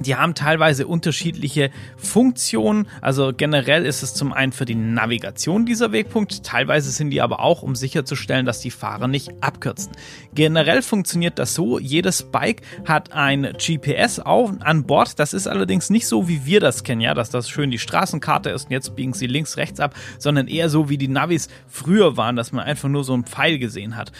Die 0.00 0.16
haben 0.16 0.34
teilweise 0.34 0.86
unterschiedliche 0.86 1.70
Funktionen. 1.96 2.88
Also 3.00 3.32
generell 3.36 3.84
ist 3.84 4.02
es 4.02 4.14
zum 4.14 4.32
einen 4.32 4.52
für 4.52 4.64
die 4.64 4.74
Navigation 4.74 5.66
dieser 5.66 5.92
Wegpunkt, 5.92 6.44
teilweise 6.44 6.90
sind 6.90 7.10
die 7.10 7.20
aber 7.20 7.40
auch, 7.40 7.62
um 7.62 7.74
sicherzustellen, 7.74 8.46
dass 8.46 8.60
die 8.60 8.70
Fahrer 8.70 9.08
nicht 9.08 9.30
abkürzen. 9.40 9.92
Generell 10.34 10.82
funktioniert 10.82 11.38
das 11.38 11.54
so, 11.54 11.78
jedes 11.78 12.24
Bike 12.24 12.62
hat 12.86 13.12
ein 13.12 13.54
GPS 13.58 14.18
auf, 14.18 14.50
an 14.60 14.84
Bord. 14.84 15.18
Das 15.18 15.34
ist 15.34 15.46
allerdings 15.46 15.90
nicht 15.90 16.06
so, 16.06 16.28
wie 16.28 16.46
wir 16.46 16.60
das 16.60 16.84
kennen, 16.84 17.00
ja, 17.00 17.14
dass 17.14 17.30
das 17.30 17.48
schön 17.48 17.70
die 17.70 17.78
Straßenkarte 17.78 18.50
ist 18.50 18.64
und 18.64 18.72
jetzt 18.72 18.96
biegen 18.96 19.12
sie 19.12 19.26
links, 19.26 19.56
rechts 19.56 19.80
ab, 19.80 19.94
sondern 20.18 20.48
eher 20.48 20.68
so, 20.68 20.88
wie 20.88 20.98
die 20.98 21.08
Navis 21.08 21.48
früher 21.68 22.16
waren, 22.16 22.36
dass 22.36 22.52
man 22.52 22.64
einfach 22.64 22.88
nur 22.88 23.04
so 23.04 23.14
einen 23.14 23.24
Pfeil 23.24 23.58
gesehen 23.58 23.96
hat. 23.96 24.12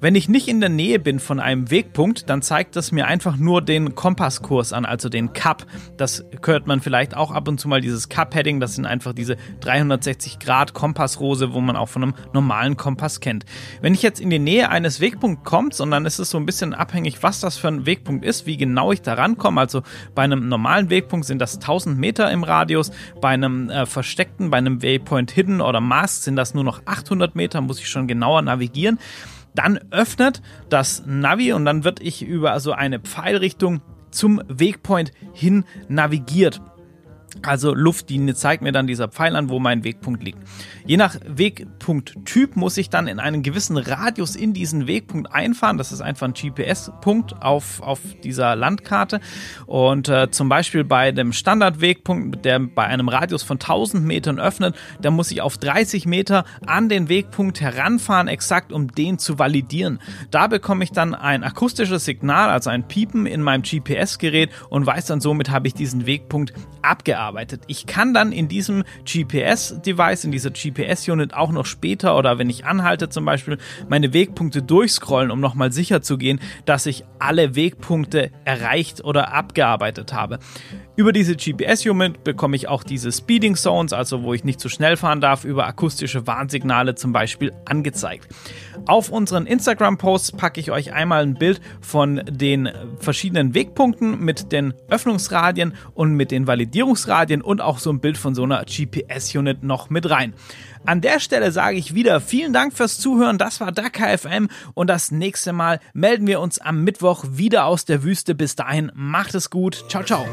Wenn 0.00 0.14
ich 0.14 0.28
nicht 0.28 0.48
in 0.48 0.60
der 0.60 0.68
Nähe 0.68 0.98
bin 0.98 1.18
von 1.18 1.40
einem 1.40 1.70
Wegpunkt, 1.70 2.28
dann 2.28 2.42
zeigt 2.42 2.76
das 2.76 2.92
mir 2.92 3.06
einfach 3.06 3.36
nur 3.36 3.62
den 3.62 3.94
Kompasskurs 3.94 4.72
an, 4.72 4.84
also 4.84 5.08
den 5.08 5.32
Cup. 5.32 5.66
Das 5.96 6.24
hört 6.44 6.66
man 6.66 6.80
vielleicht 6.80 7.16
auch 7.16 7.30
ab 7.30 7.48
und 7.48 7.58
zu 7.58 7.68
mal 7.68 7.80
dieses 7.80 8.08
Cup-Heading. 8.08 8.60
Das 8.60 8.74
sind 8.74 8.86
einfach 8.86 9.12
diese 9.12 9.36
360 9.60 10.38
Grad 10.38 10.74
Kompassrose, 10.74 11.54
wo 11.54 11.60
man 11.60 11.76
auch 11.76 11.88
von 11.88 12.02
einem 12.02 12.14
normalen 12.32 12.76
Kompass 12.76 13.20
kennt. 13.20 13.44
Wenn 13.80 13.94
ich 13.94 14.02
jetzt 14.02 14.20
in 14.20 14.30
die 14.30 14.38
Nähe 14.38 14.68
eines 14.68 15.00
Wegpunkts 15.00 15.44
komme, 15.44 15.64
und 15.78 15.90
dann 15.90 16.04
ist 16.04 16.18
es 16.18 16.30
so 16.30 16.38
ein 16.38 16.46
bisschen 16.46 16.74
abhängig, 16.74 17.22
was 17.22 17.40
das 17.40 17.56
für 17.56 17.68
ein 17.68 17.86
Wegpunkt 17.86 18.24
ist, 18.24 18.46
wie 18.46 18.56
genau 18.56 18.92
ich 18.92 19.02
da 19.02 19.14
rankomme. 19.14 19.60
Also 19.60 19.82
bei 20.14 20.22
einem 20.22 20.48
normalen 20.48 20.90
Wegpunkt 20.90 21.26
sind 21.26 21.38
das 21.38 21.54
1000 21.54 21.98
Meter 21.98 22.30
im 22.30 22.44
Radius, 22.44 22.92
bei 23.20 23.30
einem 23.30 23.70
äh, 23.70 23.86
versteckten, 23.86 24.50
bei 24.50 24.58
einem 24.58 24.82
Waypoint 24.82 25.30
Hidden 25.30 25.60
oder 25.60 25.80
Mask 25.80 26.22
sind 26.22 26.36
das 26.36 26.54
nur 26.54 26.64
noch 26.64 26.82
800 26.84 27.34
Meter, 27.34 27.60
muss 27.60 27.78
ich 27.78 27.88
schon 27.88 28.06
genauer 28.06 28.42
navigieren. 28.42 28.98
Dann 29.54 29.78
öffnet 29.90 30.42
das 30.68 31.04
Navi 31.06 31.52
und 31.52 31.64
dann 31.64 31.84
wird 31.84 32.00
ich 32.00 32.22
über 32.22 32.58
so 32.60 32.72
eine 32.72 32.98
Pfeilrichtung 33.00 33.82
zum 34.10 34.42
Wegpoint 34.48 35.12
hin 35.32 35.64
navigiert. 35.88 36.60
Also 37.46 37.74
Luftlinie 37.74 38.34
zeigt 38.34 38.62
mir 38.62 38.72
dann 38.72 38.86
dieser 38.86 39.08
Pfeil 39.08 39.36
an, 39.36 39.50
wo 39.50 39.58
mein 39.58 39.84
Wegpunkt 39.84 40.22
liegt. 40.22 40.38
Je 40.86 40.96
nach 40.96 41.16
Wegpunkttyp 41.26 42.56
muss 42.56 42.76
ich 42.76 42.90
dann 42.90 43.06
in 43.06 43.20
einen 43.20 43.42
gewissen 43.42 43.76
Radius 43.76 44.36
in 44.36 44.54
diesen 44.54 44.86
Wegpunkt 44.86 45.32
einfahren. 45.32 45.78
Das 45.78 45.92
ist 45.92 46.00
einfach 46.00 46.26
ein 46.26 46.34
GPS-Punkt 46.34 47.42
auf, 47.42 47.80
auf 47.82 48.00
dieser 48.22 48.56
Landkarte. 48.56 49.20
Und 49.66 50.08
äh, 50.08 50.30
zum 50.30 50.48
Beispiel 50.48 50.84
bei 50.84 51.12
dem 51.12 51.32
Standardwegpunkt, 51.32 52.44
der 52.44 52.60
bei 52.60 52.84
einem 52.84 53.08
Radius 53.08 53.42
von 53.42 53.56
1000 53.56 54.04
Metern 54.04 54.38
öffnet, 54.38 54.74
da 55.00 55.10
muss 55.10 55.30
ich 55.30 55.42
auf 55.42 55.58
30 55.58 56.06
Meter 56.06 56.44
an 56.66 56.88
den 56.88 57.08
Wegpunkt 57.08 57.60
heranfahren, 57.60 58.28
exakt 58.28 58.72
um 58.72 58.88
den 58.88 59.18
zu 59.18 59.38
validieren. 59.38 60.00
Da 60.30 60.46
bekomme 60.46 60.84
ich 60.84 60.92
dann 60.92 61.14
ein 61.14 61.44
akustisches 61.44 62.04
Signal, 62.04 62.48
also 62.48 62.70
ein 62.70 62.88
Piepen 62.88 63.26
in 63.26 63.42
meinem 63.42 63.62
GPS-Gerät 63.62 64.50
und 64.70 64.86
weiß 64.86 65.06
dann 65.06 65.20
somit, 65.20 65.50
habe 65.50 65.68
ich 65.68 65.74
diesen 65.74 66.06
Wegpunkt 66.06 66.54
abgearbeitet 66.82 67.33
gearbeitet. 67.34 67.62
Ich 67.66 67.86
kann 67.86 68.14
dann 68.14 68.32
in 68.32 68.48
diesem 68.48 68.84
GPS-Device, 69.04 70.24
in 70.24 70.32
dieser 70.32 70.50
GPS-Unit 70.50 71.34
auch 71.34 71.50
noch 71.50 71.66
später 71.66 72.16
oder 72.16 72.38
wenn 72.38 72.48
ich 72.48 72.64
anhalte 72.64 73.08
zum 73.08 73.24
Beispiel, 73.24 73.58
meine 73.88 74.12
Wegpunkte 74.12 74.62
durchscrollen, 74.62 75.30
um 75.30 75.40
nochmal 75.40 75.72
sicher 75.72 76.00
zu 76.00 76.16
gehen, 76.16 76.40
dass 76.64 76.86
ich 76.86 77.04
alle 77.18 77.56
Wegpunkte 77.56 78.30
erreicht 78.44 79.04
oder 79.04 79.32
abgearbeitet 79.32 80.12
habe. 80.12 80.38
Über 80.96 81.12
diese 81.12 81.34
GPS-Unit 81.34 82.22
bekomme 82.22 82.54
ich 82.54 82.68
auch 82.68 82.84
diese 82.84 83.10
Speeding 83.10 83.56
Zones, 83.56 83.92
also 83.92 84.22
wo 84.22 84.32
ich 84.32 84.44
nicht 84.44 84.60
zu 84.60 84.68
schnell 84.68 84.96
fahren 84.96 85.20
darf, 85.20 85.44
über 85.44 85.66
akustische 85.66 86.28
Warnsignale 86.28 86.94
zum 86.94 87.12
Beispiel 87.12 87.52
angezeigt. 87.64 88.28
Auf 88.86 89.08
unseren 89.08 89.46
Instagram-Posts 89.46 90.32
packe 90.32 90.60
ich 90.60 90.70
euch 90.70 90.92
einmal 90.92 91.22
ein 91.22 91.34
Bild 91.34 91.60
von 91.80 92.22
den 92.30 92.70
verschiedenen 93.00 93.54
Wegpunkten 93.54 94.20
mit 94.20 94.52
den 94.52 94.72
Öffnungsradien 94.88 95.74
und 95.94 96.12
mit 96.14 96.30
den 96.30 96.46
Validierungsradien 96.46 97.42
und 97.42 97.60
auch 97.60 97.78
so 97.78 97.90
ein 97.90 97.98
Bild 97.98 98.16
von 98.16 98.36
so 98.36 98.44
einer 98.44 98.64
GPS-Unit 98.64 99.64
noch 99.64 99.90
mit 99.90 100.08
rein. 100.08 100.34
An 100.86 101.00
der 101.00 101.18
Stelle 101.18 101.50
sage 101.50 101.78
ich 101.78 101.94
wieder 101.94 102.20
vielen 102.20 102.52
Dank 102.52 102.74
fürs 102.74 102.98
Zuhören. 102.98 103.38
Das 103.38 103.60
war 103.60 103.72
Dakar 103.72 104.18
FM 104.18 104.48
und 104.74 104.88
das 104.88 105.10
nächste 105.10 105.52
Mal 105.52 105.80
melden 105.94 106.26
wir 106.26 106.40
uns 106.40 106.58
am 106.58 106.84
Mittwoch 106.84 107.24
wieder 107.28 107.64
aus 107.64 107.86
der 107.86 108.02
Wüste. 108.02 108.34
Bis 108.34 108.54
dahin, 108.54 108.92
macht 108.94 109.34
es 109.34 109.48
gut. 109.48 109.84
Ciao, 109.88 110.04
ciao. 110.04 110.26